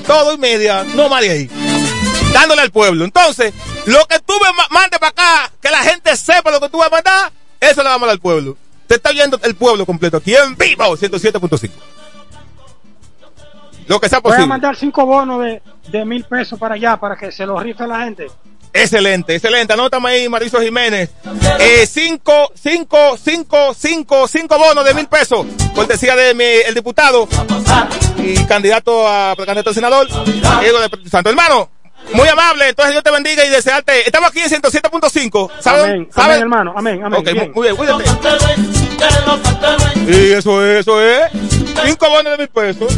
2 0.08 0.36
y 0.36 0.38
media, 0.38 0.84
no 0.96 1.10
más 1.10 1.22
de 1.22 1.30
ahí. 1.30 1.50
Dándole 2.34 2.62
al 2.62 2.72
pueblo. 2.72 3.06
Entonces, 3.06 3.54
lo 3.86 4.06
que 4.06 4.20
tú 4.20 4.34
me 4.42 4.52
ma- 4.56 4.68
mandes 4.70 5.00
para 5.00 5.10
acá, 5.10 5.52
que 5.62 5.70
la 5.72 5.80
gente 5.80 6.16
sepa 6.16 6.52
lo 6.52 6.60
que 6.60 6.70
tú 6.70 6.78
vas 6.78 6.88
a 6.88 6.92
mandar, 6.92 7.32
eso 7.60 7.82
le 7.84 7.90
vamos 7.90 8.04
a 8.04 8.08
dar 8.08 8.14
al 8.16 8.20
pueblo. 8.22 8.56
Te 8.88 8.96
está 8.96 9.12
viendo 9.12 9.40
el 9.44 9.56
pueblo 9.56 9.86
completo 9.86 10.18
aquí 10.18 10.36
en 10.36 10.56
vivo, 10.56 10.96
107.5. 10.98 11.70
Lo 13.88 14.00
que 14.00 14.08
sea 14.10 14.20
Voy 14.20 14.30
a 14.32 14.34
posible. 14.36 14.48
mandar 14.48 14.76
cinco 14.76 15.06
bonos 15.06 15.44
de, 15.44 15.62
de 15.88 16.06
mil 16.06 16.24
pesos 16.26 16.60
para 16.60 16.76
allá, 16.76 16.98
para 16.98 17.16
que 17.16 17.32
se 17.32 17.46
lo 17.46 17.60
rife 17.60 17.88
la 17.88 18.02
gente. 18.04 18.28
Excelente, 18.74 19.36
excelente. 19.36 19.74
Anótame 19.74 20.10
ahí, 20.10 20.30
Mauricio 20.30 20.62
Jiménez. 20.62 21.10
Eh, 21.60 21.88
cinco, 21.88 22.52
cinco, 22.56 23.18
cinco, 23.18 23.74
cinco, 23.78 24.28
cinco 24.28 24.58
bonos 24.58 24.86
de 24.86 24.94
mil 24.94 25.08
pesos. 25.08 25.46
Cortesía 25.74 26.16
de 26.16 26.34
mi, 26.34 26.44
el 26.44 26.74
diputado 26.74 27.28
y 28.18 28.44
candidato 28.46 29.08
a 29.08 29.36
candidato 29.36 29.72
a 29.72 29.74
senador, 29.74 30.08
Diego 30.62 30.80
de 30.80 31.10
Santo. 31.10 31.30
Hermano, 31.30 31.70
muy 32.14 32.28
amable. 32.28 32.70
Entonces 32.70 32.92
Dios 32.94 33.04
te 33.04 33.12
bendiga 33.12 33.44
y 33.46 33.50
desearte. 33.50 34.06
Estamos 34.06 34.30
aquí 34.30 34.40
en 34.40 34.50
107.5. 34.50 35.52
¿Sabes? 35.60 35.84
Amén, 35.84 36.10
¿Sabes? 36.12 36.28
amén, 36.28 36.42
hermano, 36.42 36.74
amén, 36.76 37.04
amén. 37.04 37.20
Ok, 37.20 37.32
bien. 37.32 37.52
muy 37.54 37.64
bien, 37.64 37.76
cuídate. 37.76 38.04
Y 40.08 40.32
eso 40.32 40.66
es, 40.66 40.80
eso 40.82 41.02
es. 41.02 41.32
Cinco 41.86 42.10
bonos 42.10 42.32
de 42.32 42.38
mil 42.38 42.48
pesos. 42.50 42.94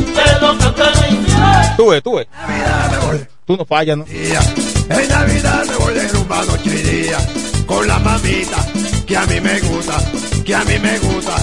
Tú 1.78 1.90
ves, 1.90 2.04
tú 2.04 2.16
ves. 2.16 2.28
Tú 3.46 3.58
no 3.58 3.66
fallas, 3.66 3.98
¿no? 3.98 4.06
En 4.94 5.08
Navidad 5.08 5.66
me 5.66 5.76
voy 5.78 5.94
de 5.94 6.08
rumba 6.10 6.44
noche 6.46 6.70
y 6.70 6.82
día 6.82 7.18
con 7.66 7.88
la 7.88 7.98
mamita 8.00 8.58
que 9.08 9.16
a 9.18 9.26
mí 9.26 9.40
me 9.40 9.60
gusta, 9.62 9.98
que 10.46 10.56
a 10.56 10.64
mí 10.66 10.80
me 10.80 11.00
gusta, 11.00 11.36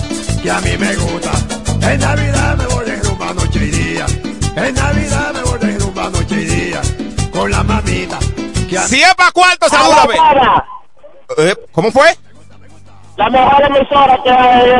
que 0.42 0.50
a 0.50 0.60
mí 0.60 0.76
me 0.78 0.94
gusta. 0.96 1.32
En 1.90 2.00
Navidad 2.00 2.56
me 2.56 2.66
voy 2.66 2.84
de 2.84 2.96
rumba 2.96 3.32
noche 3.32 3.58
y 3.64 3.70
día. 3.70 4.06
En 4.56 4.74
Navidad 4.74 5.32
me 5.32 5.42
voy 5.42 5.58
de 5.58 5.78
rumba 5.78 6.10
noche 6.10 6.34
y 6.34 6.44
día 6.44 6.82
con 7.32 7.50
la 7.50 7.62
mamita 7.62 8.18
que 8.68 8.78
a 8.78 8.82
Si 8.82 9.00
es 9.00 9.14
pa' 9.14 9.32
cuarto, 9.32 9.68
salúdame. 9.68 10.14
Eh, 11.38 11.54
¿Cómo 11.72 11.90
fue? 11.90 12.16
La 13.16 13.30
mejor 13.30 13.62
emisora 13.64 14.18
que 14.22 14.30
hay 14.30 14.70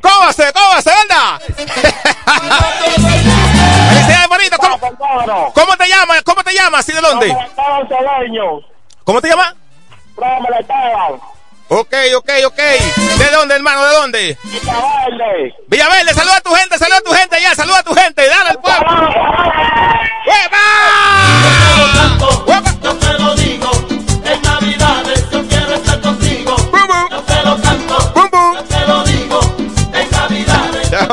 de 0.02 0.08
esta. 0.08 0.08
¿Cómo 0.08 0.32
se, 0.32 0.52
cómo 0.52 0.80
se, 0.80 0.90
verdad? 0.90 1.40
Felicidades, 3.88 4.24
hermanito. 4.24 4.56
¿Cómo, 4.58 4.78
¿Cómo 5.52 5.76
te 5.76 5.88
llamas? 5.88 6.22
¿Cómo 6.22 6.42
te 6.44 6.54
llamas? 6.54 6.88
¿Y 6.88 6.92
de 6.92 7.00
dónde? 7.00 7.36
¿Cómo 9.04 9.20
te 9.20 9.28
llamas? 9.28 9.54
Ok, 11.72 11.94
ok, 12.16 12.30
ok. 12.46 12.56
¿De 12.56 13.30
dónde, 13.30 13.54
hermano? 13.54 13.84
¿De 13.84 13.94
dónde? 13.94 14.38
Villaverde. 14.42 15.54
Villaverde, 15.68 16.14
saluda 16.14 16.36
a 16.36 16.40
tu 16.40 16.52
gente, 16.52 16.76
saluda 16.78 16.98
a 16.98 17.02
tu 17.02 17.12
gente 17.12 17.36
allá, 17.36 17.54
saluda 17.54 17.78
a 17.78 17.82
tu 17.84 17.94
gente, 17.94 18.26
dale 18.26 18.50
al 18.50 18.58
pueblo. 18.58 18.86
Yo 22.82 22.94
te 22.96 23.19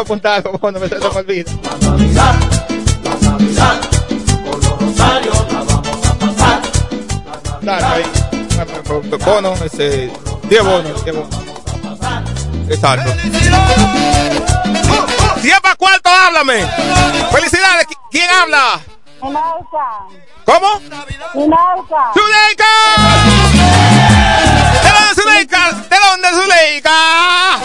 A 0.09 0.41
como 0.41 0.71
no 0.71 0.79
me, 0.79 0.87
se 0.87 0.95
me 0.99 1.05
olvida. 1.07 1.51
Dale, 7.61 7.85
ahí. 7.85 8.03
Bono, 9.25 9.53
ese. 9.65 10.11
10 10.43 10.63
bonos, 10.63 11.03
10 11.03 11.15
bonos. 11.15 11.35
Exacto. 12.69 13.11
Si 15.41 15.49
es 15.49 15.61
para 15.61 15.75
cuarto, 15.75 16.09
háblame. 16.09 16.65
Felicidades. 17.31 17.87
¿Qui- 17.87 17.97
¿Quién 18.11 18.29
habla? 18.29 18.79
¿Cómo? 20.45 20.79
¡Zuleika! 22.13 22.65
¿De 25.17 25.23
dónde 25.23 25.47
Zuleika? 25.47 25.71
¿De 25.89 25.97
dónde 25.97 26.27
Zuleika? 26.29 27.59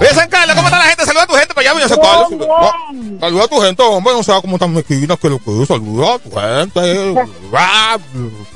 Oye, 0.00 0.14
San 0.14 0.28
Carlos, 0.28 0.56
¿cómo 0.56 0.68
está 0.68 0.78
la 0.78 0.84
gente? 0.84 1.06
Saluda 1.06 1.22
a 1.22 1.26
tu 1.26 1.34
gente 1.34 1.54
para 1.54 1.60
allá, 1.70 1.74
Villa 1.74 1.88
San 1.88 2.00
Carlos. 2.00 2.48
Ah, 2.50 2.72
Saluda 3.20 3.44
a 3.44 3.48
tu 3.48 3.60
gente, 3.60 3.82
hombre. 3.82 4.12
No 4.14 4.22
sabes 4.22 4.42
cómo 4.42 4.56
están 4.56 4.72
mezquinas 4.74 5.18
que 5.18 5.28
lo 5.30 5.38
que 5.38 5.66
saluda 5.66 6.14
a 6.14 6.18
tu 6.18 6.30
gente. 6.30 7.14
Ah, 7.54 7.98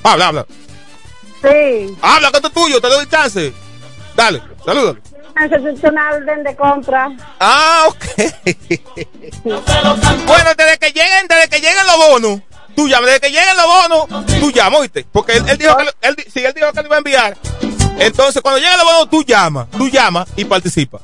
Habla, 0.04 0.28
habla. 0.28 0.46
Sí. 1.42 1.96
Habla, 2.02 2.30
que 2.30 2.36
esto 2.36 2.48
es 2.48 2.54
tuyo, 2.54 2.80
te 2.80 2.88
doy 2.88 3.06
chance. 3.08 3.52
Dale, 4.14 4.42
salúdalo. 4.64 4.98
Necesito 5.38 5.88
una 5.88 6.10
orden 6.12 6.42
de 6.44 6.56
compra. 6.56 7.10
Ah, 7.38 7.84
ok. 7.88 8.04
bueno, 9.44 10.50
desde 10.56 10.78
que 10.78 10.86
lleguen, 10.92 11.28
desde 11.28 11.48
que 11.50 11.60
lleguen 11.60 11.86
los 11.86 11.96
bonos, 12.08 12.40
tú 12.76 12.86
llamas, 12.88 13.06
desde 13.06 13.20
que 13.20 13.30
lleguen 13.30 13.56
los 13.56 13.66
bonos, 13.66 14.26
tú 14.40 14.50
llamas, 14.52 14.80
¿oíste? 14.80 15.06
Porque 15.10 15.32
él, 15.38 15.44
él 15.48 15.58
dijo 15.58 15.76
que, 15.76 15.84
lo- 15.84 15.90
él, 16.02 16.16
sí, 16.32 16.44
él 16.44 16.52
dijo 16.54 16.70
que 16.72 16.80
lo 16.80 16.86
iba 16.86 16.96
a 16.96 16.98
enviar. 16.98 17.36
Entonces, 17.98 18.42
cuando 18.42 18.58
lleguen 18.60 18.76
los 18.76 18.84
bonos, 18.86 19.10
tú 19.10 19.22
llamas, 19.24 19.66
tú 19.70 19.88
llamas 19.88 20.28
y 20.36 20.44
participas. 20.44 21.00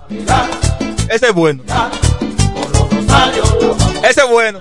Ese 1.09 1.27
es 1.29 1.33
bueno. 1.35 1.63
Ese 4.05 4.21
es 4.23 4.29
bueno. 4.29 4.61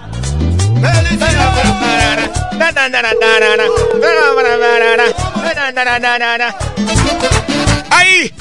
Ahí, 7.89 8.33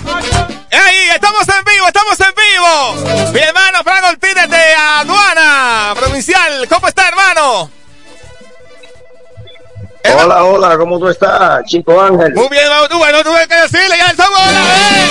ahí, 0.73 1.09
estamos 1.15 1.43
en 1.49 1.65
vivo, 1.65 1.87
estamos 1.87 2.21
en 2.21 2.35
vivo. 2.35 3.33
Mi 3.33 3.41
hermano 3.41 3.79
Frank 3.83 4.05
Ortiz 4.11 4.35
de 4.35 4.75
Aduana 4.75 5.95
Provincial. 5.99 6.67
¿Cómo 6.69 6.89
está, 6.89 7.09
hermano? 7.09 7.71
Hola, 10.03 10.45
hola, 10.45 10.79
¿cómo 10.79 10.99
tú 10.99 11.09
estás, 11.09 11.65
Chico 11.67 12.01
Ángel? 12.01 12.33
Muy 12.35 12.49
bien, 12.49 12.65
hermano. 12.65 12.89
Tú, 12.89 12.99
bueno, 12.99 13.23
tuve 13.23 13.47
que 13.47 13.55
decirle 13.55 13.97
ya 13.99 14.07
estamos 14.07 14.39
ahora, 14.39 14.61
¿eh? 14.61 15.11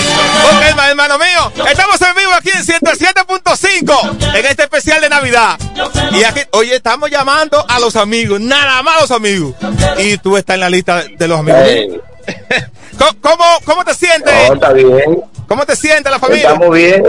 Ok, 0.56 0.80
hermano, 0.90 1.18
mío. 1.18 1.66
Estamos 1.70 2.02
en 2.02 2.16
vivo 2.16 2.32
aquí 2.34 2.49
en 2.49 2.66
107.5 2.66 4.36
en 4.36 4.45
este 4.45 4.64
especial 4.64 5.02
de 5.02 5.10
Navidad. 5.10 5.60
Y 6.11 6.24
aquí, 6.24 6.41
oye, 6.52 6.76
estamos 6.76 7.10
llamando 7.11 7.64
a 7.68 7.80
los 7.80 7.95
amigos, 7.95 8.40
nada 8.40 8.82
más 8.82 8.98
a 8.98 9.02
los 9.02 9.11
amigos. 9.11 9.53
Y 9.98 10.18
tú 10.18 10.38
estás 10.38 10.56
en 10.56 10.61
la 10.61 10.70
lista 10.70 11.03
de 11.03 11.28
los 11.28 11.40
amigos. 11.40 11.61
Hey. 11.64 12.02
¿Cómo, 12.98 13.11
cómo, 13.22 13.44
cómo 13.66 13.86
te 13.86 13.94
sientes? 13.94 14.34
No, 14.48 14.56
está 14.56 14.74
bien. 14.74 15.24
¿Cómo 15.48 15.66
te 15.66 15.76
sientes 15.76 16.11
la 16.11 16.20
familia? 16.20 16.49
Estamos 16.49 16.76
bien. 16.76 17.03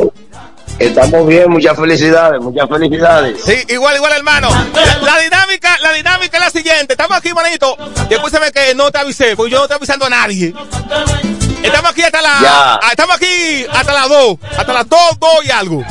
Estamos 0.80 1.26
bien, 1.26 1.50
muchas 1.50 1.76
felicidades, 1.76 2.40
muchas 2.40 2.66
felicidades. 2.66 3.36
Sí, 3.44 3.52
igual, 3.68 3.96
igual, 3.96 4.14
hermano. 4.14 4.48
La, 5.02 5.18
dinámica, 5.18 5.76
la 5.82 5.92
dinámica 5.92 6.38
es 6.38 6.42
la 6.42 6.50
siguiente. 6.50 6.94
Estamos 6.94 7.18
aquí, 7.18 7.34
manito. 7.34 7.76
Y 8.08 8.14
escúchame 8.14 8.50
que 8.50 8.74
no 8.74 8.90
te 8.90 8.96
avisé, 8.96 9.36
porque 9.36 9.52
yo 9.52 9.58
no 9.58 9.64
estoy 9.64 9.76
avisando 9.76 10.06
a 10.06 10.10
nadie. 10.10 10.54
Estamos 11.62 11.90
aquí 11.90 12.02
hasta 12.02 12.22
la, 12.22 12.28
Ya. 12.42 12.74
ah, 12.74 12.88
estamos 12.90 13.16
aquí 13.16 13.66
hasta 13.72 13.92
las 13.92 14.08
2, 14.08 14.38
hasta 14.58 14.72
las 14.72 14.88
2, 14.88 15.00
2 15.18 15.30
y 15.44 15.50
algo. 15.50 15.84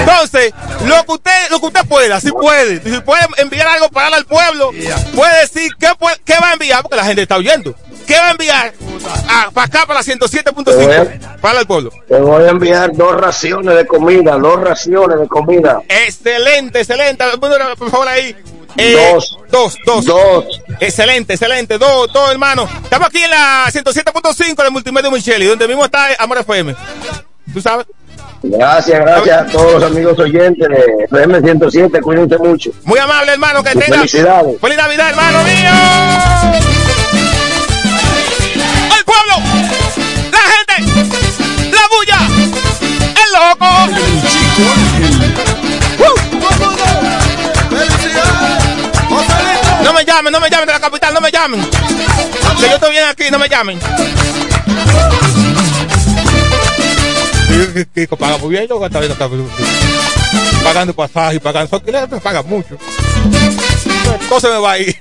Entonces, 0.00 0.54
lo 0.86 1.04
que 1.04 1.12
usted, 1.12 1.50
lo 1.50 1.60
que 1.60 1.66
usted 1.66 1.84
pueda, 1.86 2.18
si 2.20 2.30
puede, 2.32 2.80
si 2.82 3.00
puede 3.00 3.22
enviar 3.36 3.68
algo 3.68 3.88
para 3.90 4.16
al 4.16 4.24
pueblo, 4.24 4.70
puede 5.14 5.40
decir 5.40 5.70
qué, 5.78 5.88
qué 6.24 6.34
va 6.42 6.50
a 6.50 6.52
enviar, 6.54 6.82
porque 6.82 6.96
la 6.96 7.04
gente 7.04 7.22
está 7.22 7.36
oyendo. 7.36 7.74
¿Qué 8.06 8.14
va 8.18 8.28
a 8.28 8.30
enviar 8.32 8.72
Ah, 9.28 9.50
para 9.52 9.66
acá, 9.66 9.86
para 9.86 10.00
la 10.00 10.04
107.5, 10.04 11.38
para 11.40 11.58
al 11.60 11.66
pueblo? 11.66 11.90
Te 12.08 12.16
voy 12.18 12.44
a 12.44 12.48
enviar 12.50 12.92
dos 12.94 13.20
raciones 13.20 13.76
de 13.76 13.86
comida, 13.86 14.36
dos 14.38 14.60
raciones 14.60 15.20
de 15.20 15.28
comida. 15.28 15.80
Excelente, 15.88 16.80
excelente. 16.80 17.24
Por 17.78 17.90
favor, 17.90 18.08
ahí. 18.08 18.34
Eh, 18.76 19.10
Dos. 19.12 19.38
Dos, 19.50 19.76
dos. 19.84 20.04
Dos. 20.06 20.44
Excelente, 20.80 21.34
excelente. 21.34 21.78
Dos, 21.78 22.10
dos, 22.12 22.30
hermano. 22.30 22.68
Estamos 22.82 23.08
aquí 23.08 23.22
en 23.22 23.30
la 23.30 23.66
107.5 23.70 24.62
de 24.62 24.70
Multimedia 24.70 25.10
Micheli, 25.10 25.46
donde 25.46 25.68
mismo 25.68 25.84
está 25.84 26.08
Amor 26.18 26.38
FM. 26.38 26.74
¿Tú 27.52 27.60
sabes? 27.60 27.86
Gracias, 28.44 28.98
gracias 28.98 29.40
a 29.42 29.46
todos 29.46 29.74
los 29.74 29.84
amigos 29.84 30.18
oyentes 30.18 30.68
de 30.68 31.04
FM 31.04 31.40
107, 31.42 32.00
cuídense 32.00 32.38
mucho. 32.38 32.70
Muy 32.84 32.98
amable, 32.98 33.32
hermano, 33.32 33.62
que 33.62 33.70
Y 33.70 33.78
tenga. 33.78 33.96
felicidades. 33.98 34.60
¡Feliz 34.60 34.76
Navidad, 34.76 35.10
hermano 35.10 35.38
mío! 35.44 35.70
¡El 38.96 39.04
pueblo! 39.04 39.34
¡La 40.32 40.40
gente! 40.40 40.76
¡La 41.70 41.82
bulla! 41.88 42.18
¡El 43.22 43.32
loco! 43.32 43.66
¡Uh! 44.58 45.11
No 45.11 45.11
llamen, 50.22 50.32
no 50.32 50.40
me 50.40 50.50
llamen 50.50 50.66
de 50.66 50.72
la 50.72 50.80
capital, 50.80 51.14
no 51.14 51.20
me 51.20 51.30
llamen. 51.32 51.60
Que 52.60 52.68
yo 52.68 52.74
estoy 52.74 52.90
bien 52.92 53.04
aquí, 53.08 53.24
no 53.30 53.38
me 53.38 53.48
llamen. 53.48 53.80
Kiko 57.94 58.16
paga 58.16 58.38
muy 58.38 58.50
bien, 58.50 58.68
yo 58.68 58.84
está 58.84 59.00
bien 59.00 59.12
acá, 59.12 59.28
pagando 60.62 60.94
pasaje 60.94 61.40
pagando 61.40 61.68
su 61.68 61.74
alquiler, 61.74 62.08
paga 62.20 62.42
mucho. 62.42 62.78
Entonces 64.20 64.50
me 64.50 64.58
va 64.58 64.72
a 64.72 64.78
ir. 64.78 64.96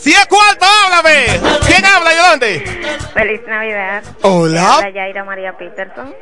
Si 0.00 0.12
es 0.12 0.26
cuarto, 0.26 0.64
háblame. 0.64 1.26
¿Quién 1.66 1.84
habla 1.84 2.12
y 2.12 2.16
de 2.16 2.22
dónde? 2.22 2.98
Feliz 3.12 3.40
Navidad. 3.46 4.02
Hola. 4.22 4.74
Habla 4.74 4.90
Yaira 4.90 5.24
María 5.24 5.56
Peterson. 5.56 6.14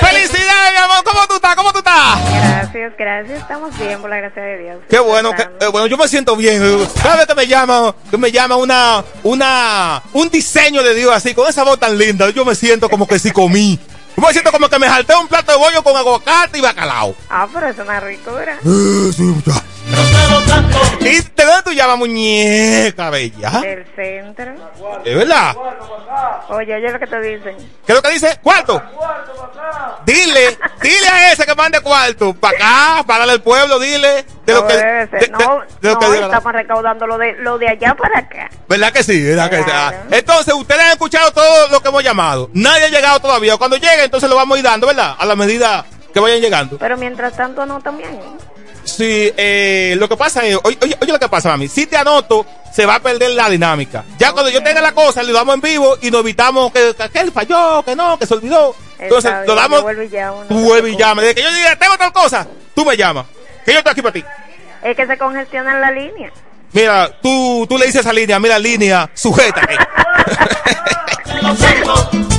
¡Felicidades, 0.00 0.72
mi 0.72 0.78
amor! 0.78 1.04
¿Cómo 1.04 1.26
tú 1.26 1.34
estás? 1.36 1.54
¿Cómo 1.56 1.72
tú 1.72 1.78
estás? 1.78 2.18
Gracias, 2.32 2.92
gracias. 2.98 3.40
Estamos 3.40 3.78
bien, 3.78 4.00
por 4.00 4.10
la 4.10 4.16
gracia 4.16 4.42
de 4.42 4.58
Dios. 4.58 4.76
Qué 4.88 4.98
bueno, 4.98 5.32
que, 5.32 5.42
eh, 5.42 5.68
bueno, 5.70 5.86
yo 5.86 5.96
me 5.96 6.08
siento 6.08 6.36
bien. 6.36 6.62
Cada 7.02 7.16
vez 7.16 7.26
que 7.26 7.34
me 7.34 7.46
llama, 7.46 7.94
que 8.10 8.16
me 8.16 8.30
llama 8.32 8.56
una, 8.56 9.04
una, 9.22 10.02
un 10.12 10.30
diseño 10.30 10.82
de 10.82 10.94
Dios 10.94 11.12
así, 11.14 11.34
con 11.34 11.48
esa 11.48 11.64
voz 11.64 11.78
tan 11.78 11.96
linda, 11.98 12.30
yo 12.30 12.44
me 12.44 12.54
siento 12.54 12.88
como 12.88 13.06
que 13.06 13.18
sí 13.18 13.30
comí. 13.30 13.78
me 14.16 14.32
siento 14.32 14.50
como 14.52 14.68
que 14.68 14.78
me 14.78 14.86
salté 14.86 15.14
un 15.14 15.28
plato 15.28 15.52
de 15.52 15.58
bollo 15.58 15.82
con 15.82 15.96
aguacate 15.96 16.58
y 16.58 16.60
bacalao. 16.60 17.14
Ah, 17.28 17.46
pero 17.52 17.68
es 17.68 17.78
una 17.78 18.00
ricura. 18.00 18.58
Eh, 18.64 19.10
sí. 19.14 19.34
¿Y 21.00 21.20
de 21.20 21.44
dónde 21.44 21.62
tú 21.64 21.72
llamas, 21.72 21.98
muñeca 21.98 23.10
bella? 23.10 23.50
Del 23.60 23.84
centro. 23.94 24.52
¿Es 25.04 25.16
verdad? 25.16 25.54
Oye, 26.48 26.74
oye 26.74 26.90
lo 26.92 26.98
que 26.98 27.06
te 27.06 27.20
dicen. 27.20 27.56
¿Qué 27.86 27.92
es 27.92 27.94
lo 27.94 28.02
que 28.02 28.10
dice? 28.10 28.38
¿Cuarto? 28.42 28.80
Dile, 30.06 30.58
dile 30.82 31.08
a 31.08 31.32
ese 31.32 31.44
que 31.46 31.54
mande 31.54 31.80
cuarto. 31.80 32.34
Para 32.34 32.56
acá, 32.56 33.04
para 33.06 33.18
darle 33.20 33.32
al 33.34 33.42
pueblo, 33.42 33.78
dile. 33.78 34.24
De 34.46 34.52
lo 34.54 34.62
No 34.62 34.66
que, 34.66 34.74
debe 34.76 35.08
ser. 35.08 35.20
de- 35.20 35.26
de- 35.26 35.32
no, 35.32 35.60
de 35.80 35.88
lo 35.90 35.98
que 35.98 36.06
no, 36.06 36.14
estamos 36.14 36.52
recaudando 36.52 37.06
lo 37.06 37.18
de, 37.18 37.32
lo 37.38 37.58
de 37.58 37.68
allá 37.68 37.94
para 37.94 38.18
acá. 38.20 38.50
¿Verdad 38.68 38.92
que 38.92 39.02
sí? 39.02 39.22
¿Verdad 39.22 39.48
que 39.50 39.58
sí? 39.62 39.70
Ah, 39.72 39.92
Entonces, 40.10 40.52
ustedes 40.54 40.80
han 40.82 40.90
escuchado 40.90 41.32
todo 41.32 41.68
lo 41.68 41.80
que 41.80 41.88
hemos 41.88 42.02
llamado. 42.04 42.50
Nadie 42.52 42.84
ha 42.84 42.88
llegado 42.88 43.20
todavía. 43.20 43.56
Cuando 43.56 43.76
llegue, 43.76 44.04
entonces 44.04 44.28
lo 44.28 44.36
vamos 44.36 44.56
a 44.56 44.58
ir 44.58 44.64
dando, 44.64 44.86
¿verdad? 44.86 45.14
A 45.18 45.24
la 45.24 45.34
medida 45.36 45.84
que 46.12 46.20
vayan 46.20 46.40
llegando. 46.40 46.76
Pero 46.78 46.96
mientras 46.98 47.34
tanto 47.36 47.64
no 47.66 47.80
también. 47.80 48.20
Sí, 48.96 49.32
eh, 49.36 49.96
lo 49.98 50.08
que 50.08 50.16
pasa 50.16 50.44
es, 50.46 50.56
oye, 50.62 50.78
oye, 50.80 50.96
oye 51.00 51.12
lo 51.12 51.18
que 51.18 51.28
pasa, 51.28 51.48
mami. 51.48 51.68
Si 51.68 51.86
te 51.86 51.96
anoto, 51.96 52.46
se 52.72 52.86
va 52.86 52.96
a 52.96 53.00
perder 53.00 53.30
la 53.32 53.50
dinámica. 53.50 54.04
Ya 54.18 54.32
cuando 54.32 54.50
yo 54.50 54.62
tenga 54.62 54.80
la 54.80 54.92
cosa, 54.92 55.22
le 55.22 55.32
damos 55.32 55.54
en 55.54 55.60
vivo 55.60 55.96
y 56.00 56.10
nos 56.10 56.20
evitamos 56.20 56.72
que, 56.72 56.94
que 56.96 57.02
aquel 57.02 57.32
falló, 57.32 57.82
que 57.84 57.96
no, 57.96 58.18
que 58.18 58.26
se 58.26 58.34
olvidó. 58.34 58.74
Entonces, 58.98 59.32
Está 59.32 59.46
lo 59.46 59.54
damos, 59.54 59.78
yo 59.80 59.82
vuelvo 59.82 60.02
y 60.02 60.08
llamo, 60.08 60.42
no 60.42 60.48
tú 60.48 60.58
vuelves 60.60 60.92
y. 60.92 60.96
Desde 60.96 61.34
que 61.34 61.42
yo 61.42 61.52
diga, 61.52 61.76
tengo 61.76 61.98
tal 61.98 62.12
cosa, 62.12 62.46
tú 62.74 62.84
me 62.84 62.96
llamas. 62.96 63.26
Que 63.64 63.72
yo 63.72 63.78
estoy 63.78 63.92
aquí 63.92 64.02
para 64.02 64.12
ti. 64.12 64.24
Es 64.82 64.96
que 64.96 65.06
se 65.06 65.18
congestiona 65.18 65.78
la 65.80 65.90
línea. 65.90 66.30
Mira, 66.72 67.10
tú, 67.20 67.66
tú 67.68 67.78
le 67.78 67.86
dices 67.86 67.98
a 67.98 68.00
esa 68.00 68.12
línea, 68.12 68.38
mira, 68.38 68.58
línea, 68.58 69.10
sujétate. 69.14 69.76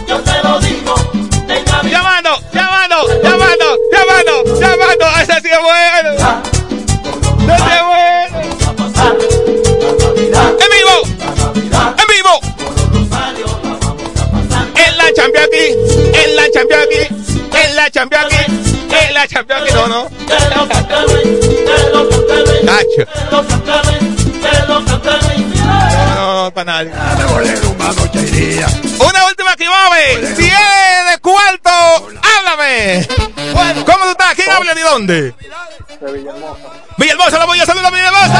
champion 17.95 18.25
aquí, 18.25 18.35
en 19.07 19.13
la 19.13 19.25
champion 19.25 19.61
aquí. 19.63 19.73
No, 19.73 19.87
no. 19.87 20.09
Nacho. 22.63 23.05
No, 26.15 26.43
no, 26.43 26.51
para 26.53 26.83
nadie. 26.83 26.91
Una 28.99 29.27
última 29.27 29.55
mami. 29.55 30.35
Si 30.35 30.43
es 30.45 31.11
de 31.11 31.17
cuarto, 31.21 31.69
háblame. 31.69 33.07
¿Cómo 33.85 34.03
tú 34.03 34.09
estás? 34.11 34.35
¿Quién 34.35 34.51
habla 34.51 34.73
de 34.73 34.81
dónde? 34.81 35.33
Villahermosa, 36.97 37.39
la 37.39 37.45
voy 37.45 37.61
a 37.61 37.65
saludar 37.65 37.93
a 37.93 37.95
Villahermosa. 37.95 38.39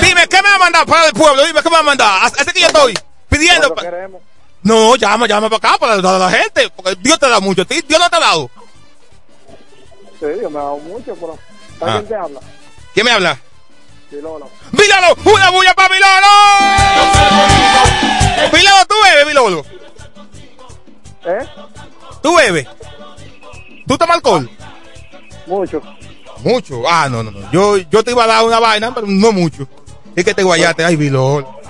Dime, 0.00 0.26
¿qué 0.28 0.42
me 0.42 0.48
va 0.48 0.54
a 0.54 0.58
mandar 0.60 0.86
para 0.86 1.06
el 1.08 1.12
pueblo? 1.12 1.44
Dime, 1.46 1.62
¿qué 1.62 1.68
me 1.68 1.74
va 1.74 1.80
a 1.80 1.82
mandar? 1.82 2.24
Así 2.24 2.52
que 2.54 2.60
yo 2.60 2.68
estoy 2.68 2.98
pidiendo. 3.28 3.74
pa- 3.74 3.82
No, 4.66 4.96
llama, 4.96 5.26
llama 5.28 5.48
para 5.48 5.68
acá, 5.68 5.78
para 5.78 5.96
dar 6.02 6.14
a 6.16 6.18
la 6.18 6.30
gente. 6.30 6.68
Porque 6.74 6.96
Dios 7.00 7.18
te 7.20 7.28
da 7.28 7.38
mucho. 7.40 7.64
¿Ti- 7.66 7.84
Dios 7.86 8.00
no 8.00 8.10
te 8.10 8.16
ha 8.16 8.20
dado. 8.20 8.50
Sí, 10.18 10.26
yo 10.42 10.50
me 10.50 10.58
ha 10.58 10.62
dado 10.62 10.78
mucho, 10.78 11.14
pero. 11.14 11.38
Ah. 11.80 11.84
¿Alguien 11.86 12.06
te 12.08 12.14
habla? 12.14 12.40
¿Quién 12.92 13.06
me 13.06 13.12
habla? 13.12 13.38
Sí, 14.10 14.16
Lola. 14.22 14.46
¡Vilolo! 14.72 15.16
¡Una 15.34 15.50
bulla 15.50 15.74
para 15.74 15.88
Vilolo! 15.94 16.26
Vilolo, 18.52 18.86
tú 18.88 18.94
bebes, 19.04 19.26
Vilolo. 19.26 19.64
¿Eh? 21.26 21.46
¿Tú 22.22 22.36
bebes? 22.36 22.66
¿Tú 23.86 23.98
tomas 23.98 24.16
alcohol? 24.16 24.50
Mucho. 25.46 25.82
Mucho. 26.44 26.82
Ah, 26.88 27.08
no, 27.10 27.22
no, 27.22 27.30
no. 27.30 27.50
Yo, 27.52 27.76
yo 27.76 28.02
te 28.04 28.12
iba 28.12 28.24
a 28.24 28.28
dar 28.28 28.44
una 28.44 28.58
vaina, 28.60 28.94
pero 28.94 29.06
no 29.06 29.32
mucho. 29.32 29.66
Es 30.14 30.24
que 30.24 30.34
te 30.34 30.42
guayaste. 30.42 30.84
Ay, 30.84 30.96
Vilolo. 30.96 31.60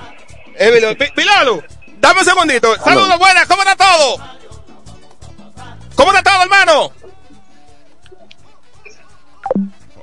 Eh, 0.59 0.71
Vilolo. 0.71 0.95
Vi- 0.99 1.13
Vilolo, 1.17 1.63
dame 2.07 2.21
un 2.21 2.27
segundito. 2.27 2.75
Saludos, 2.85 3.19
buenas. 3.19 3.47
¿Cómo 3.47 3.63
está 3.63 3.77
todo? 3.77 4.19
¿Cómo 5.95 6.13
está 6.13 6.23
todo, 6.33 6.43
hermano? 6.43 6.93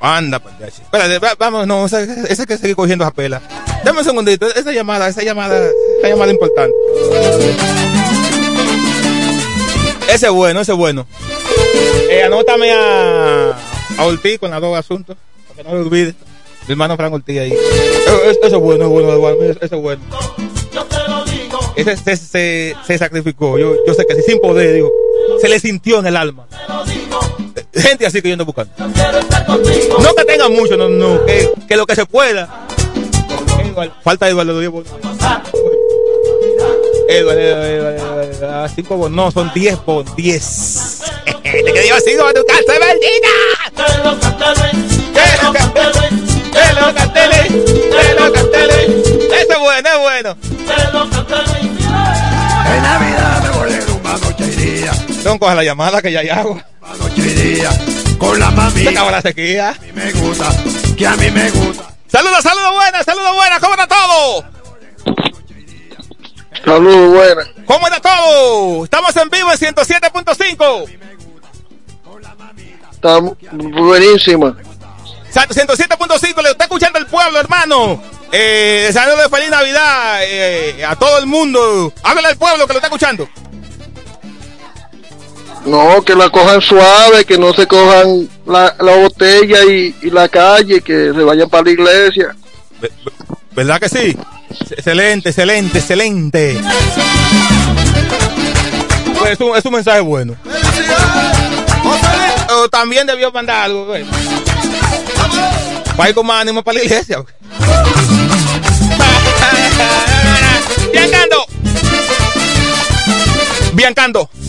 Anda, 0.01 0.39
pues 0.39 0.53
ya, 0.59 0.69
sí. 0.69 0.81
Espérate, 0.81 1.19
va- 1.19 1.35
vamos, 1.39 1.65
no, 1.65 1.85
esa, 1.85 2.01
esa 2.03 2.45
que 2.45 2.57
seguir 2.57 2.75
cogiendo 2.75 3.05
esa 3.05 3.13
pela. 3.13 3.41
Dame 3.85 3.99
un 3.99 4.05
segundito, 4.05 4.47
esa 4.53 4.71
llamada, 4.73 5.07
esa 5.07 5.23
llamada, 5.23 5.69
esa 5.99 6.09
llamada 6.09 6.31
importante. 6.31 6.73
Ese 10.09 10.25
es 10.27 10.31
bueno, 10.31 10.59
ese 10.61 10.73
es 10.73 10.77
bueno. 10.77 11.07
Eh, 12.09 12.23
anótame 12.23 12.71
a, 12.73 13.51
a 13.97 14.03
Ortiz 14.05 14.39
con 14.39 14.51
los 14.51 14.61
dos 14.61 14.77
asuntos, 14.77 15.15
para 15.47 15.55
que 15.55 15.63
no 15.63 15.69
me 15.75 15.79
olvide. 15.85 16.15
Mi 16.67 16.71
hermano 16.73 16.97
Frank 16.97 17.13
Ortiz 17.13 17.39
ahí. 17.39 17.53
Eso, 17.53 18.23
eso- 18.23 18.39
eso 18.43 18.55
es 18.57 18.61
bueno, 18.61 18.83
es 18.85 18.89
bueno, 18.89 19.13
es 19.13 19.19
bueno, 19.19 19.53
eso 19.61 19.75
es 19.75 19.81
bueno. 19.81 20.01
Ese 21.75 21.97
se, 21.97 22.17
se, 22.17 22.75
se 22.85 22.97
sacrificó, 22.97 23.57
yo, 23.57 23.75
yo 23.85 23.93
sé 23.93 24.05
que 24.05 24.21
sin 24.21 24.39
poder, 24.39 24.73
digo, 24.73 24.91
se 25.41 25.49
le 25.49 25.59
sintió 25.59 25.99
en 25.99 26.07
el 26.07 26.17
alma. 26.17 26.47
Gente 27.73 28.05
así 28.05 28.21
que 28.21 28.29
yo 28.29 28.33
ando 28.33 28.45
buscando. 28.45 28.71
No 28.77 30.15
que 30.15 30.25
tenga 30.25 30.49
mucho, 30.49 30.77
no, 30.77 30.89
no, 30.89 31.25
que, 31.25 31.49
que 31.67 31.75
lo 31.75 31.85
que 31.85 31.95
se 31.95 32.05
pueda. 32.05 32.67
Falta 34.03 34.29
Eduardo, 34.29 34.83
ah, 38.43 38.67
cinco 38.73 38.97
bonos, 38.97 39.15
no, 39.15 39.31
son 39.31 39.51
diez 39.53 39.77
por 39.77 40.15
diez. 40.15 41.01
Te 41.25 41.63
que 41.63 41.81
digo 41.81 41.97
cinco 42.05 42.23
para 42.23 42.33
tu 42.33 42.45
casa, 42.45 42.79
maldita. 42.79 43.29
De 46.53 46.73
los 46.79 46.93
carteles, 46.93 47.51
de 47.51 48.13
los 48.19 48.31
carteles. 48.31 48.89
Eso 49.25 49.32
es 49.32 49.32
bueno, 49.63 49.89
es 49.89 49.99
bueno. 49.99 50.37
En 52.65 52.83
Navidad 52.83 53.43
me 53.43 53.49
volé 53.57 53.79
una 53.99 54.17
noche 54.17 54.45
y 54.45 54.49
día, 54.49 54.91
Don, 55.23 55.37
coge 55.37 55.55
la 55.55 55.63
llamada 55.63 56.01
que 56.01 56.11
ya 56.11 56.19
hay 56.19 56.29
agua. 56.29 56.65
noche 56.99 57.21
y 57.21 57.33
día, 57.33 57.69
con 58.17 58.39
la 58.39 58.51
mami. 58.51 58.83
Se 58.83 58.89
acabó 58.89 59.11
la 59.11 59.21
sequía. 59.21 59.69
A 59.69 59.73
mí 59.73 59.91
me 59.93 60.11
gusta, 60.13 60.49
que 60.97 61.07
a 61.07 61.15
mí 61.15 61.31
me 61.31 61.49
gusta. 61.51 61.83
Saludos, 62.07 62.43
saludos 62.43 62.73
buenas, 62.73 63.05
saludos 63.05 63.33
buenas. 63.35 63.59
¿Cómo 63.59 63.73
está 63.73 63.87
todo? 63.87 64.45
Saludos, 66.63 67.13
buenas. 67.13 67.47
¿Cómo 67.65 67.87
está 67.87 67.99
todo? 67.99 68.83
Estamos 68.83 69.15
en 69.17 69.29
vivo 69.29 69.51
en 69.51 69.57
107.5. 69.57 70.85
Está 72.91 73.19
buenísima. 73.19 74.55
Exacto, 75.33 75.55
107.5, 75.55 76.43
le 76.43 76.51
está 76.51 76.65
escuchando 76.65 76.99
el 76.99 77.07
pueblo, 77.07 77.39
hermano. 77.39 77.99
Eh, 78.31 78.83
deseándole 78.85 79.27
feliz 79.29 79.49
Navidad 79.49 80.19
eh, 80.21 80.85
a 80.85 80.95
todo 80.95 81.17
el 81.17 81.25
mundo. 81.25 81.91
Háblale 82.03 82.27
al 82.27 82.37
pueblo 82.37 82.67
que 82.67 82.73
lo 82.73 82.77
está 82.77 82.87
escuchando. 82.87 83.27
No, 85.65 86.03
que 86.03 86.13
la 86.13 86.29
cojan 86.29 86.61
suave, 86.61 87.25
que 87.25 87.39
no 87.39 87.51
se 87.51 87.65
cojan 87.65 88.29
la, 88.45 88.75
la 88.79 88.95
botella 88.97 89.63
y, 89.63 89.95
y 90.03 90.11
la 90.11 90.29
calle, 90.29 90.81
que 90.81 91.11
se 91.15 91.23
vayan 91.23 91.49
para 91.49 91.63
la 91.63 91.71
iglesia. 91.71 92.35
¿Verdad 93.53 93.79
que 93.79 93.89
sí? 93.89 94.15
Excelente, 94.69 95.29
excelente, 95.29 95.79
excelente. 95.79 96.61
Pues 99.17 99.31
es, 99.31 99.39
un, 99.39 99.57
es 99.57 99.65
un 99.65 99.73
mensaje 99.73 100.01
bueno. 100.01 100.35
O 102.55 102.69
también 102.69 103.07
debió 103.07 103.31
mandar 103.31 103.63
algo. 103.63 103.87
güey. 103.87 104.05
Para 105.95 106.09
ir 106.09 106.15
con 106.15 106.25
más 106.25 106.41
ánimo 106.41 106.63
para 106.63 106.79
la 106.79 106.83
iglesia. 106.83 107.23
Biancando. 110.91 111.45
Biancando. 113.73 114.29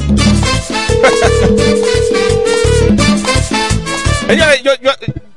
Yo, 4.27 4.73
yo, 4.81 4.91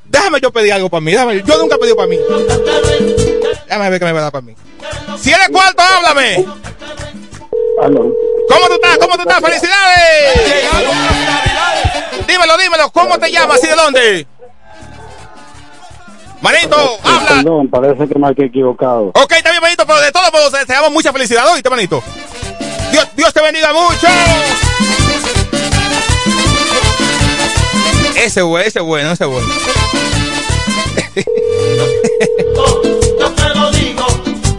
déjame 0.06 0.40
yo 0.40 0.52
pedir 0.52 0.74
algo 0.74 0.90
para 0.90 1.02
mí. 1.02 1.12
Déjame, 1.12 1.44
yo 1.44 1.58
nunca 1.58 1.76
he 1.76 1.78
pedido 1.78 1.98
para 1.98 2.08
mí. 2.08 2.18
Déjame 3.68 3.90
ver 3.90 4.00
qué 4.00 4.06
me 4.06 4.14
va 4.14 4.20
a 4.20 4.24
dar 4.24 4.32
para 4.32 4.42
mí. 4.44 4.56
Si 5.20 5.32
eres 5.32 5.50
cuarto, 5.50 5.84
háblame. 5.84 6.46
¿Cómo 7.78 8.68
tú 8.68 8.74
estás? 8.74 8.98
¿Cómo 8.98 9.16
tú 9.16 9.22
estás? 9.22 9.42
¡Felicidades! 9.42 10.68
Dímelo, 12.28 12.58
dímelo. 12.58 12.92
¿Cómo 12.92 13.20
te 13.20 13.32
llamas 13.32 13.64
y 13.64 13.68
de 13.68 13.76
dónde? 13.76 14.28
Manito, 16.42 16.76
habla. 17.04 17.28
Perdón, 17.28 17.70
parece 17.70 18.08
que 18.08 18.20
me 18.20 18.28
he 18.30 18.46
equivocado. 18.46 19.08
Ok, 19.16 19.32
está 19.32 19.50
bien, 19.52 19.62
manito, 19.62 19.86
pero 19.86 20.00
de 20.00 20.12
todos 20.12 20.32
modos 20.32 20.54
te 20.66 20.74
damos 20.74 20.92
mucha 20.92 21.12
felicidad. 21.12 21.52
Oíste, 21.52 21.70
manito. 21.70 22.04
Dios, 22.92 23.08
Dios 23.16 23.34
te 23.34 23.42
bendiga 23.42 23.74
mucho. 23.74 24.08
Ese 28.16 28.42
bueno, 28.42 28.68
ese 28.68 28.80
bueno, 28.80 29.12
ese 29.12 29.26
bueno. 29.26 29.48
Yo 33.20 33.32
te 33.32 33.50
lo 33.56 33.72
digo 33.72 34.06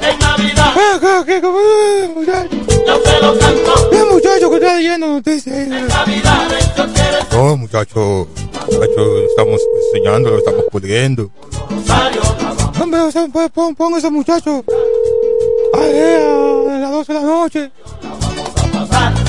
en 0.02 0.18
Navidad. 0.18 0.74
¿Qué, 0.74 1.24
qué, 1.26 1.40
qué, 1.40 2.10
muchacho? 2.14 2.56
Yo 2.86 2.98
te 3.00 3.20
lo 3.20 3.38
canto. 3.38 3.90
¿Qué 3.90 4.04
muchacho 4.04 4.50
que 4.50 4.56
está 4.56 4.76
leyendo 4.76 5.06
noticias. 5.06 5.68
No, 7.32 7.56
muchachos, 7.56 8.26
muchachos, 8.70 9.22
estamos 9.28 9.60
enseñando, 9.86 10.30
lo 10.30 10.38
estamos 10.38 10.64
pudiendo. 10.70 11.30
Hombre, 12.80 13.00
o 13.00 13.10
sea, 13.10 13.26
pues, 13.32 13.50
pon, 13.50 13.74
pon 13.74 13.94
ese 13.94 14.10
muchacho 14.10 14.64
ahí 15.74 15.98
a 16.70 16.78
las 16.78 16.90
12 16.90 17.12
de 17.12 17.20
la 17.20 17.26
noche. 17.26 17.70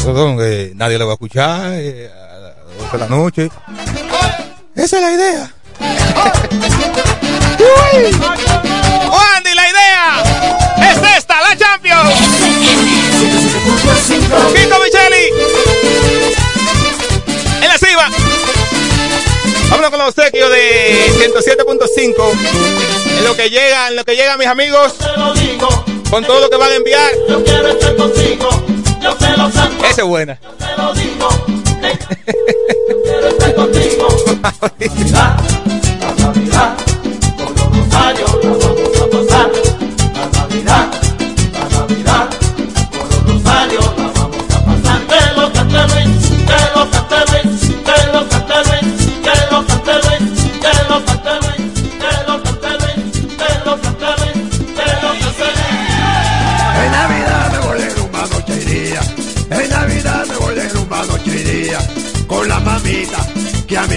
Perdón, 0.04 0.38
eh, 0.42 0.72
nadie 0.76 0.98
le 0.98 1.04
va 1.04 1.12
a 1.12 1.14
escuchar 1.14 1.74
eh, 1.74 2.10
a 2.12 2.40
las 2.40 2.56
12 2.78 2.92
de 2.92 2.98
la 2.98 3.08
noche. 3.08 3.52
Esa 4.76 4.98
es 4.98 5.02
la 5.02 5.12
idea. 5.12 5.54
Uy. 7.60 8.16
Oh, 9.12 9.22
Andy, 9.38 9.54
la 9.54 9.70
idea 9.70 10.24
es 10.92 11.18
esta, 11.18 11.42
la 11.42 11.58
Champions. 11.58 12.14
Kiko 14.54 14.80
Micheli. 14.80 15.26
En 17.62 17.68
la 17.68 17.78
cima. 17.78 18.29
Vámonos 19.70 19.90
con 19.92 20.00
los 20.00 20.10
obsequios 20.10 20.50
de 20.50 21.12
107.5. 21.18 22.14
En 23.18 23.24
lo 23.24 23.36
que 23.36 23.50
llega, 23.50 23.88
en 23.90 23.96
lo 23.96 24.04
que 24.04 24.16
llega, 24.16 24.38
mis 24.38 24.48
amigos. 24.48 24.96
Con 26.10 26.24
todo 26.26 26.40
lo 26.40 26.50
que 26.50 26.56
van 26.58 26.72
a 26.72 26.76
enviar. 26.76 27.12
Yo 27.28 27.44
quiero 27.44 27.68
estar 27.68 27.96
contigo, 27.96 28.50
yo 29.02 29.14
te 29.16 29.30
lo 29.38 29.52
santo, 29.52 29.86
Esa 29.86 30.02
es 30.02 30.08
buena. 30.08 30.40
te 30.58 30.82
lo 30.82 30.94
digo. 30.94 31.30
Quiero 33.04 33.28
estar 33.28 33.56
contigo. 33.56 34.08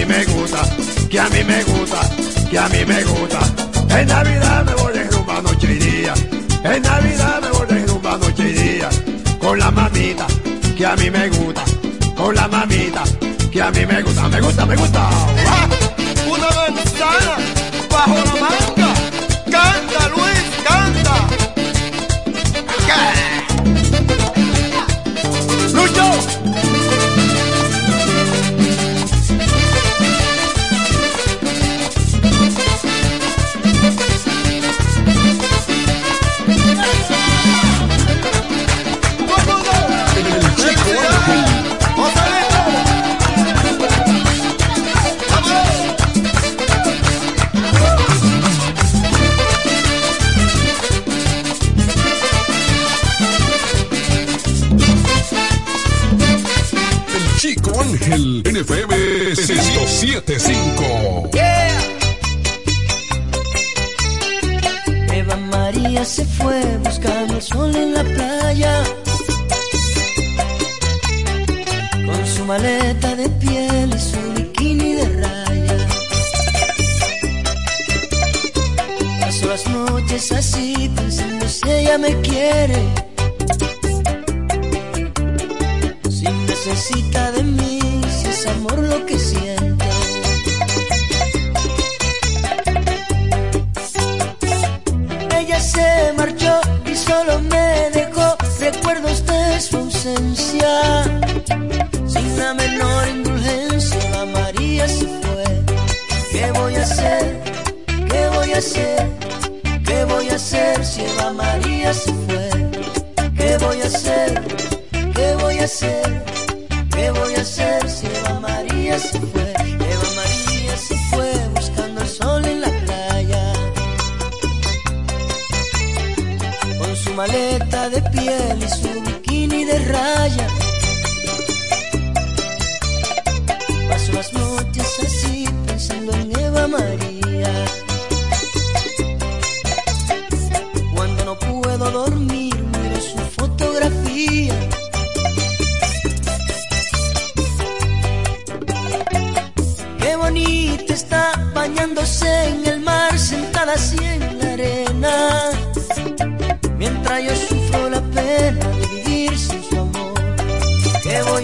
me 0.05 0.25
gusta, 0.25 0.61
que 1.09 1.19
a 1.19 1.29
mí 1.29 1.43
me 1.43 1.63
gusta, 1.63 1.99
que 2.49 2.57
a 2.57 2.67
mí 2.69 2.85
me 2.85 3.03
gusta. 3.03 3.39
En 3.89 4.07
Navidad 4.07 4.65
me 4.65 4.73
voy 4.75 4.93
de 4.93 5.03
rumba 5.05 5.41
noche 5.41 5.73
y 5.73 5.79
día. 5.79 6.13
En 6.63 6.81
Navidad 6.81 7.41
me 7.41 7.49
voy 7.49 7.67
de 7.67 7.85
rumba 7.85 8.17
noche 8.17 8.49
y 8.49 8.53
día. 8.53 8.89
Con 9.39 9.59
la 9.59 9.71
mamita 9.71 10.25
que 10.77 10.85
a 10.85 10.95
mí 10.95 11.09
me 11.09 11.29
gusta, 11.29 11.63
con 12.15 12.35
la 12.35 12.47
mamita 12.47 13.03
que 13.51 13.61
a 13.61 13.71
mí 13.71 13.85
me 13.85 14.01
gusta, 14.01 14.27
me 14.29 14.41
gusta, 14.41 14.65
me 14.65 14.75
gusta. 14.75 15.09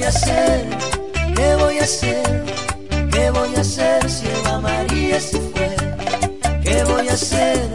Hacer? 0.10 0.66
¿Qué 1.36 1.56
voy 1.56 1.78
a 1.78 1.84
hacer? 1.84 2.46
¿Qué 3.12 3.32
voy 3.32 3.56
a 3.56 3.62
hacer 3.62 4.10
si 4.10 4.28
Eva 4.28 4.60
María 4.60 5.20
se 5.20 5.40
fue? 5.40 5.70
¿Qué 6.64 6.84
voy 6.84 7.08
a 7.08 7.14
hacer? 7.14 7.70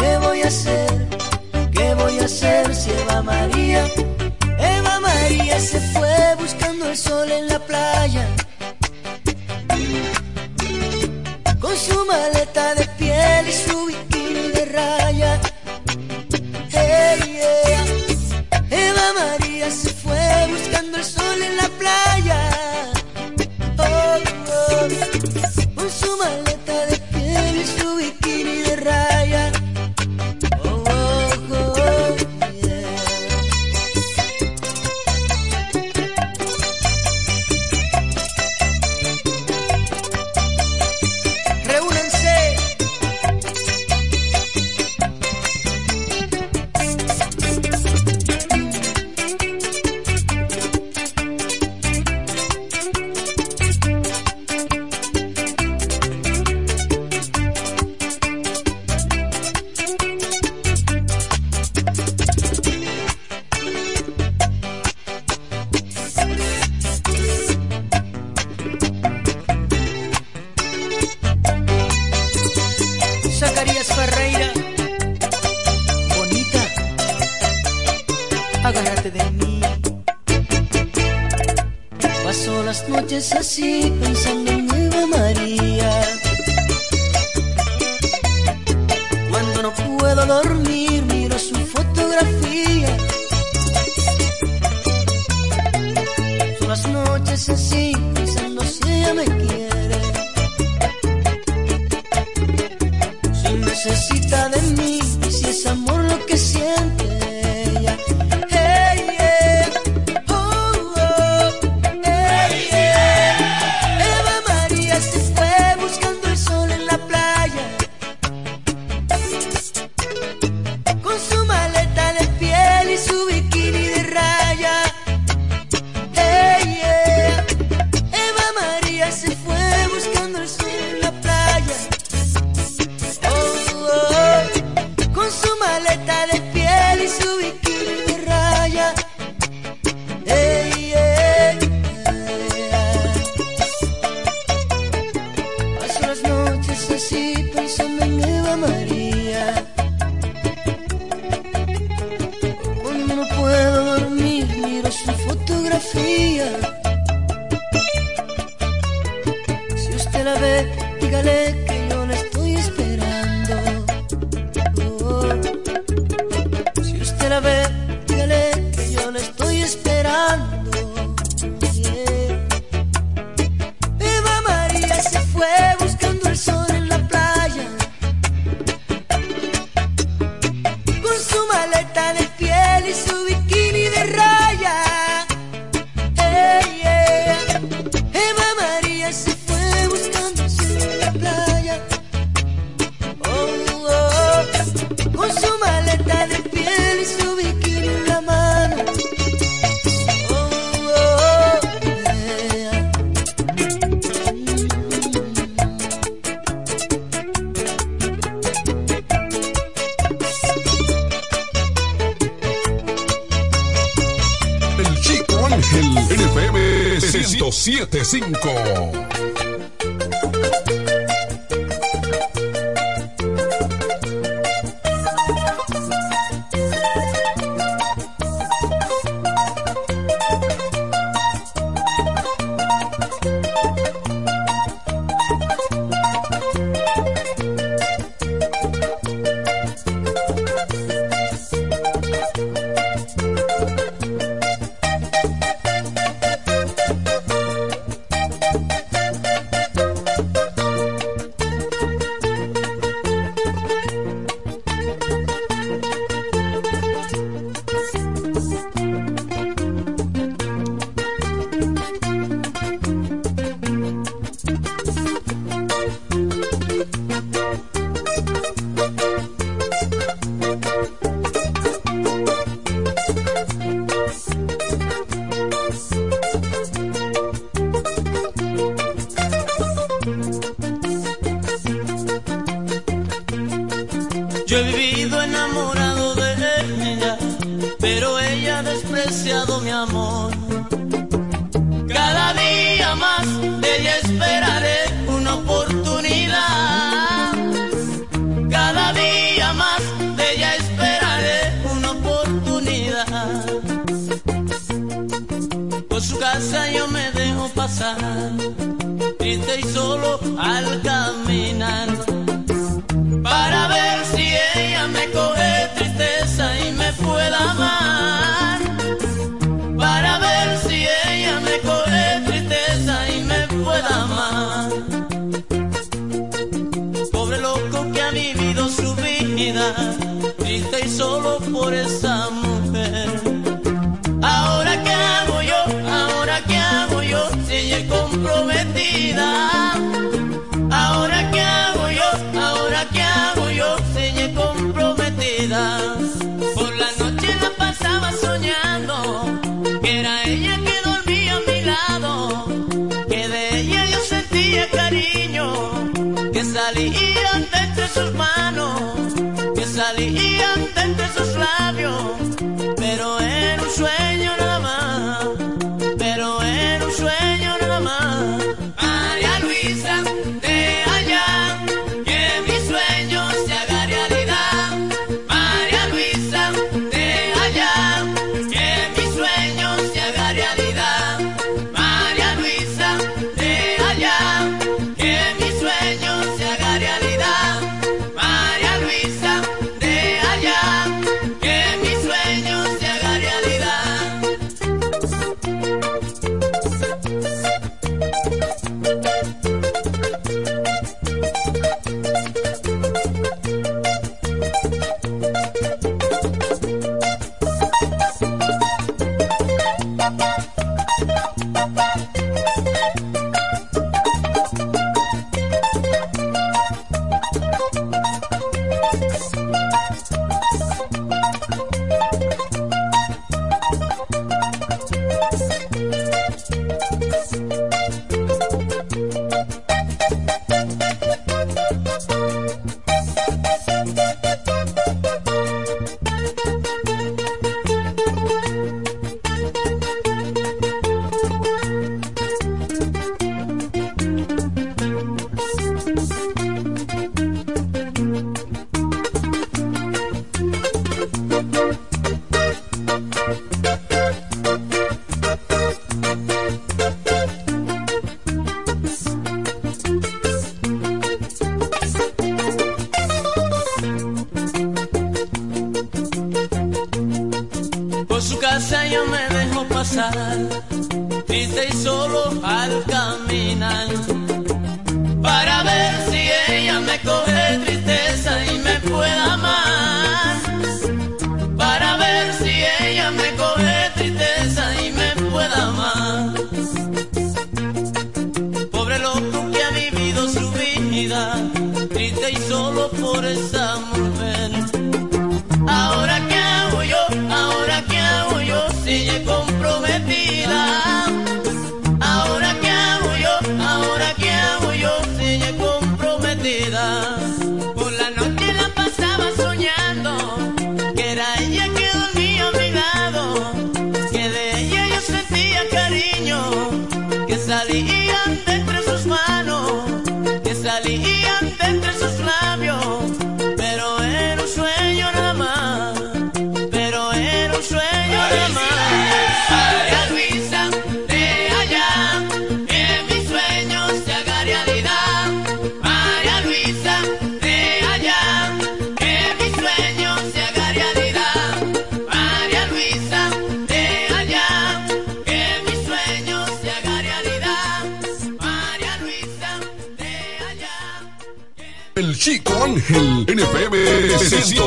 ¿Qué 0.00 0.18
voy 0.18 0.42
a 0.42 0.46
hacer? 0.46 1.08
¿Qué 1.72 1.94
voy 1.94 2.18
a 2.20 2.24
hacer 2.24 2.74
si 2.74 2.90
Eva 2.90 3.22
María? 3.22 3.84
Eva 4.58 5.00
María 5.00 5.58
se 5.60 5.80
fue 5.92 6.34
buscando 6.38 6.88
el 6.88 6.96
sol 6.96 7.30
en 7.30 7.48
la 7.48 7.58
playa. 7.58 8.26
Con 11.60 11.76
su 11.76 12.04
maleta 12.06 12.74
de 12.74 12.86
piel 12.98 13.48
y 13.48 13.52
su 13.52 13.86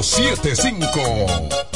1075. 0.09 1.68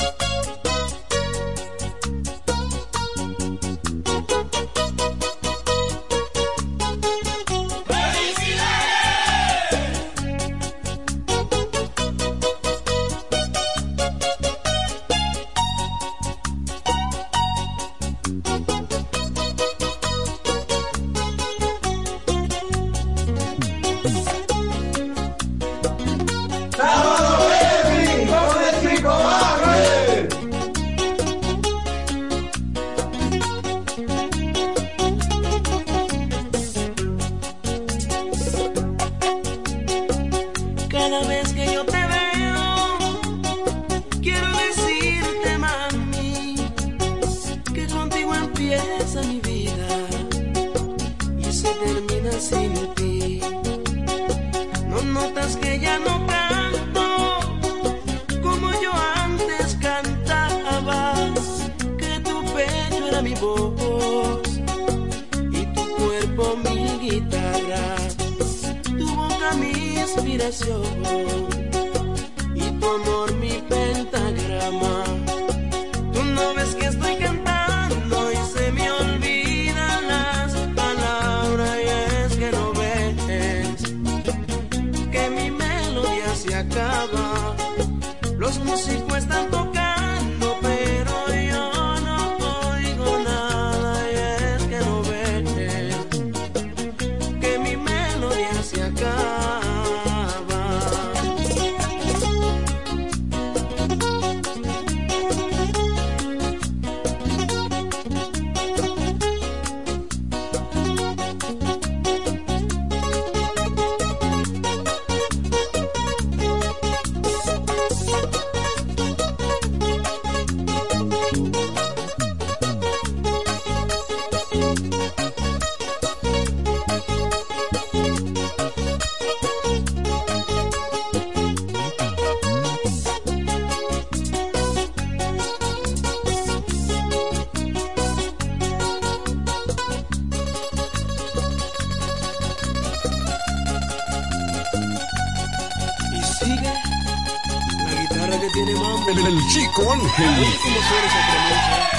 Mambo. 149.05 149.27
El, 149.27 149.37
el 149.37 149.47
Chico 149.47 149.91
Ángel. 149.91 151.92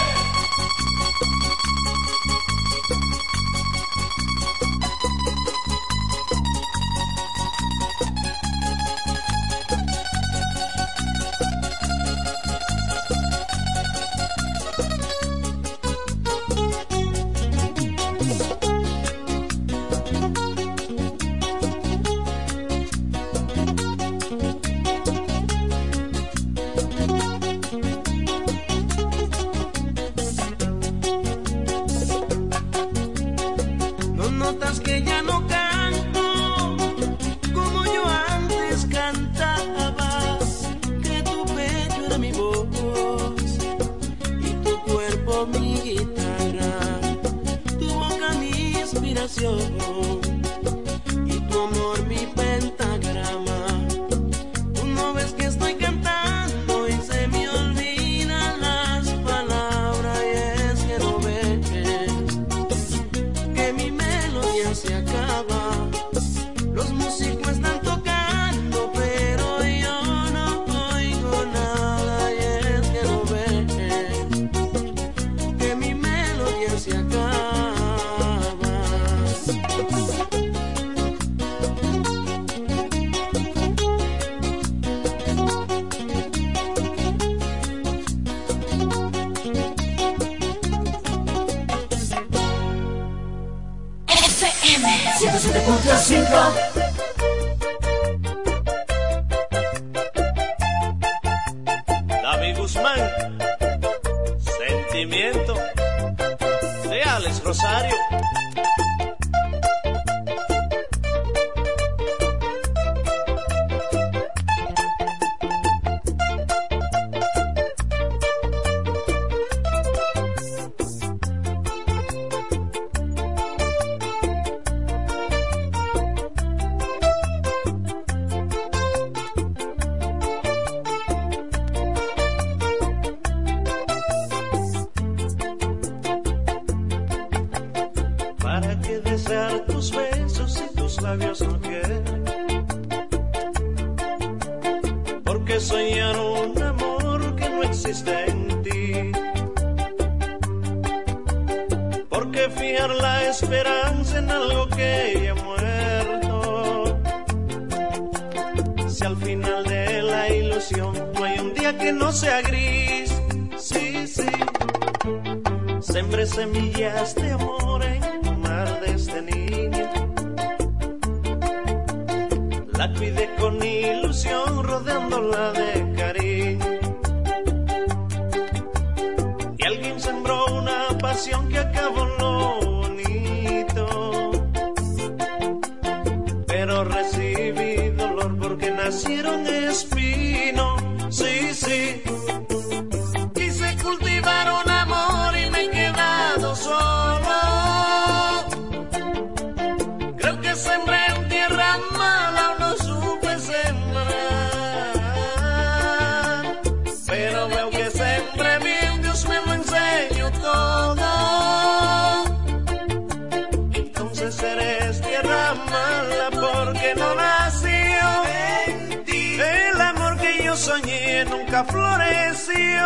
yo 220.54 220.60
soñé 220.60 221.24
nunca 221.24 221.64
floreció. 221.64 222.84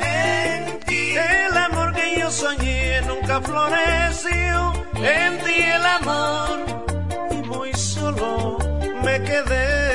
En 0.00 0.78
ti 0.80 1.16
el 1.16 1.56
amor 1.56 1.94
que 1.94 2.20
yo 2.20 2.30
soñé 2.30 3.00
nunca 3.02 3.40
floreció. 3.40 4.72
En 4.96 5.38
ti 5.38 5.62
el 5.62 5.86
amor 5.98 6.58
y 7.30 7.36
muy 7.48 7.72
solo 7.72 8.58
me 9.02 9.22
quedé. 9.22 9.85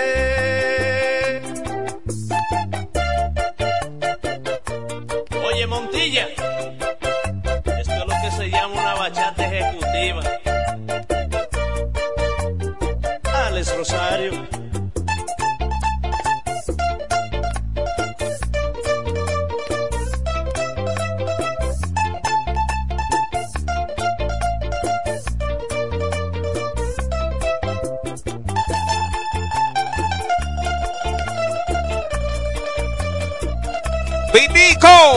go! 34.81 35.10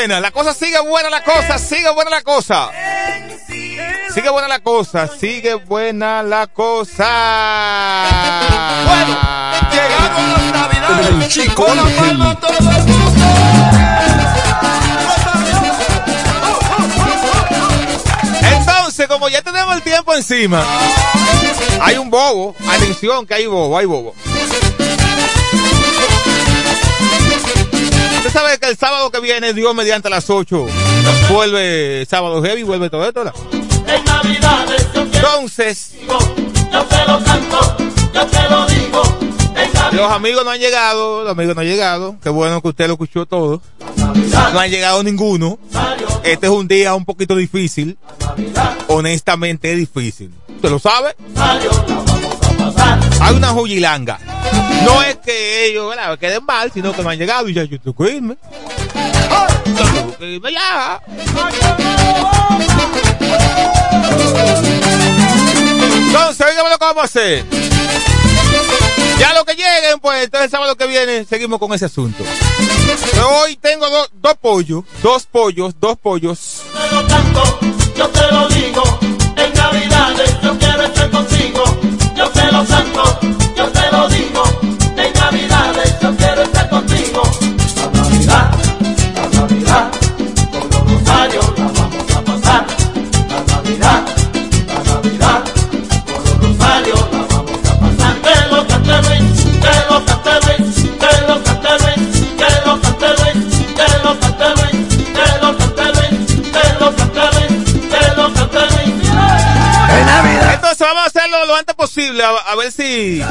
Buena, 0.00 0.18
la 0.18 0.30
cosa 0.30 0.54
sigue 0.54 0.80
buena, 0.80 1.10
la 1.10 1.22
cosa 1.22 1.58
sigue 1.58 1.90
buena 1.92 2.10
la 2.10 2.22
cosa. 2.22 2.70
Sigue 4.14 4.30
buena 4.30 4.48
la 4.48 4.58
cosa, 4.60 5.06
sigue 5.08 5.54
buena 5.56 6.22
la 6.22 6.46
cosa. 6.46 7.06
Bueno, 8.86 9.18
llegamos 9.70 10.42
las 10.42 10.52
navidades. 10.52 11.08
El 11.10 11.28
chico 11.28 11.66
Con 11.66 11.76
la 11.76 11.82
Ángel. 11.82 11.96
palma 11.98 12.40
todo 12.40 12.52
el 12.58 12.64
mundo. 12.64 12.92
Entonces, 18.42 19.06
como 19.06 19.28
ya 19.28 19.42
tenemos 19.42 19.74
el 19.74 19.82
tiempo 19.82 20.14
encima, 20.14 20.64
hay 21.82 21.96
un 21.98 22.10
bobo. 22.10 22.54
Atención, 22.68 23.26
que 23.26 23.34
hay 23.34 23.46
bobo, 23.46 23.76
hay 23.76 23.86
bobo. 23.86 24.14
Usted 28.30 28.42
sabe 28.42 28.58
que 28.58 28.68
el 28.68 28.76
sábado 28.76 29.10
que 29.10 29.18
viene, 29.18 29.52
Dios 29.52 29.74
mediante 29.74 30.08
las 30.08 30.30
8, 30.30 30.66
vuelve 31.32 32.06
sábado 32.08 32.40
heavy, 32.40 32.62
vuelve 32.62 32.88
todo 32.88 33.04
esto. 33.04 33.24
Entonces, 34.94 35.94
yo 36.72 36.84
te 36.84 37.04
lo 37.08 37.24
canto, 37.24 37.76
yo 38.14 38.26
te 38.26 38.48
lo 38.48 38.66
digo. 38.66 39.02
En 39.56 39.72
Navidades 39.72 39.94
los 39.94 40.12
amigos 40.12 40.44
no 40.44 40.52
han 40.52 40.60
llegado, 40.60 41.24
los 41.24 41.32
amigos 41.32 41.56
no 41.56 41.62
han 41.62 41.66
llegado. 41.66 42.16
Qué 42.22 42.28
bueno 42.28 42.62
que 42.62 42.68
usted 42.68 42.86
lo 42.86 42.92
escuchó 42.92 43.26
todo. 43.26 43.62
No 43.96 44.60
han 44.60 44.70
llegado 44.70 45.02
ninguno. 45.02 45.58
Este 46.22 46.46
es 46.46 46.52
un 46.52 46.68
día 46.68 46.94
un 46.94 47.04
poquito 47.04 47.34
difícil. 47.34 47.98
Honestamente 48.86 49.72
es 49.72 49.78
difícil. 49.78 50.32
¿Usted 50.54 50.70
lo 50.70 50.78
sabe? 50.78 51.16
Hay 53.20 53.34
una 53.34 53.48
jugilanga. 53.48 54.18
No 54.84 55.02
es 55.02 55.16
que 55.16 55.66
ellos 55.66 55.90
¿verdad? 55.90 56.18
queden 56.18 56.44
mal, 56.44 56.70
sino 56.72 56.92
que 56.92 57.02
no 57.02 57.10
han 57.10 57.18
llegado 57.18 57.48
y 57.48 57.54
ya 57.54 57.64
yo 57.64 57.78
tengo 57.80 57.96
que 58.04 58.12
irme. 58.16 58.36
Yo 59.66 59.84
tengo 59.92 60.18
que 60.18 60.26
irme 60.26 60.52
ya. 60.52 61.00
Entonces, 66.06 66.46
oígame 66.46 66.70
lo 66.70 66.78
que 66.78 66.84
vamos 66.84 67.02
a 67.02 67.04
hacer. 67.04 67.44
Ya 69.18 69.34
lo 69.34 69.44
que 69.44 69.54
lleguen, 69.54 69.98
pues 70.00 70.24
entonces 70.24 70.46
el 70.46 70.50
sábado 70.50 70.76
que 70.76 70.86
viene 70.86 71.24
seguimos 71.24 71.58
con 71.58 71.72
ese 71.74 71.84
asunto. 71.86 72.24
Pero 73.12 73.28
hoy 73.40 73.56
tengo 73.56 73.88
do- 73.88 74.08
dos 74.14 74.34
pollos, 74.40 74.84
dos 75.02 75.26
pollos, 75.26 75.74
dos 75.78 75.98
pollos. 75.98 76.62
te 76.72 76.94
lo 76.94 77.06
canto, 77.06 77.58
yo 77.96 78.08
te 78.08 78.32
lo 78.32 78.48
digo. 78.48 78.82
En 79.36 79.52
Navidades 79.54 80.36
yo 80.42 80.58
quiero 80.58 80.82
estar 80.84 81.10
contigo. 81.10 81.64
Yo 82.20 82.28
te 82.32 82.52
lo 82.52 82.62
canto, 82.66 83.39
lo 111.50 111.56
antes 111.56 111.74
posible, 111.74 112.22
a, 112.24 112.30
a 112.30 112.56
ver 112.56 112.72
si, 112.72 113.22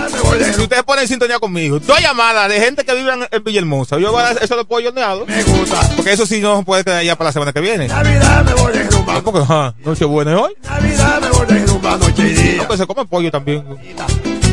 si 0.56 0.62
ustedes 0.62 0.84
ponen 0.84 1.08
sintonía 1.08 1.40
conmigo. 1.40 1.80
Dos 1.80 2.00
llamadas 2.02 2.50
de 2.50 2.60
gente 2.60 2.86
que 2.86 2.94
vive 2.94 3.12
en, 3.14 3.28
en 3.32 3.44
Villahermosa. 3.44 3.98
Yo 3.98 4.12
voy 4.12 4.22
a 4.22 4.34
dar 4.34 4.44
eso 4.44 4.56
de 4.58 4.66
pollo 4.66 4.90
horneado. 4.90 5.26
Me 5.26 5.44
gusta. 5.44 5.82
Porque 5.96 6.14
eso 6.14 6.26
sí 6.26 6.40
no 6.42 6.64
puede 6.64 6.84
quedar 6.84 7.04
ya 7.04 7.16
para 7.16 7.30
la 7.30 7.34
semana 7.34 7.54
que 7.54 7.62
viene. 7.62 7.88
Navidad 7.88 8.44
me 8.46 8.54
voy 8.54 8.74
a. 8.78 9.22
Porque, 9.24 9.40
ajá, 9.40 9.74
noche 9.84 10.06
buena 10.06 10.38
hoy. 10.40 10.54
Navidad 10.64 11.22
me 11.22 11.30
voy 11.30 11.48
a 11.92 11.98
noche 11.98 12.22
y 12.22 12.34
día. 12.34 12.58
No, 12.58 12.68
pues 12.68 12.80
se 12.80 12.86
come 12.88 13.06
pollo 13.06 13.32
también. 13.32 13.66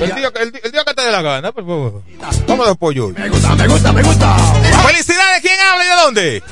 El 0.01 0.14
día, 0.14 0.30
que- 0.30 0.43
el, 0.43 0.52
di- 0.52 0.60
el 0.62 0.72
día 0.72 0.84
que 0.84 0.94
te 0.94 1.02
dé 1.02 1.10
la 1.10 1.22
gana, 1.22 1.52
por 1.52 1.64
favor. 1.64 2.02
Vamos 2.47 2.68
de 2.68 2.74
pollo 2.74 3.06
hoy. 3.06 3.14
Me 3.14 3.28
gusta, 3.28 3.55
me 3.55 3.66
gusta, 3.68 3.93
me 3.93 4.02
gusta. 4.02 4.36
¡Felicidades! 4.86 5.40
¿Quién 5.43 5.55
habla 5.60 5.84
y 5.84 5.88
de 5.88 5.94
dónde? 6.02 6.43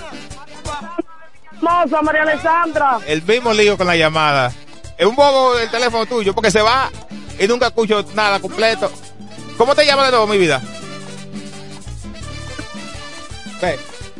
Hermosa 1.56 2.02
María 2.02 2.22
Alessandra. 2.22 2.98
El 3.06 3.22
mismo 3.22 3.52
lío 3.52 3.76
con 3.76 3.86
la 3.86 3.96
llamada. 3.96 4.52
Es 4.96 5.06
un 5.06 5.16
bobo 5.16 5.58
el 5.58 5.68
teléfono 5.70 6.06
tuyo 6.06 6.34
porque 6.34 6.50
se 6.50 6.62
va 6.62 6.90
y 7.38 7.46
nunca 7.46 7.66
escucho 7.66 8.04
nada 8.14 8.38
completo. 8.40 8.90
¿Cómo 9.56 9.74
te 9.74 9.84
llamas 9.84 10.06
de 10.06 10.10
nuevo, 10.12 10.26
mi 10.26 10.38
vida? 10.38 10.62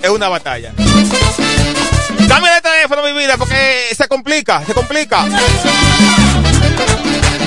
Es 0.03 0.11
una 0.11 0.29
batalla. 0.29 0.73
Dame 2.27 2.49
el 2.57 2.63
teléfono, 2.63 3.03
mi 3.03 3.13
vida, 3.13 3.37
porque 3.37 3.89
se 3.97 4.09
complica, 4.09 4.65
se 4.65 4.73
complica. 4.73 5.25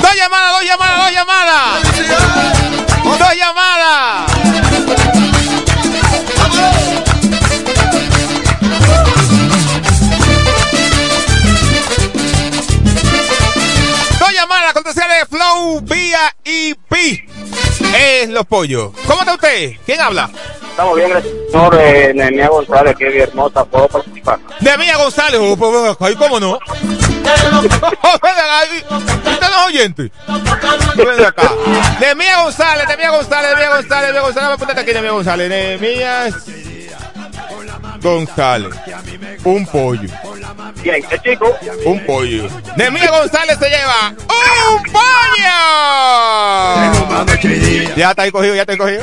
Dos 0.02 0.16
llamadas, 0.16 0.52
dos 0.54 0.66
llamadas, 0.66 0.98
dos 1.00 1.12
llamadas. 1.12 1.82
Dos 3.04 3.36
llamadas. 3.36 4.32
Llamadas, 14.48 14.74
cortesía 14.74 15.06
de 15.08 15.26
Flow 15.26 15.82
vía 15.82 16.34
IP. 16.46 16.94
Es 17.96 18.30
los 18.30 18.46
pollos. 18.46 18.92
¿Cómo 19.06 19.20
está 19.22 19.34
usted? 19.34 19.74
¿Quién 19.86 20.00
habla? 20.00 20.30
Estamos 20.70 20.96
bien, 20.96 21.10
gracias, 21.10 21.34
señor 21.52 21.78
eh, 21.82 22.12
Nehemia 22.16 22.48
González, 22.50 22.96
que 22.96 23.06
bien 23.10 23.24
hermosa, 23.24 23.66
puedo 23.66 23.88
participar. 23.90 24.40
De 24.60 24.78
Mía 24.78 24.96
González, 24.96 25.42
oh, 25.44 25.58
pues, 25.58 25.72
ven 25.82 25.92
acá, 25.92 26.12
¿y 26.12 26.16
cómo 26.16 26.40
no? 26.40 26.52
Oh, 26.54 28.20
ven 28.22 28.32
acá, 28.32 28.66
¿y- 28.72 28.94
¿Usted 29.30 29.42
no 29.50 29.60
es 29.60 29.66
oyente? 29.68 30.12
Ven 30.96 31.26
acá. 31.26 31.52
De 32.00 32.16
Mía 32.16 32.44
González, 32.44 32.88
de 32.88 32.98
Mía 32.98 33.10
González, 33.10 33.50
de 33.52 33.56
Mía 33.58 33.70
González, 33.70 34.08
de 34.08 34.14
Mía 34.14 34.22
González, 34.22 34.78
aquí, 34.78 34.94
Mía 35.02 35.12
González. 35.12 35.50
De 35.50 35.78
Mía 35.80 36.28
González. 38.08 38.74
Un 39.44 39.66
pollo. 39.66 40.10
Bien, 40.84 41.04
el 41.10 41.22
chico. 41.22 41.58
Un 41.86 42.06
pollo. 42.06 42.48
De 42.76 42.92
Mía 42.92 43.10
González 43.10 43.58
se 43.60 43.70
lleva 43.70 44.14
un 44.70 44.84
pollo. 44.84 45.58
Ya 47.96 48.10
está 48.12 48.22
ahí 48.24 48.32
cogido, 48.32 48.56
ya 48.56 48.62
está 48.62 48.74
ahí 48.74 48.78
cogido. 48.78 49.02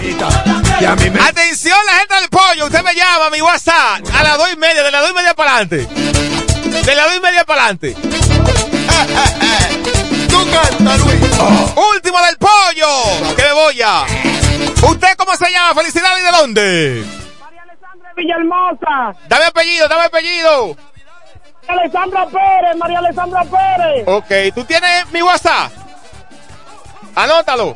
Atención, 1.20 1.78
la 1.86 1.92
gente 1.94 2.14
del 2.14 2.28
pollo. 2.28 2.66
Usted 2.66 2.82
me 2.82 2.94
llama 2.94 3.26
a 3.26 3.30
mi 3.30 3.40
WhatsApp 3.40 4.00
a 4.12 4.22
las 4.22 4.38
dos 4.38 4.52
y 4.52 4.56
media, 4.56 4.82
de 4.82 4.90
las 4.90 5.02
dos 5.02 5.10
y 5.10 5.14
media 5.14 5.34
para 5.34 5.56
adelante. 5.56 5.86
De 5.86 6.94
las 6.94 7.06
dos 7.06 7.16
y 7.16 7.20
media 7.20 7.44
para 7.44 7.62
adelante. 7.64 7.96
Tú 10.28 10.46
canta, 10.50 10.96
Luis. 10.98 11.20
Último 11.94 12.22
del 12.22 12.36
pollo. 12.38 13.34
Que 13.36 13.42
me 13.42 13.52
voy. 13.52 13.64
Moya. 13.64 14.04
¿Usted 14.82 15.08
cómo 15.16 15.34
se 15.36 15.50
llama? 15.50 15.74
Felicidades 15.74 16.20
y 16.20 16.24
de 16.24 16.30
dónde? 16.30 17.23
Villahermosa. 18.16 19.14
Dame 19.28 19.44
apellido, 19.46 19.88
dame 19.88 20.04
apellido. 20.04 20.76
Alessandra 21.66 22.26
Pérez, 22.26 22.76
María 22.76 22.98
Alessandra 22.98 23.42
Pérez. 23.44 24.04
Ok, 24.06 24.54
¿tú 24.54 24.64
tienes 24.64 25.10
mi 25.12 25.22
WhatsApp? 25.22 25.72
Anótalo. 27.14 27.74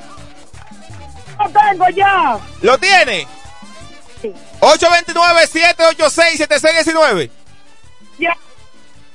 Lo 1.39 1.49
tengo 1.51 1.89
ya. 1.91 2.39
¿Lo 2.63 2.77
tiene? 2.79 3.27
829-786-7619. 4.61 7.31
Ya. 8.19 8.37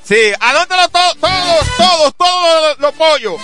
Sí, 0.04 0.34
anótalo 0.40 0.88
to- 0.90 1.16
todos, 1.20 1.68
todos, 1.78 2.14
todos 2.18 2.62
los, 2.70 2.80
los 2.80 2.94
pollos. 2.94 3.36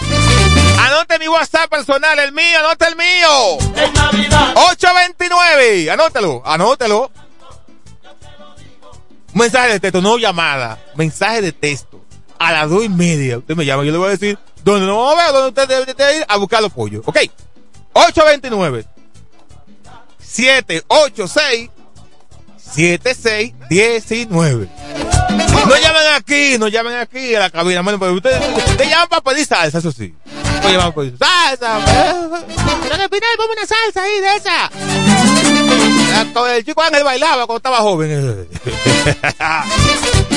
Anote 0.80 1.20
mi 1.20 1.28
WhatsApp 1.28 1.70
personal, 1.70 2.18
el 2.20 2.32
mío, 2.32 2.60
anote 2.60 2.86
el 2.88 2.96
mío. 2.96 3.58
829, 4.56 5.92
anótalo, 5.92 6.42
anótalo. 6.46 7.12
Mensaje 9.40 9.72
de 9.72 9.80
texto, 9.80 10.02
no 10.02 10.18
llamada, 10.18 10.78
mensaje 10.96 11.42
de 11.42 11.54
texto. 11.54 12.04
A 12.38 12.52
las 12.52 12.70
dos 12.70 12.84
y 12.84 12.90
media, 12.90 13.38
usted 13.38 13.56
me 13.56 13.66
llama, 13.66 13.86
yo 13.86 13.92
le 13.92 13.98
voy 13.98 14.08
a 14.08 14.12
decir 14.12 14.38
dónde 14.64 14.86
no 14.86 14.98
vamos 14.98 15.20
a 15.20 15.24
ver, 15.24 15.34
dónde 15.34 15.50
usted 15.62 15.68
debe 15.68 15.94
de 15.94 16.18
ir 16.18 16.26
a 16.28 16.38
buscar 16.38 16.62
los 16.62 16.74
pollos. 16.74 17.04
Ok, 17.06 17.18
829 17.94 18.86
786 20.20 21.70
7619. 22.74 24.70
No 25.68 25.78
llamen 25.78 26.04
aquí, 26.16 26.58
no 26.60 26.68
llamen 26.68 26.96
aquí 26.96 27.34
a 27.36 27.40
la 27.40 27.50
cabina. 27.50 27.82
Bueno, 27.82 27.98
pues 27.98 28.12
ustedes, 28.12 28.42
ustedes 28.58 28.90
llaman 28.90 29.08
para 29.08 29.22
pedir 29.22 29.46
salsa, 29.46 29.80
eso 29.80 29.92
sí. 29.92 30.14
No 30.64 30.70
llaman 30.70 30.94
para 30.94 31.08
pedir 31.08 31.18
salsa. 31.18 31.80
Pero 32.84 32.96
al 32.96 33.10
final, 33.10 33.38
ponme 33.38 33.54
una 33.54 33.66
salsa 33.66 34.04
ahí 34.04 34.20
de 34.20 34.36
esa. 34.36 35.89
El 36.56 36.66
chico 36.66 36.82
Ángel 36.82 37.04
bailaba 37.04 37.46
cuando 37.46 37.58
estaba 37.58 37.78
joven. 37.78 38.48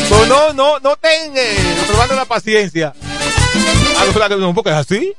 Pues 0.09 0.29
no, 0.29 0.53
no, 0.53 0.79
no 0.81 0.97
ten, 0.97 1.33
eh, 1.35 1.57
probando 1.89 2.15
la 2.15 2.27
paciencia. 2.27 2.93
Ah, 3.97 4.29
no, 4.37 4.53
porque 4.53 4.69
es 4.69 4.77
así. 4.77 5.15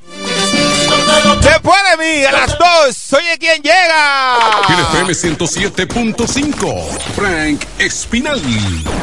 Después 1.41 1.79
de 1.89 1.97
mí, 1.97 2.25
a 2.25 2.31
las 2.31 2.57
dos, 2.57 3.13
oye 3.13 3.37
quién 3.39 3.61
llega. 3.63 4.59
Aquí 4.59 4.73
en 4.73 4.79
FM 4.79 5.13
107.5, 5.13 6.89
Frank 7.15 7.65
Espinal. 7.79 8.41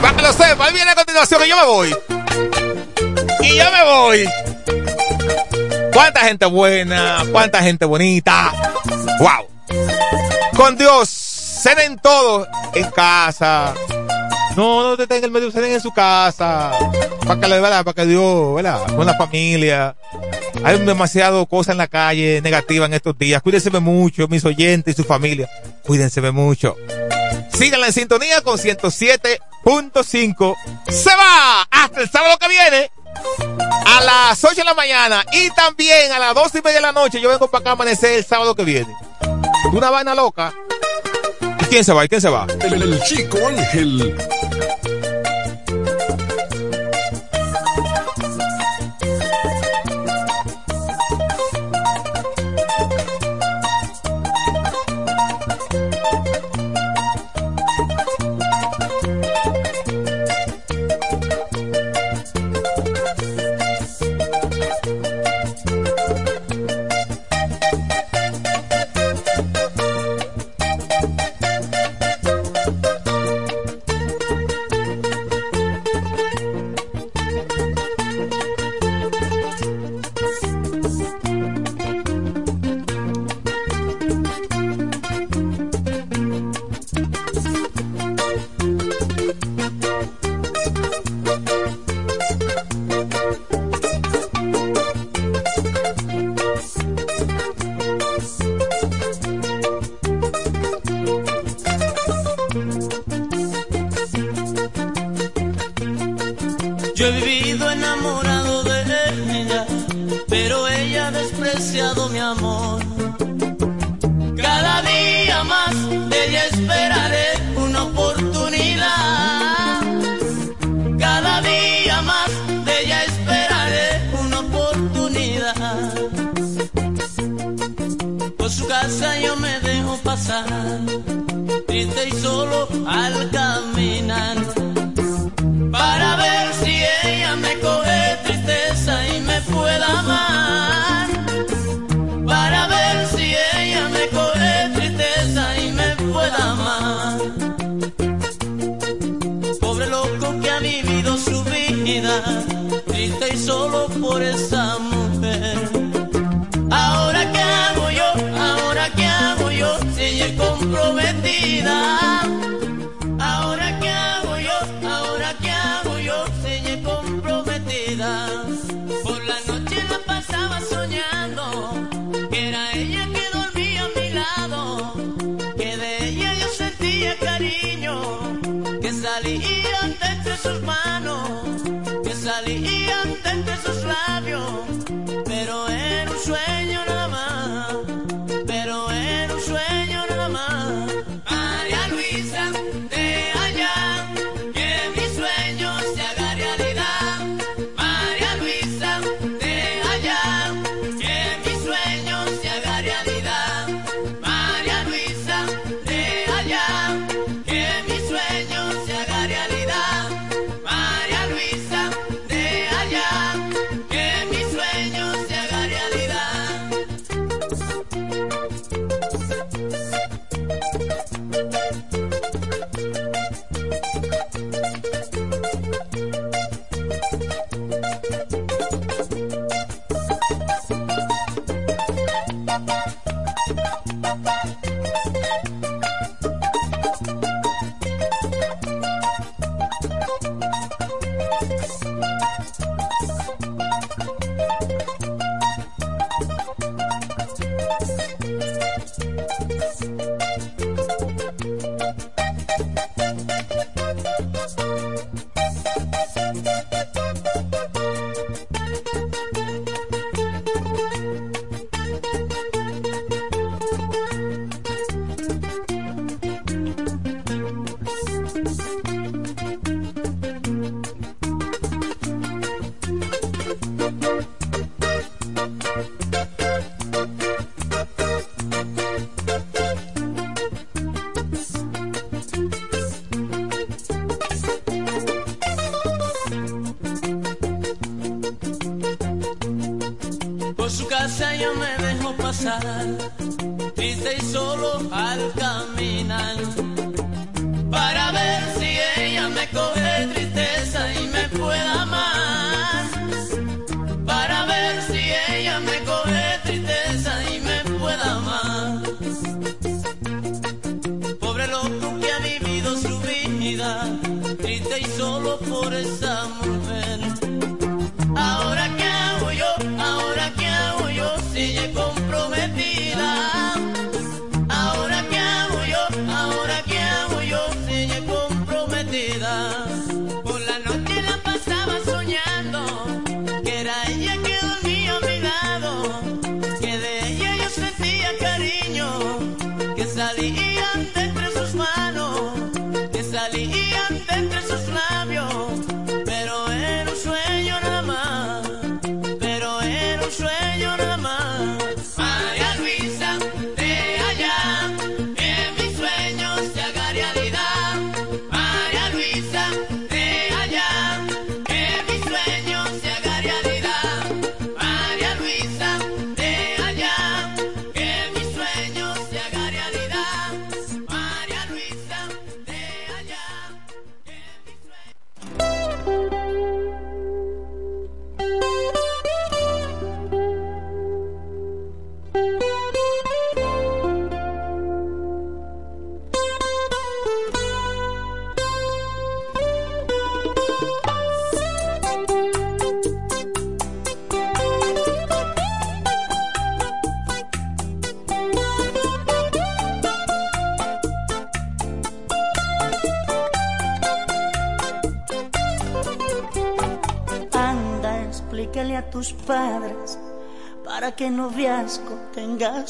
Para 0.00 0.16
que 0.16 0.22
lo 0.22 0.32
sepa, 0.32 0.66
ahí 0.66 0.74
viene 0.74 0.90
a 0.90 0.94
continuación 0.94 1.42
y 1.44 1.48
yo 1.48 1.56
me 1.56 1.64
voy. 1.64 1.96
Y 3.40 3.56
yo 3.56 3.64
me 3.72 3.84
voy. 3.84 4.28
Cuánta 5.92 6.20
gente 6.20 6.46
buena, 6.46 7.24
cuánta 7.32 7.62
gente 7.62 7.84
bonita. 7.84 8.52
Wow. 9.18 9.48
Con 10.56 10.76
Dios, 10.76 11.08
cenen 11.60 11.98
todos 11.98 12.48
en 12.74 12.90
casa. 12.90 13.74
No, 14.56 14.82
no 14.82 14.96
te 14.96 15.06
tengan 15.06 15.24
el 15.24 15.30
medio, 15.30 15.50
cenen 15.50 15.72
en 15.72 15.80
su 15.80 15.92
casa. 15.92 16.72
Para 17.26 17.84
que, 17.84 17.94
que 17.94 18.06
Dios, 18.06 18.54
¿verdad? 18.54 18.82
Con 18.94 19.06
la 19.06 19.14
familia. 19.14 19.94
Hay 20.64 20.78
demasiado 20.80 21.46
cosas 21.46 21.72
en 21.72 21.78
la 21.78 21.86
calle 21.86 22.40
negativa 22.42 22.86
en 22.86 22.94
estos 22.94 23.16
días. 23.16 23.42
Cuídense 23.42 23.70
mucho, 23.70 24.26
mis 24.28 24.44
oyentes 24.44 24.94
y 24.94 24.96
su 24.96 25.04
familia. 25.04 25.48
Cuídense 25.86 26.20
mucho. 26.32 26.76
Síganla 27.52 27.86
en 27.88 27.92
sintonía 27.92 28.40
con 28.42 28.58
107.5. 28.58 30.56
Se 30.88 31.10
va 31.10 31.62
hasta 31.70 32.00
el 32.00 32.10
sábado 32.10 32.38
que 32.38 32.48
viene 32.48 32.90
a 33.86 34.00
las 34.02 34.42
8 34.42 34.56
de 34.56 34.64
la 34.64 34.74
mañana 34.74 35.24
y 35.32 35.50
también 35.50 36.10
a 36.12 36.18
las 36.18 36.34
12 36.34 36.58
y 36.58 36.62
media 36.62 36.78
de 36.78 36.82
la 36.82 36.92
noche. 36.92 37.20
Yo 37.20 37.28
vengo 37.28 37.48
para 37.48 37.60
acá 37.60 37.70
a 37.70 37.74
amanecer 37.74 38.14
el 38.14 38.24
sábado 38.24 38.54
que 38.54 38.64
viene. 38.64 38.92
Una 39.72 39.90
vaina 39.90 40.14
loca. 40.14 40.52
¿Y 41.70 41.74
quién 41.74 41.84
se 41.84 41.92
va? 41.92 42.04
¿Y 42.04 42.08
quién 42.08 42.20
se 42.20 42.28
va? 42.28 42.48
El, 42.64 42.82
el 42.82 43.00
chico 43.02 43.38
Ángel. 43.46 44.12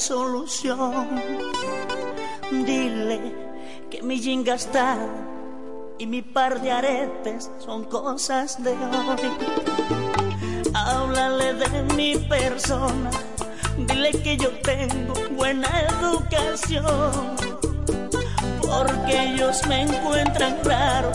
solución. 0.01 1.09
Dile 2.51 3.21
que 3.91 4.03
mi 4.03 4.19
jean 4.19 4.43
gastado 4.43 5.09
y 5.99 6.07
mi 6.07 6.23
par 6.23 6.63
de 6.63 6.73
aretes 6.73 7.51
son 7.59 7.85
cosas 7.85 8.63
de 8.65 8.71
hoy. 8.71 9.31
Háblale 10.73 11.53
de 11.55 11.95
mi 11.95 12.17
persona, 12.17 13.11
dile 13.77 14.11
que 14.23 14.39
yo 14.39 14.51
tengo 14.63 15.15
buena 15.37 15.69
educación. 16.01 17.37
Porque 18.63 19.35
ellos 19.35 19.67
me 19.69 19.83
encuentran 19.83 20.57
raro 20.65 21.13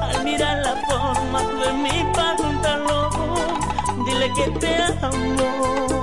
al 0.00 0.24
mirar 0.24 0.64
la 0.64 0.76
forma 0.88 1.42
de 1.42 1.72
mi 1.74 2.12
pantalón. 2.14 3.10
Dile 4.06 4.32
que 4.34 4.50
te 4.58 4.76
amo 5.02 5.93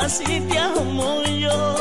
así 0.00 0.40
te 0.40 0.58
amo 0.58 1.22
yo. 1.22 1.74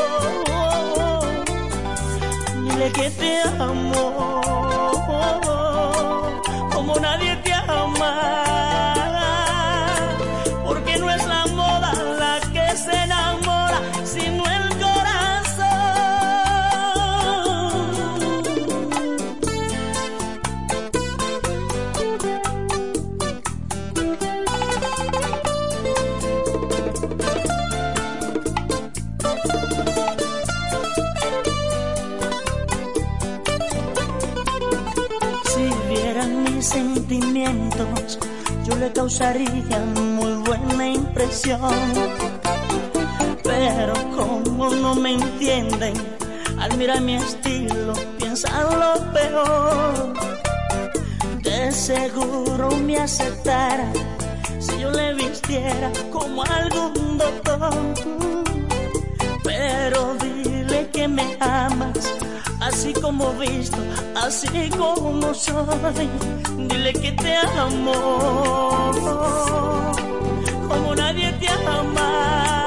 Dile 2.64 2.92
que 2.92 3.10
te 3.12 3.42
amo, 3.60 4.42
como 6.74 6.96
nadie 7.00 7.36
te 7.38 7.54
ama. 7.54 9.01
causarían 39.02 40.16
muy 40.16 40.34
buena 40.44 40.88
impresión. 40.88 41.74
Pero 43.44 43.94
como 44.16 44.70
no 44.70 44.94
me 44.94 45.14
entienden, 45.14 45.96
al 46.60 46.78
mirar 46.78 47.02
mi 47.02 47.16
estilo 47.16 47.94
piensan 48.20 48.64
lo 48.80 49.12
peor. 49.12 50.14
De 51.42 51.72
seguro 51.72 52.70
me 52.78 52.98
aceptara 52.98 53.92
si 54.60 54.82
yo 54.82 54.92
le 54.92 55.16
vistiera 55.16 55.92
como 56.12 56.44
algún 56.44 57.18
doctor. 57.18 57.74
Pero 59.44 60.16
dile 60.22 60.90
que 60.94 61.08
me 61.08 61.26
amas 61.40 61.98
así 62.72 62.94
como 62.94 63.34
visto, 63.34 63.78
así 64.16 64.48
como 64.78 65.34
soy. 65.34 66.10
Dile 66.70 66.94
que 66.94 67.12
te 67.12 67.36
amo, 67.58 68.92
como 70.70 70.96
nadie 70.96 71.32
te 71.34 71.48
ama. 71.50 72.61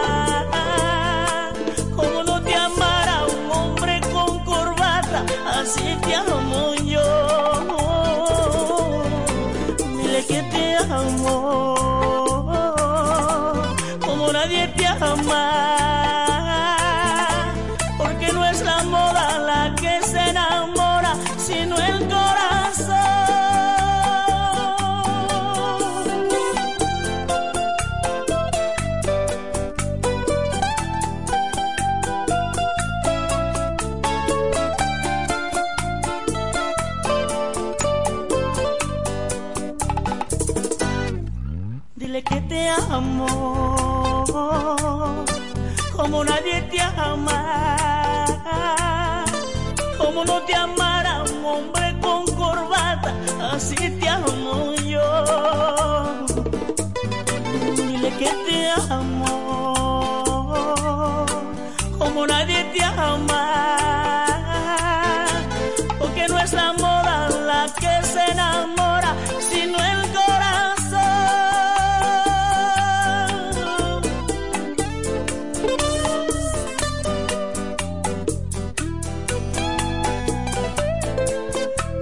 Porque 65.98 66.26
no 66.28 66.38
es 66.38 66.52
la 66.52 66.72
moda 66.72 67.28
la 67.50 67.66
que 67.80 68.02
se 68.06 68.24
enamora, 68.32 69.14
sino 69.50 69.76
el 69.78 70.00
corazón. 70.18 71.04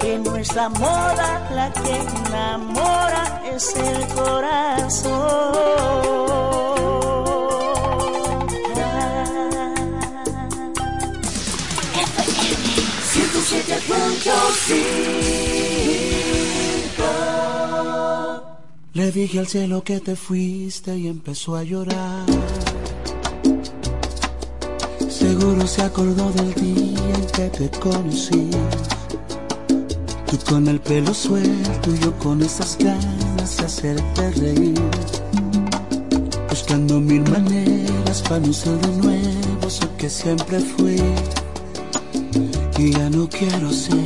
que 0.00 0.18
no 0.18 0.36
es 0.36 0.54
la 0.54 0.68
moda 0.68 1.48
la 1.54 1.72
que 1.72 1.96
enamora, 1.96 3.42
es 3.54 3.74
el 3.76 4.06
corazón. 4.08 6.21
Le 18.94 19.10
dije 19.10 19.40
al 19.40 19.48
cielo 19.48 19.82
que 19.82 19.98
te 19.98 20.14
fuiste 20.14 20.96
y 20.96 21.08
empezó 21.08 21.56
a 21.56 21.64
llorar. 21.64 22.24
Seguro 25.08 25.66
se 25.66 25.82
acordó 25.82 26.30
del 26.30 26.54
día 26.54 27.14
en 27.14 27.26
que 27.26 27.48
te 27.48 27.70
conocí. 27.80 28.48
Tú 30.30 30.38
con 30.48 30.68
el 30.68 30.78
pelo 30.80 31.12
suelto 31.12 31.92
y 31.92 31.98
yo 31.98 32.16
con 32.18 32.42
esas 32.42 32.78
ganas 32.78 33.56
de 33.56 33.64
hacerte 33.64 34.30
reír. 34.32 34.80
Buscando 36.48 37.00
mil 37.00 37.28
maneras 37.28 38.22
para 38.22 38.38
no 38.38 38.52
ser 38.52 38.78
de 38.78 38.96
nuevo 38.98 39.66
eso 39.66 39.96
que 39.96 40.08
siempre 40.08 40.60
fui. 40.60 41.02
Y 42.78 42.90
ya 42.92 43.10
no 43.10 43.28
quiero 43.28 43.70
ser. 43.70 43.96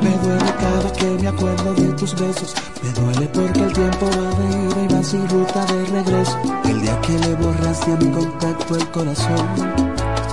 Me 0.00 0.10
duele 0.18 0.52
cada 0.60 0.92
que 0.92 1.06
me 1.20 1.28
acuerdo 1.28 1.74
de 1.74 1.92
tus 1.94 2.14
besos. 2.14 2.54
Me 2.82 2.90
duele 2.92 3.26
porque 3.28 3.60
el 3.60 3.72
tiempo 3.72 4.06
va 4.06 4.38
de 4.38 4.46
ida 4.66 4.84
y 4.84 4.94
va 4.94 5.02
sin 5.02 5.28
ruta 5.28 5.64
de 5.66 5.86
regreso. 5.86 6.38
El 6.64 6.80
día 6.82 7.00
que 7.00 7.18
le 7.18 7.34
borraste 7.36 7.92
a 7.92 7.96
mi 7.96 8.10
contacto 8.10 8.76
el 8.76 8.90
corazón. 8.90 9.46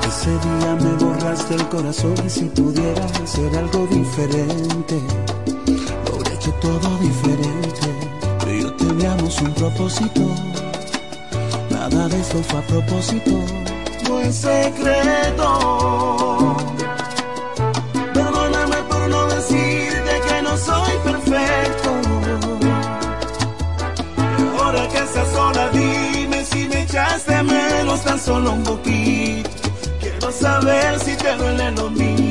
Ese 0.08 0.32
día 0.32 0.76
me 0.76 1.04
borraste 1.04 1.56
el 1.56 1.70
corazón 1.70 2.16
y 2.26 2.30
si 2.30 2.46
pudiera 2.46 3.06
hacer 3.06 3.56
algo 3.56 3.88
diferente, 3.88 5.00
lo 6.06 6.16
hubiera 6.16 6.34
hecho 6.34 6.52
todo 6.62 6.98
diferente. 7.00 7.90
Y 8.52 8.64
yo 8.64 8.74
teníamos 8.74 9.40
un 9.42 9.54
propósito, 9.54 10.22
nada 11.70 12.08
de 12.08 12.20
eso 12.20 12.42
fue 12.44 12.60
a 12.60 12.68
propósito. 12.68 13.59
Es 14.24 14.36
secreto. 14.36 15.48
Perdóname 18.14 18.78
por 18.90 19.08
no 19.10 19.28
decirte 19.28 20.22
que 20.28 20.42
no 20.42 20.58
soy 20.58 20.92
perfecto. 21.04 21.90
Y 24.38 24.58
ahora 24.62 24.88
que 24.90 24.98
estás 24.98 25.32
sola, 25.32 25.70
dime 25.70 26.46
si 26.46 26.68
me 26.68 26.84
echaste 26.84 27.44
menos 27.44 28.02
tan 28.04 28.20
solo 28.20 28.52
un 28.52 28.64
poquito. 28.64 29.50
Quiero 30.00 30.32
saber 30.32 31.00
si 31.00 31.16
te 31.16 31.36
duele 31.36 31.72
lo 31.72 31.90
mismo 31.90 32.29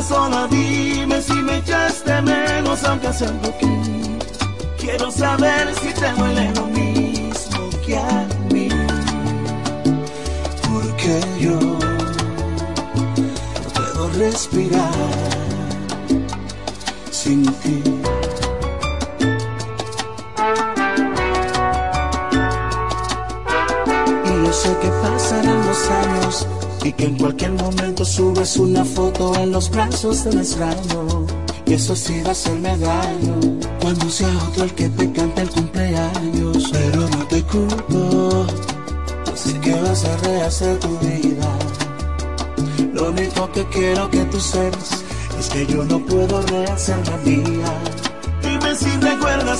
sola, 0.00 0.46
dime 0.48 1.20
si 1.20 1.34
me 1.34 1.58
echaste 1.58 2.22
menos, 2.22 2.82
aunque 2.84 3.12
sea 3.12 3.30
un 3.30 3.38
poquito. 3.40 3.90
Quiero 4.78 5.10
saber 5.10 5.74
si 5.74 5.92
te 5.92 6.12
duele 6.12 6.52
lo 6.54 6.66
mismo 6.66 7.70
que 7.84 7.96
a 7.96 8.26
mí. 8.52 8.68
Porque 10.62 11.20
yo 11.38 11.58
no 11.60 13.12
puedo 13.74 14.08
respirar 14.18 14.92
sin 17.10 17.44
ti. 17.60 17.91
Que 26.96 27.04
en 27.04 27.16
cualquier 27.18 27.52
momento 27.52 28.04
subes 28.04 28.56
una 28.56 28.84
foto 28.84 29.34
en 29.36 29.52
los 29.52 29.70
brazos 29.70 30.24
de 30.24 30.30
un 30.30 30.38
extraño. 30.38 31.26
Y 31.66 31.74
eso 31.74 31.94
sí 31.94 32.20
va 32.22 32.28
a 32.28 32.32
hacerme 32.32 32.76
daño 32.78 33.40
cuando 33.80 34.10
sea 34.10 34.28
otro 34.48 34.64
el 34.64 34.74
que 34.74 34.88
te 34.88 35.12
cante 35.12 35.42
el 35.42 35.50
cumpleaños. 35.50 36.70
Pero 36.72 37.08
no 37.08 37.26
te 37.28 37.42
culpo, 37.42 38.46
sé 39.34 39.58
que 39.60 39.74
vas 39.74 40.04
a 40.04 40.16
rehacer 40.18 40.78
tu 40.80 40.98
vida. 40.98 41.58
Lo 42.92 43.10
único 43.10 43.50
que 43.52 43.64
quiero 43.68 44.10
que 44.10 44.24
tú 44.24 44.40
sepas 44.40 45.02
es 45.38 45.48
que 45.48 45.66
yo 45.66 45.84
no 45.84 45.98
puedo 46.00 46.42
rehacer 46.42 46.98
la 47.08 47.16
mía. 47.18 47.91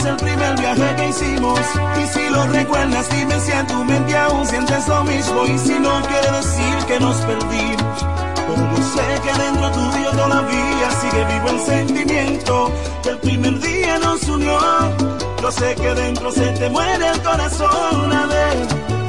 Recuerdas 0.03 0.05
el 0.05 0.17
primer 0.17 0.59
viaje 0.59 0.97
que 0.97 1.09
hicimos. 1.09 1.61
Y 2.03 2.07
si 2.07 2.29
lo 2.31 2.47
recuerdas 2.47 3.09
dime 3.11 3.41
si 3.41 3.53
en 3.53 3.67
tu 3.67 3.85
mente 3.85 4.17
aún 4.17 4.47
sientes 4.47 4.89
lo 4.89 5.05
mismo. 5.05 5.47
Y 5.47 5.59
si 5.59 5.79
no 5.79 6.03
quiere 6.03 6.31
decir 6.33 6.87
que 6.87 7.01
nos 7.01 7.17
perdimos. 7.19 8.07
Pero 8.35 8.77
sé 8.77 9.21
que 9.23 9.43
dentro 9.43 9.71
tuyo 9.71 10.11
todavía 10.11 10.91
sigue 11.01 11.25
vivo 11.25 11.49
el 11.49 11.61
sentimiento 11.61 12.73
Que 13.03 13.11
el 13.11 13.19
primer 13.19 13.61
día 13.61 13.99
nos 14.01 14.29
unió. 14.29 14.59
Yo 15.41 15.51
sé 15.53 15.75
que 15.77 15.95
dentro 15.95 16.33
se 16.33 16.53
te 16.53 16.69
muere 16.69 17.09
el 17.09 17.23
corazón 17.23 18.13
A 18.13 18.27
ver, 18.27 19.02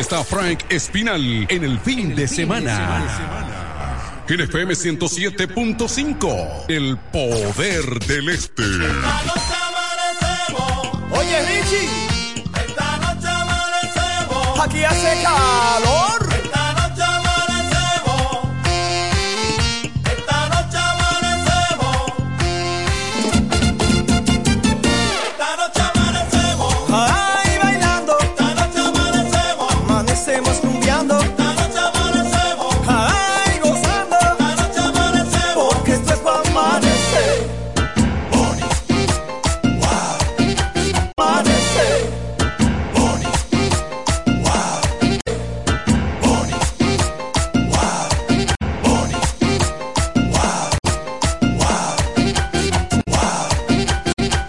está 0.00 0.24
Frank 0.24 0.60
Espinal 0.70 1.46
en 1.48 1.62
el 1.62 1.78
fin 1.78 2.14
de 2.16 2.26
semana. 2.26 3.04
En 4.28 4.40
FM 4.40 4.72
107.5, 4.74 6.64
el 6.68 6.96
poder 7.12 7.98
del 8.06 8.30
este. 8.30 8.62